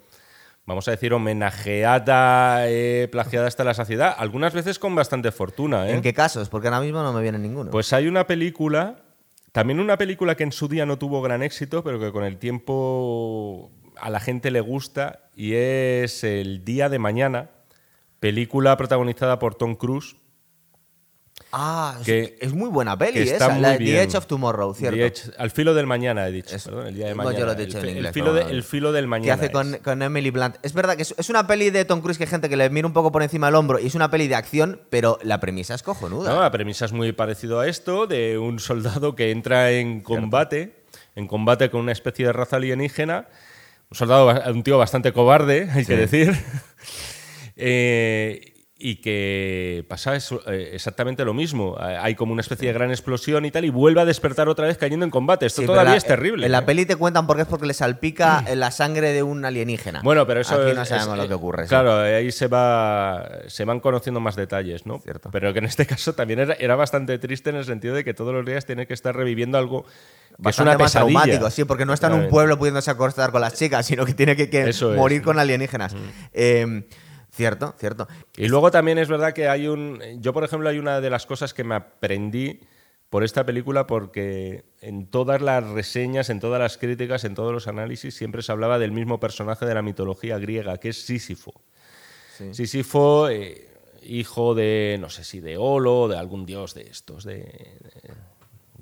vamos 0.66 0.88
a 0.88 0.92
decir, 0.92 1.14
homenajeada, 1.14 2.70
eh, 2.70 3.10
plagiada 3.12 3.48
hasta 3.48 3.66
la 3.66 3.74
saciedad, 3.74 4.16
algunas 4.18 4.54
veces 4.54 4.80
con 4.80 4.96
bastante 4.96 5.32
fortuna. 5.34 5.90
¿eh? 5.90 5.94
¿En 5.94 6.02
qué 6.02 6.14
casos? 6.14 6.48
Porque 6.48 6.70
ahora 6.70 6.80
mismo 6.80 7.04
no 7.04 7.12
me 7.12 7.22
viene 7.22 7.38
ninguno. 7.38 7.70
Pues 7.70 7.92
hay 7.92 8.08
una 8.08 8.26
película, 8.28 8.96
también 9.52 9.82
una 9.82 9.98
película 9.98 10.36
que 10.36 10.44
en 10.44 10.54
su 10.54 10.70
día 10.70 10.86
no 10.86 10.98
tuvo 10.98 11.22
gran 11.22 11.44
éxito, 11.44 11.84
pero 11.84 12.00
que 12.00 12.14
con 12.14 12.24
el 12.24 12.38
tiempo 12.38 13.72
a 13.98 14.10
la 14.10 14.22
gente 14.22 14.52
le 14.52 14.62
gusta, 14.62 15.24
y 15.36 15.56
es 15.56 16.24
El 16.24 16.64
Día 16.64 16.88
de 16.88 17.00
Mañana, 17.00 17.50
película 18.20 18.76
protagonizada 18.78 19.40
por 19.40 19.56
Tom 19.56 19.76
Cruise. 19.76 20.16
ah, 21.52 21.96
es- 22.00 22.06
que- 22.06 22.38
es 22.42 22.54
muy 22.54 22.70
buena 22.70 22.96
peli 22.98 23.22
está 23.22 23.46
esa, 23.48 23.58
la 23.58 23.72
de. 23.72 23.78
The 23.80 24.02
Edge 24.04 24.16
of 24.18 24.28
Tomorrow, 24.28 24.74
¿cierto? 24.76 24.98
The 24.98 25.06
Edge- 25.08 25.34
al 25.38 25.50
filo 25.52 25.74
del 25.74 25.88
mañana, 25.88 26.28
he 26.28 26.32
dicho. 26.32 26.56
Eso. 26.56 26.70
perdón, 26.70 26.88
el 26.88 26.96
día 26.96 27.08
de 27.08 27.16
mañana. 27.16 27.40
yo 27.40 27.46
lo 27.46 27.52
he 27.54 27.56
dicho 27.56 27.78
el, 27.80 27.84
en 27.86 27.86
fi- 27.86 27.90
el 27.92 27.96
inglés, 27.98 28.14
filo 28.14 28.34
de- 28.34 28.44
no, 28.44 28.50
el 28.50 28.64
filo 28.64 28.92
del 28.92 29.08
mañana. 29.08 29.26
que 29.26 29.32
hace 29.32 29.46
es. 29.46 29.52
con, 29.52 29.78
con 29.84 30.02
Emily 30.02 30.30
Blunt. 30.32 30.58
Es 30.62 30.74
verdad 30.74 30.96
que 30.96 31.02
es, 31.04 31.16
es 31.18 31.30
una 31.30 31.48
peli 31.48 31.70
de 31.72 31.86
Tom 31.86 32.02
Cruise 32.02 32.18
que 32.18 32.26
hay 32.26 32.30
gente 32.30 32.50
que 32.50 32.58
le 32.58 32.70
mira 32.70 32.86
un 32.86 32.94
poco 32.94 33.12
por 33.12 33.24
encima 33.24 33.48
del 33.48 33.56
hombro 33.56 33.80
y 33.80 33.88
es 33.88 33.96
una 33.96 34.12
peli 34.12 34.28
de 34.28 34.36
acción, 34.36 34.82
pero 34.92 35.18
la 35.24 35.40
premisa 35.40 35.74
es 35.74 35.82
cojonuda. 35.82 36.32
No, 36.34 36.42
la 36.42 36.52
premisa 36.52 36.86
es 36.86 36.92
muy 36.94 37.12
parecido 37.14 37.60
a 37.62 37.68
esto, 37.68 38.06
de 38.06 38.38
un 38.38 38.60
soldado 38.60 39.16
que 39.16 39.32
entra 39.32 39.72
en 39.72 40.02
combate, 40.02 40.84
en 41.16 41.26
combate 41.26 41.72
con 41.72 41.82
una 41.82 41.94
especie 41.94 42.26
de 42.28 42.34
raza 42.34 42.58
alienígena, 42.58 43.28
un 43.90 43.98
soldado, 43.98 44.30
un 44.52 44.62
tío 44.62 44.78
bastante 44.78 45.14
cobarde, 45.14 45.68
hay 45.74 45.84
que 45.86 45.96
decir, 45.96 46.32
Eh, 47.60 48.54
y 48.82 49.02
que 49.02 49.84
pasa 49.90 50.16
eso, 50.16 50.42
eh, 50.50 50.70
exactamente 50.72 51.26
lo 51.26 51.34
mismo. 51.34 51.76
Eh, 51.82 51.98
Hay 52.00 52.16
como 52.16 52.32
una 52.32 52.40
especie 52.40 52.70
de 52.70 52.74
gran 52.74 52.92
explosión 52.92 53.44
y 53.44 53.52
tal, 53.52 53.66
y 53.66 53.70
vuelve 53.70 54.00
a 54.00 54.06
despertar 54.06 54.48
otra 54.48 54.68
vez 54.68 54.78
cayendo 54.78 55.04
en 55.04 55.12
combate. 55.12 55.46
Esto 55.48 55.60
Sí, 55.64 55.66
todavía 55.68 55.92
la- 55.92 55.98
es 55.98 56.06
terrible. 56.06 56.46
En 56.46 56.54
la 56.54 56.60
¿eh? 56.60 56.62
peli 56.62 56.86
te 56.86 56.96
cuentan 56.96 57.28
por 57.28 57.36
qué 57.36 57.42
es 57.42 57.48
porque 57.50 57.66
le 57.68 57.74
salpica 57.74 58.42
la 58.56 58.72
sangre 58.72 59.12
de 59.12 59.22
un 59.22 59.44
alienígena. 59.44 60.00
Bueno, 60.02 60.26
pero 60.26 60.40
eso 60.40 60.56
Aquí 60.56 60.74
no 60.74 60.86
sabemos 60.86 61.16
es- 61.18 61.24
lo 61.24 61.28
que 61.28 61.34
ocurre. 61.34 61.64
sí. 61.64 61.70
Claro, 61.70 62.00
ahí 62.00 62.32
se 62.32 62.48
va 62.48 63.30
se 63.48 63.66
van 63.66 63.82
conociendo 63.82 64.22
más 64.22 64.38
detalles, 64.38 64.86
¿no? 64.86 64.98
Cierto. 65.00 65.30
Pero 65.30 65.52
que 65.52 65.60
en 65.60 65.66
este 65.66 65.86
caso 66.00 66.14
también 66.14 66.40
era, 66.40 66.54
era 66.54 66.78
bastante 66.78 67.20
triste 67.20 67.50
en 67.50 67.58
el 67.58 67.66
sentido 67.66 67.94
de 67.96 68.06
que 68.06 68.14
todos 68.14 68.34
los 68.34 68.46
días 68.46 68.66
tiene 68.66 68.88
que 68.88 68.94
estar 68.94 69.14
reviviendo 69.14 69.58
algo 69.58 69.84
que 69.84 69.90
es 69.90 70.38
Bastante 70.38 70.70
una 70.70 70.78
más 70.78 70.94
pesadilla. 70.94 71.20
traumático, 71.24 71.50
sí, 71.50 71.66
porque 71.66 71.86
no 71.86 71.92
está 71.94 72.08
en 72.08 72.14
un 72.14 72.30
pueblo 72.30 72.58
pudiéndose 72.58 72.90
acostar 72.92 73.32
con 73.34 73.42
las 73.42 73.56
chicas, 73.56 73.86
sino 73.86 74.06
que 74.06 74.14
tiene 74.14 74.38
que, 74.38 74.50
que 74.50 74.70
Eso 74.70 74.94
es. 74.94 74.98
morir 74.98 75.22
con 75.22 75.38
alienígenas. 75.38 75.94
Eh, 76.32 76.88
cierto, 77.40 77.74
cierto. 77.80 78.06
Y 78.36 78.50
luego 78.50 78.70
también 78.70 78.98
es 78.98 79.08
verdad 79.08 79.32
que 79.32 79.48
hay 79.48 79.70
un. 79.70 80.02
Yo, 80.20 80.34
por 80.34 80.44
ejemplo, 80.44 80.68
hay 80.68 80.78
una 80.78 81.00
de 81.00 81.10
las 81.10 81.26
cosas 81.26 81.54
que 81.54 81.64
me 81.64 81.74
aprendí 81.74 82.60
por 83.10 83.24
esta 83.24 83.46
película 83.46 83.88
porque 83.88 84.66
en 84.82 85.08
todas 85.08 85.42
las 85.42 85.64
reseñas, 85.66 86.30
en 86.30 86.42
todas 86.42 86.60
las 86.60 86.78
críticas, 86.78 87.24
en 87.24 87.36
todos 87.36 87.54
los 87.54 87.70
análisis, 87.70 88.14
siempre 88.14 88.42
se 88.42 88.52
hablaba 88.52 88.78
del 88.78 88.92
mismo 88.92 89.22
personaje 89.22 89.66
de 89.66 89.74
la 89.74 89.82
mitología 89.82 90.38
griega, 90.38 90.80
que 90.80 90.90
es 90.90 91.02
Sísifo. 91.06 91.54
Sí. 92.38 92.54
Sísifo, 92.54 93.30
eh, 93.30 93.70
hijo 94.04 94.54
de, 94.54 94.98
no 95.00 95.10
sé 95.10 95.24
si 95.24 95.40
de 95.40 95.56
Olo, 95.58 96.10
de 96.10 96.18
algún 96.18 96.46
dios 96.46 96.74
de 96.74 96.82
estos, 96.90 97.24
de, 97.24 97.36
de 97.38 98.14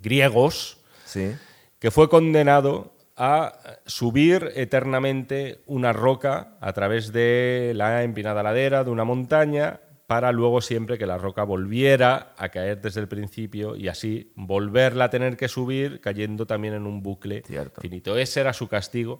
griegos, 0.01 0.79
Sí. 1.05 1.31
que 1.79 1.91
fue 1.91 2.09
condenado 2.09 2.96
a 3.17 3.53
subir 3.85 4.51
eternamente 4.55 5.61
una 5.65 5.91
roca 5.91 6.55
a 6.61 6.71
través 6.73 7.11
de 7.11 7.73
la 7.75 8.03
empinada 8.03 8.43
ladera 8.43 8.83
de 8.83 8.91
una 8.91 9.03
montaña 9.03 9.81
para 10.05 10.31
luego 10.31 10.61
siempre 10.61 10.97
que 10.97 11.05
la 11.05 11.17
roca 11.17 11.43
volviera 11.43 12.33
a 12.37 12.49
caer 12.49 12.79
desde 12.79 13.01
el 13.01 13.07
principio 13.07 13.75
y 13.75 13.89
así 13.89 14.31
volverla 14.35 15.05
a 15.05 15.09
tener 15.09 15.35
que 15.35 15.49
subir 15.49 15.99
cayendo 15.99 16.45
también 16.45 16.75
en 16.75 16.87
un 16.87 17.03
bucle 17.03 17.43
Cierto. 17.45 17.81
finito. 17.81 18.17
Ese 18.17 18.39
era 18.39 18.53
su 18.53 18.69
castigo. 18.69 19.19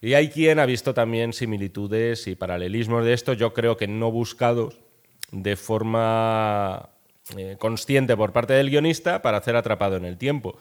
Y 0.00 0.14
hay 0.14 0.28
quien 0.28 0.58
ha 0.58 0.66
visto 0.66 0.92
también 0.92 1.32
similitudes 1.32 2.26
y 2.26 2.34
paralelismos 2.34 3.04
de 3.04 3.14
esto, 3.14 3.32
yo 3.32 3.54
creo 3.54 3.76
que 3.76 3.88
no 3.88 4.12
buscados 4.12 4.80
de 5.32 5.56
forma 5.56 6.90
eh, 7.36 7.56
consciente 7.58 8.16
por 8.16 8.32
parte 8.32 8.52
del 8.52 8.70
guionista 8.70 9.22
para 9.22 9.38
hacer 9.38 9.56
atrapado 9.56 9.96
en 9.96 10.04
el 10.04 10.18
tiempo. 10.18 10.58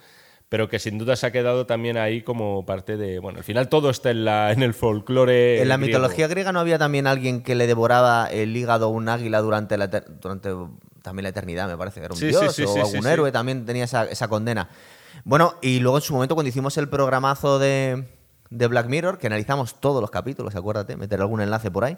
Pero 0.50 0.70
que 0.70 0.80
sin 0.80 0.98
duda 0.98 1.16
se 1.18 1.26
ha 1.28 1.32
quedado 1.32 1.66
también 1.66 1.98
ahí 1.98 2.22
como 2.22 2.66
parte 2.66 2.96
de. 2.96 3.20
Bueno, 3.20 3.40
al 3.40 3.44
final 3.44 3.68
todo 3.68 3.90
está 3.90 4.12
en, 4.12 4.24
la, 4.24 4.54
en 4.54 4.64
el 4.64 4.74
folclore. 4.74 5.62
En 5.62 5.68
la 5.68 5.76
griego. 5.76 5.88
mitología 6.00 6.28
griega 6.28 6.52
no 6.54 6.60
había 6.62 6.78
también 6.80 7.06
alguien 7.06 7.44
que 7.44 7.54
le 7.56 7.68
devoraba 7.68 8.28
el 8.32 8.56
hígado 8.56 8.86
a 8.86 8.90
un 8.90 9.10
águila 9.10 9.42
durante 9.42 9.78
la, 9.78 9.88
durante 9.88 10.50
también 11.02 11.24
la 11.24 11.30
eternidad, 11.30 11.68
me 11.68 11.76
parece 11.78 12.00
que 12.00 12.06
era 12.06 12.14
un 12.14 12.20
Sí, 12.20 12.28
dios 12.28 12.54
sí, 12.56 12.64
sí, 12.66 12.80
o 12.80 12.86
algún 12.86 13.08
héroe 13.08 13.32
también 13.32 13.66
tenía 13.66 13.84
esa, 13.84 14.06
esa 14.06 14.28
condena. 14.30 14.70
Bueno, 15.26 15.56
y 15.62 15.80
luego 15.80 15.98
en 15.98 16.02
su 16.04 16.14
momento 16.14 16.36
cuando 16.36 16.48
hicimos 16.50 16.78
el 16.78 16.88
programazo 16.88 17.60
de, 17.60 18.06
de 18.50 18.68
Black 18.68 18.88
Mirror, 18.88 19.18
que 19.18 19.28
analizamos 19.28 19.82
todos 19.82 20.00
los 20.00 20.12
capítulos, 20.12 20.56
acuérdate, 20.56 20.96
meter 20.96 21.20
algún 21.20 21.42
enlace 21.42 21.72
por 21.72 21.84
ahí. 21.84 21.98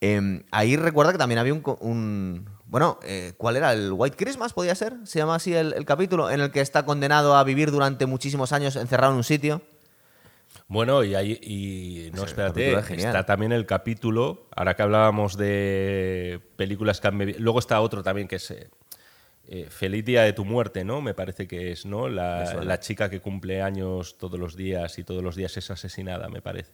eh, 0.00 0.44
ahí 0.50 0.76
recuerda 0.76 1.12
que 1.12 1.18
también 1.18 1.38
había 1.38 1.52
un... 1.52 1.62
un- 1.80 2.48
bueno, 2.72 2.98
eh, 3.02 3.34
¿cuál 3.36 3.58
era? 3.58 3.74
¿El 3.74 3.92
White 3.92 4.16
Christmas 4.16 4.54
podía 4.54 4.74
ser? 4.74 4.94
¿Se 5.04 5.18
llama 5.18 5.34
así 5.34 5.52
el, 5.52 5.74
el 5.74 5.84
capítulo? 5.84 6.30
En 6.30 6.40
el 6.40 6.50
que 6.50 6.62
está 6.62 6.86
condenado 6.86 7.36
a 7.36 7.44
vivir 7.44 7.70
durante 7.70 8.06
muchísimos 8.06 8.50
años 8.50 8.76
encerrado 8.76 9.12
en 9.12 9.18
un 9.18 9.24
sitio. 9.24 9.60
Bueno, 10.68 11.04
y, 11.04 11.14
hay, 11.14 11.32
y 11.42 12.10
no, 12.14 12.24
espérate, 12.24 12.72
es 12.72 12.90
está 12.92 13.26
también 13.26 13.52
el 13.52 13.66
capítulo, 13.66 14.46
ahora 14.56 14.74
que 14.74 14.82
hablábamos 14.84 15.36
de 15.36 16.40
películas 16.56 16.98
que 16.98 17.08
han 17.08 17.18
Luego 17.40 17.58
está 17.58 17.78
otro 17.78 18.02
también 18.02 18.26
que 18.26 18.36
es 18.36 18.54
eh, 19.48 19.66
Feliz 19.68 20.04
Día 20.04 20.22
de 20.22 20.32
tu 20.32 20.44
Muerte, 20.44 20.84
¿no? 20.84 21.00
Me 21.00 21.14
parece 21.14 21.46
que 21.46 21.72
es, 21.72 21.84
¿no? 21.84 22.08
La, 22.08 22.78
chica 22.80 23.10
que 23.10 23.20
cumple 23.20 23.62
años 23.62 24.16
todos 24.18 24.38
los 24.38 24.56
días 24.56 24.98
y 24.98 25.04
todos 25.04 25.22
los 25.22 25.36
días 25.36 25.56
es 25.56 25.70
asesinada, 25.70 26.28
me 26.28 26.40
parece. 26.40 26.72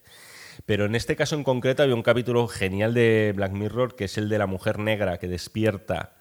Pero 0.67 0.87
en 0.87 0.95
este 0.95 1.17
caso 1.17 1.35
en 1.37 1.45
concreto 1.45 1.83
había 1.83 1.95
un 1.95 2.03
capítulo 2.03 2.47
genial 2.49 2.93
de 2.93 3.33
Black 3.35 3.53
Mirror 3.53 3.95
que 3.95 4.05
es 4.05 4.19
el 4.19 4.29
de 4.29 4.39
la 4.39 4.47
mujer 4.47 4.79
negra 4.79 5.19
que 5.19 5.29
despierta 5.29 6.15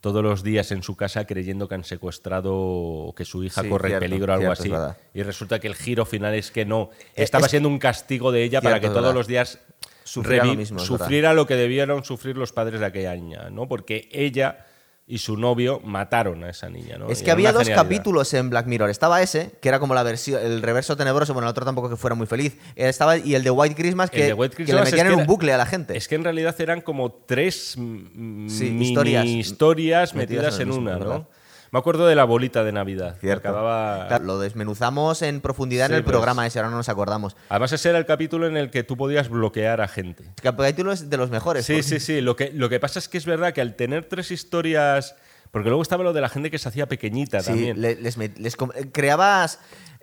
todos 0.00 0.22
los 0.22 0.42
días 0.42 0.72
en 0.72 0.82
su 0.82 0.96
casa 0.96 1.26
creyendo 1.26 1.68
que 1.68 1.74
han 1.74 1.84
secuestrado 1.84 2.54
o 2.54 3.14
que 3.14 3.24
su 3.24 3.44
hija 3.44 3.62
Sí, 3.62 3.68
corre 3.68 3.88
cierto, 3.88 4.04
peligro 4.04 4.32
o 4.32 4.36
algo 4.36 4.54
cierto, 4.56 4.82
así. 4.82 4.98
Y 5.12 5.22
resulta 5.22 5.58
que 5.58 5.66
el 5.66 5.74
giro 5.74 6.06
final 6.06 6.34
es 6.34 6.50
que 6.50 6.64
no. 6.64 6.90
Estaba 7.14 7.46
es- 7.46 7.50
siendo 7.50 7.68
un 7.68 7.78
castigo 7.78 8.32
de 8.32 8.44
ella 8.44 8.62
para 8.62 8.80
que 8.80 8.88
todos 8.88 9.14
los 9.14 9.26
días 9.26 9.60
Sufriera 10.04 10.44
lo 10.44 10.54
mismo, 10.54 10.78
sufriera 10.80 11.34
lo 11.34 11.46
que 11.46 11.54
debieron 11.54 12.04
sufrir 12.04 12.36
los 12.36 12.52
padres 12.52 12.80
de 12.80 12.86
aquella 12.86 13.14
niña, 13.14 13.50
¿no? 13.50 13.68
Porque 13.68 14.08
ella 14.10 14.66
y 15.10 15.18
su 15.18 15.36
novio 15.36 15.80
mataron 15.84 16.44
a 16.44 16.50
esa 16.50 16.68
niña, 16.68 16.96
¿no? 16.96 17.08
Es 17.08 17.22
que 17.22 17.32
había 17.32 17.50
dos 17.52 17.64
genialidad. 17.64 17.82
capítulos 17.82 18.32
en 18.32 18.48
Black 18.48 18.66
Mirror. 18.66 18.90
Estaba 18.90 19.20
ese, 19.20 19.50
que 19.60 19.68
era 19.68 19.80
como 19.80 19.92
la 19.92 20.04
versión, 20.04 20.40
el 20.40 20.62
reverso 20.62 20.96
tenebroso, 20.96 21.34
bueno, 21.34 21.48
el 21.48 21.50
otro 21.50 21.64
tampoco 21.64 21.90
que 21.90 21.96
fuera 21.96 22.14
muy 22.14 22.28
feliz. 22.28 22.56
Eh, 22.76 22.88
Estaba, 22.88 23.16
y 23.18 23.34
el 23.34 23.42
de 23.42 23.50
White 23.50 23.74
Christmas, 23.74 24.08
que, 24.08 24.32
White 24.32 24.64
que 24.64 24.72
le 24.72 24.80
metían 24.80 25.08
en 25.08 25.14
un 25.14 25.26
bucle 25.26 25.52
a 25.52 25.58
la 25.58 25.66
gente. 25.66 25.96
Es 25.96 26.06
que 26.06 26.14
en 26.14 26.22
realidad 26.22 26.54
eran 26.60 26.80
como 26.80 27.10
tres 27.12 27.72
Sí, 27.72 27.80
mini 27.80 28.88
historias 28.88 29.26
historias, 29.26 30.14
metidas 30.14 30.44
metidas 30.54 30.60
en 30.60 30.68
mismo, 30.68 30.82
una, 30.82 30.98
¿verdad? 30.98 31.28
Me 31.72 31.78
acuerdo 31.78 32.06
de 32.06 32.16
la 32.16 32.24
bolita 32.24 32.64
de 32.64 32.72
Navidad. 32.72 33.16
Cierto. 33.20 33.48
acababa- 33.48 34.08
Claro, 34.08 34.24
lo 34.24 34.38
desmenuzamos 34.40 35.22
en 35.22 35.40
profundidad 35.40 35.86
Sí, 35.86 35.92
en 35.92 35.98
el 35.98 36.04
pues. 36.04 36.12
programa 36.14 36.46
ese, 36.46 36.58
ahora 36.58 36.70
no 36.70 36.76
nos 36.76 36.88
acordamos. 36.88 37.36
Además, 37.48 37.72
ese 37.72 37.90
era 37.90 37.98
el 37.98 38.06
capítulo 38.06 38.46
en 38.48 38.56
el 38.56 38.70
que 38.70 38.82
tú 38.82 38.96
podías 38.96 39.28
bloquear 39.28 39.80
a 39.80 39.86
gente. 39.88 40.24
El 40.24 40.54
capítulo 40.56 40.90
es 40.92 41.08
de 41.10 41.16
los 41.16 41.30
mejores. 41.30 41.64
Sí, 41.66 41.74
porque- 41.74 41.82
sí, 41.88 42.00
sí. 42.00 42.20
Lo 42.20 42.34
que, 42.36 42.50
lo 42.52 42.68
que 42.68 42.80
pasa 42.80 42.98
es 42.98 43.08
que 43.08 43.18
es 43.18 43.24
verdad 43.26 43.52
que 43.52 43.60
al 43.60 43.76
tener 43.76 44.04
tres 44.08 44.30
historias. 44.30 45.14
Porque 45.52 45.68
luego 45.68 45.82
estaba 45.82 46.04
lo 46.04 46.12
de 46.12 46.20
la 46.20 46.28
gente 46.28 46.48
que 46.50 46.58
se 46.58 46.68
hacía 46.68 46.86
pequeñita 46.86 47.40
Sí, 47.40 47.46
también. 47.46 47.80
le- 47.80 47.96
les, 47.96 48.16
les 48.16 48.56
com- 48.56 48.70
eh, 48.74 48.88
creabas, 48.92 49.58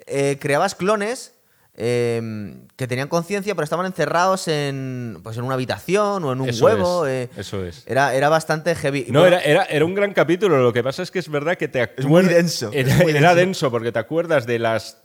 eh, 0.05 0.37
creabas 0.41 0.75
clones 0.75 1.33
eh, 1.79 2.57
que 2.75 2.87
tenían 2.87 3.07
conciencia, 3.07 3.53
pero 3.55 3.63
estaban 3.63 3.85
encerrados 3.85 4.47
en, 4.47 5.19
pues 5.23 5.37
en 5.37 5.43
una 5.43 5.53
habitación 5.53 6.23
o 6.23 6.33
en 6.33 6.41
un 6.41 6.49
Eso 6.49 6.65
huevo. 6.65 7.05
es, 7.05 7.29
eh. 7.29 7.31
eso 7.37 7.63
es. 7.63 7.83
Era, 7.87 8.13
era 8.15 8.29
bastante 8.29 8.73
heavy. 8.75 9.05
No, 9.09 9.21
bueno, 9.21 9.37
era, 9.37 9.45
era, 9.45 9.63
era 9.65 9.85
un 9.85 9.93
gran 9.95 10.13
capítulo. 10.13 10.57
Lo 10.61 10.73
que 10.73 10.83
pasa 10.83 11.03
es 11.03 11.11
que 11.11 11.19
es 11.19 11.29
verdad 11.29 11.55
que 11.55 11.67
te 11.67 11.89
Es 11.95 12.05
muy 12.05 12.23
denso, 12.25 12.71
Era, 12.73 12.95
muy 12.97 13.11
era 13.11 13.35
denso. 13.35 13.35
denso 13.35 13.71
porque 13.71 13.91
te 13.91 13.99
acuerdas 13.99 14.45
de 14.47 14.59
las 14.59 15.01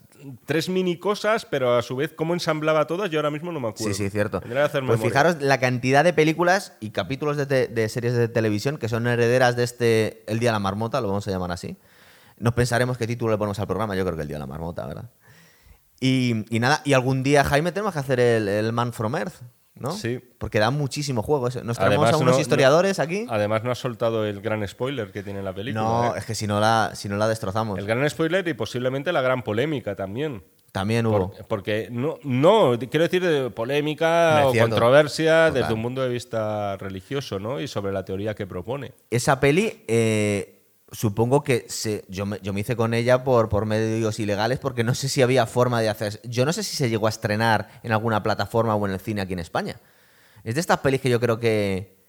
tres 0.47 0.69
mini 0.69 0.99
cosas, 0.99 1.45
pero 1.45 1.77
a 1.77 1.83
su 1.83 1.97
vez 1.97 2.13
cómo 2.15 2.33
ensamblaba 2.33 2.87
todas, 2.87 3.11
yo 3.11 3.19
ahora 3.19 3.31
mismo 3.31 3.51
no 3.53 3.59
me 3.61 3.69
acuerdo. 3.69 3.93
Sí, 3.93 4.05
sí, 4.05 4.09
cierto. 4.09 4.41
Tendría 4.41 4.63
que 4.63 4.67
hacer 4.67 4.85
Pues 4.87 5.01
fijaros 5.01 5.43
la 5.43 5.59
cantidad 5.59 6.05
de 6.05 6.13
películas 6.13 6.75
y 6.81 6.91
capítulos 6.91 7.37
de, 7.37 7.47
te- 7.47 7.67
de 7.67 7.89
series 7.89 8.15
de 8.15 8.29
televisión 8.29 8.79
que 8.79 8.89
son 8.89 9.07
herederas 9.09 9.57
de 9.57 9.65
este 9.65 10.23
El 10.27 10.39
Día 10.39 10.51
de 10.51 10.55
la 10.55 10.59
Marmota, 10.61 11.01
lo 11.01 11.09
vamos 11.09 11.27
a 11.27 11.31
llamar 11.33 11.51
así. 11.51 11.77
Nos 12.39 12.55
pensaremos 12.55 12.97
qué 12.99 13.07
título 13.07 13.33
le 13.33 13.39
ponemos 13.39 13.59
al 13.59 13.67
programa, 13.67 13.95
yo 13.97 14.05
creo 14.05 14.15
que 14.17 14.23
El 14.23 14.29
Día 14.29 14.37
de 14.37 14.41
la 14.41 14.47
Marmota, 14.47 14.87
¿verdad? 14.87 15.11
Y, 16.05 16.45
y 16.51 16.59
nada, 16.59 16.83
y 16.85 16.95
algún 16.95 17.23
día, 17.23 17.45
Jaime, 17.45 17.71
tenemos 17.71 17.93
que 17.95 18.01
hacer 18.01 18.19
el, 18.19 18.49
el 18.49 18.73
Man 18.73 18.93
from 18.93 19.15
Earth, 19.15 19.35
¿no? 19.77 19.93
Sí. 19.93 20.19
Porque 20.39 20.59
da 20.59 20.71
muchísimo 20.73 21.23
juego 21.23 21.47
eso. 21.47 21.63
Nos 21.63 21.79
traemos 21.79 22.07
Además, 22.07 22.21
a 22.21 22.25
unos 22.25 22.35
no- 22.35 22.41
historiadores 22.41 22.99
aquí. 22.99 23.27
Además, 23.31 23.63
no 23.63 23.71
has 23.71 23.79
soltado 23.79 24.27
el 24.27 24.41
gran 24.41 24.67
spoiler 24.67 25.13
que 25.13 25.23
tiene 25.23 25.43
la 25.43 25.55
película. 25.55 25.83
No, 25.85 26.15
¿eh? 26.17 26.19
es 26.19 26.25
que 26.25 26.35
si 26.35 26.49
no 26.49 26.59
la, 26.59 26.91
si 26.95 27.09
no 27.09 27.17
la 27.17 27.29
destrozamos. 27.29 27.79
El 27.79 27.87
gran 27.87 28.09
spoiler 28.11 28.47
y 28.49 28.55
posiblemente 28.55 29.13
la 29.13 29.21
gran 29.23 29.43
polémica 29.45 29.95
también. 29.95 30.43
También 30.73 31.05
hubo. 31.07 31.31
Por- 31.33 31.47
porque 31.47 31.89
no, 31.93 32.19
no, 32.25 32.79
quiero 32.91 33.05
decir 33.05 33.23
de 33.23 33.51
polémica 33.51 34.39
Me 34.53 34.59
o 34.59 34.63
controversia 34.65 35.49
Total. 35.49 35.63
desde 35.63 35.75
un 35.75 35.83
punto 35.83 36.03
de 36.03 36.09
vista 36.09 36.77
religioso, 36.79 37.39
¿no? 37.39 37.61
Y 37.61 37.69
sobre 37.69 37.93
la 37.93 38.05
teoría 38.05 38.35
que 38.35 38.47
propone. 38.47 38.93
Esa 39.11 39.39
peli, 39.39 39.85
eh, 39.87 40.62
supongo 40.93 41.43
que 41.43 41.67
se, 41.69 42.05
yo, 42.09 42.27
me, 42.27 42.39
yo 42.43 42.53
me 42.53 42.61
hice 42.61 42.77
con 42.77 42.95
ella 42.95 43.25
por, 43.25 43.49
por 43.49 43.67
medios 43.67 44.21
ilegales 44.21 44.59
porque 44.59 44.85
no 44.85 44.95
sé 44.95 45.09
si 45.09 45.23
había 45.23 45.47
forma 45.47 45.81
de 45.81 45.89
hacer. 45.89 46.21
Yo 46.25 46.45
no 46.45 46.53
sé 46.53 46.63
si 46.63 46.77
se 46.77 46.89
llegó 46.91 47.07
a 47.07 47.11
estrenar 47.11 47.69
en 47.83 47.93
alguna 47.93 48.23
plataforma 48.23 48.75
o 48.75 48.87
en 48.87 48.93
el 48.93 49.01
cine 49.01 49.23
aquí 49.23 49.33
en 49.33 49.39
España. 49.41 49.81
Es 50.45 50.55
de 50.55 50.61
estas 50.61 50.79
pelis 50.79 51.01
que 51.01 51.11
yo 51.11 51.19
creo 51.19 51.39
que. 51.41 52.01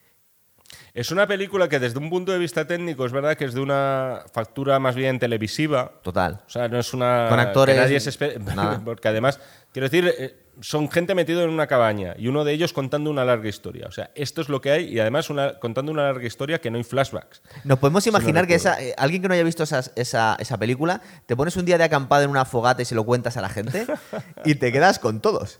Es 0.93 1.11
una 1.11 1.25
película 1.27 1.69
que 1.69 1.79
desde 1.79 1.97
un 1.99 2.09
punto 2.09 2.31
de 2.31 2.37
vista 2.39 2.67
técnico 2.67 3.05
es 3.05 3.11
verdad 3.11 3.35
que 3.35 3.45
es 3.45 3.53
de 3.53 3.61
una 3.61 4.23
factura 4.31 4.77
más 4.79 4.95
bien 4.95 5.17
televisiva. 5.19 5.99
Total. 6.03 6.41
O 6.45 6.49
sea, 6.49 6.67
no 6.67 6.77
es 6.79 6.93
una... 6.93 7.27
Con 7.29 7.39
actores, 7.39 7.75
que 7.75 7.81
nadie 7.81 7.99
se 7.99 8.11
espe- 8.11 8.37
nada. 8.39 8.79
Porque 8.85 9.07
además, 9.07 9.39
quiero 9.71 9.87
decir, 9.89 10.13
eh, 10.17 10.35
son 10.61 10.89
gente 10.91 11.15
metido 11.15 11.43
en 11.43 11.49
una 11.49 11.67
cabaña 11.67 12.15
y 12.17 12.27
uno 12.27 12.43
de 12.43 12.53
ellos 12.53 12.73
contando 12.73 13.09
una 13.09 13.25
larga 13.25 13.49
historia. 13.49 13.87
O 13.87 13.91
sea, 13.91 14.11
esto 14.15 14.41
es 14.41 14.49
lo 14.49 14.61
que 14.61 14.71
hay 14.71 14.85
y 14.93 14.99
además 14.99 15.29
una- 15.29 15.59
contando 15.59 15.91
una 15.91 16.03
larga 16.03 16.25
historia 16.27 16.61
que 16.61 16.69
no 16.71 16.77
hay 16.77 16.83
flashbacks. 16.83 17.41
Nos 17.63 17.79
podemos 17.79 18.05
imaginar 18.07 18.45
que 18.47 18.55
esa, 18.55 18.81
eh, 18.81 18.93
alguien 18.97 19.21
que 19.21 19.27
no 19.27 19.33
haya 19.33 19.43
visto 19.43 19.63
esas- 19.63 19.91
esa, 19.95 20.35
esa 20.39 20.57
película, 20.57 21.01
te 21.25 21.35
pones 21.35 21.55
un 21.57 21.65
día 21.65 21.77
de 21.77 21.83
acampada 21.85 22.23
en 22.23 22.29
una 22.29 22.45
fogata 22.45 22.81
y 22.81 22.85
se 22.85 22.95
lo 22.95 23.03
cuentas 23.03 23.35
a 23.37 23.41
la 23.41 23.49
gente 23.49 23.85
y 24.45 24.55
te 24.55 24.71
quedas 24.71 24.99
con 24.99 25.21
todos. 25.21 25.59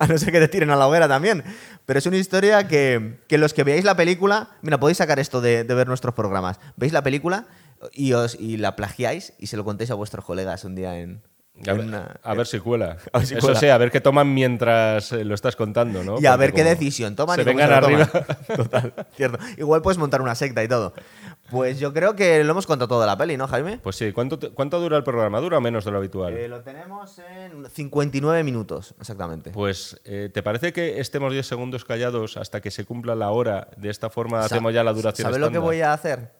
A 0.00 0.06
no 0.08 0.18
ser 0.18 0.32
que 0.32 0.40
te 0.40 0.48
tiren 0.48 0.70
a 0.70 0.76
la 0.76 0.88
hoguera 0.88 1.06
también. 1.08 1.44
Pero 1.86 1.98
es 1.98 2.06
una 2.06 2.16
historia 2.16 2.66
que, 2.66 3.18
que 3.28 3.38
los 3.38 3.54
que 3.54 3.62
veáis 3.62 3.84
la 3.84 3.94
película, 3.96 4.48
mira, 4.62 4.78
podéis 4.80 4.98
sacar 4.98 5.18
esto 5.20 5.40
de, 5.40 5.62
de 5.64 5.74
ver 5.74 5.86
nuestros 5.86 6.12
programas. 6.14 6.58
Veis 6.76 6.92
la 6.92 7.02
película 7.02 7.46
y, 7.92 8.14
os, 8.14 8.34
y 8.34 8.56
la 8.56 8.74
plagiáis 8.74 9.32
y 9.38 9.46
se 9.46 9.56
lo 9.56 9.64
contéis 9.64 9.90
a 9.92 9.94
vuestros 9.94 10.24
colegas 10.24 10.64
un 10.64 10.74
día 10.74 10.98
en, 10.98 11.22
A 11.68 11.72
ver, 11.72 11.84
una- 11.86 12.16
a 12.22 12.34
ver 12.34 12.46
si 12.48 12.58
cuela. 12.58 12.96
A 13.12 13.18
ver 13.18 13.26
si 13.28 13.34
Eso 13.34 13.46
cuela. 13.46 13.60
sí, 13.60 13.68
a 13.68 13.78
ver 13.78 13.92
qué 13.92 14.00
toman 14.00 14.34
mientras 14.34 15.12
eh, 15.12 15.24
lo 15.24 15.36
estás 15.36 15.54
contando, 15.54 16.02
¿no? 16.02 16.20
Y 16.20 16.26
a 16.26 16.36
ver 16.36 16.52
qué 16.52 16.64
decisión 16.64 17.14
toman 17.14 17.36
Se 17.36 17.42
y 17.42 17.44
vengan 17.44 17.68
se 17.68 17.74
arriba. 17.74 18.06
toman. 18.06 18.26
Total, 18.56 18.94
cierto. 19.16 19.38
Igual 19.56 19.80
puedes 19.80 19.96
montar 19.96 20.20
una 20.20 20.34
secta 20.34 20.64
y 20.64 20.68
todo. 20.68 20.94
Pues 21.50 21.78
yo 21.78 21.92
creo 21.92 22.16
que 22.16 22.42
lo 22.42 22.50
hemos 22.50 22.66
contado 22.66 22.88
todo 22.88 23.00
de 23.02 23.06
la 23.06 23.16
peli, 23.16 23.36
¿no, 23.36 23.46
Jaime? 23.46 23.78
Pues 23.78 23.94
sí, 23.96 24.10
¿cuánto, 24.12 24.38
te- 24.38 24.50
¿cuánto 24.50 24.80
dura 24.80 24.96
el 24.96 25.04
programa? 25.04 25.38
¿Dura 25.40 25.60
menos 25.60 25.84
de 25.84 25.92
lo 25.92 25.98
habitual? 25.98 26.32
Eh, 26.36 26.48
lo 26.48 26.60
tenemos 26.62 27.18
en 27.20 27.66
59 27.70 28.42
minutos, 28.42 28.94
exactamente. 29.00 29.50
Pues, 29.50 30.00
eh, 30.04 30.30
¿te 30.34 30.42
parece 30.42 30.72
que 30.72 30.98
estemos 31.00 31.32
10 31.32 31.46
segundos 31.46 31.84
callados 31.84 32.36
hasta 32.36 32.60
que 32.60 32.72
se 32.72 32.84
cumpla 32.84 33.14
la 33.14 33.30
hora? 33.30 33.68
De 33.76 33.90
esta 33.90 34.10
forma 34.10 34.40
hacemos 34.40 34.74
ya 34.74 34.82
la 34.82 34.92
duración 34.92 35.26
¿Sabes 35.26 35.38
lo 35.40 35.52
que 35.52 35.58
voy 35.58 35.82
a 35.82 35.92
hacer? 35.92 36.30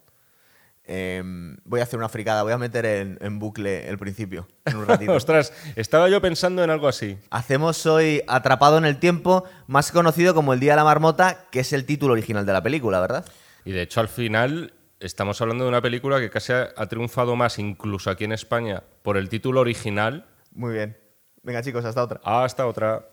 Em, 0.87 1.57
voy 1.65 1.81
a 1.81 1.85
hacer 1.85 1.99
una 1.99 2.11
fricada, 2.11 2.43
voy 2.43 2.53
a 2.53 2.59
meter 2.59 2.85
en, 2.85 3.17
en 3.23 3.39
bucle 3.39 3.89
el 3.89 3.97
principio, 3.97 4.47
en 4.67 4.77
un 4.77 4.87
ratito. 4.87 5.13
Ostras, 5.13 5.53
estaba 5.77 6.09
yo 6.11 6.21
pensando 6.21 6.63
en 6.63 6.69
algo 6.71 6.89
así. 6.89 7.17
Hacemos 7.31 7.87
hoy 7.87 8.23
Atrapado 8.27 8.77
en 8.77 8.85
el 8.85 8.99
Tiempo, 8.99 9.45
más 9.67 9.93
conocido 9.93 10.35
como 10.35 10.53
El 10.53 10.61
Día 10.61 10.73
de 10.73 10.77
la 10.77 10.85
Marmota, 10.85 11.47
que 11.51 11.61
es 11.61 11.73
el 11.73 11.87
título 11.87 12.13
original 12.13 12.45
de 12.45 12.53
la 12.53 12.63
película, 12.63 13.01
¿verdad? 13.01 13.25
Y 13.65 13.73
de 13.73 13.81
hecho, 13.81 14.01
al 14.01 14.09
final, 14.09 14.75
estamos 15.01 15.41
hablando 15.41 15.65
de 15.65 15.71
una 15.71 15.81
película 15.81 16.21
que 16.21 16.29
casi 16.29 16.53
ha, 16.53 16.69
ha 16.77 16.87
triunfado 16.87 17.35
más, 17.35 17.59
incluso 17.59 18.11
aquí 18.11 18.25
en 18.25 18.33
España, 18.33 18.83
por 19.03 19.17
el 19.17 19.31
título 19.31 19.61
original. 19.61 20.27
Muy 20.53 20.75
bien. 20.75 20.99
Venga 21.43 21.63
chicos, 21.63 21.85
hasta 21.87 22.03
otra. 22.03 22.21
Hasta 22.25 22.67
otra. 22.67 23.09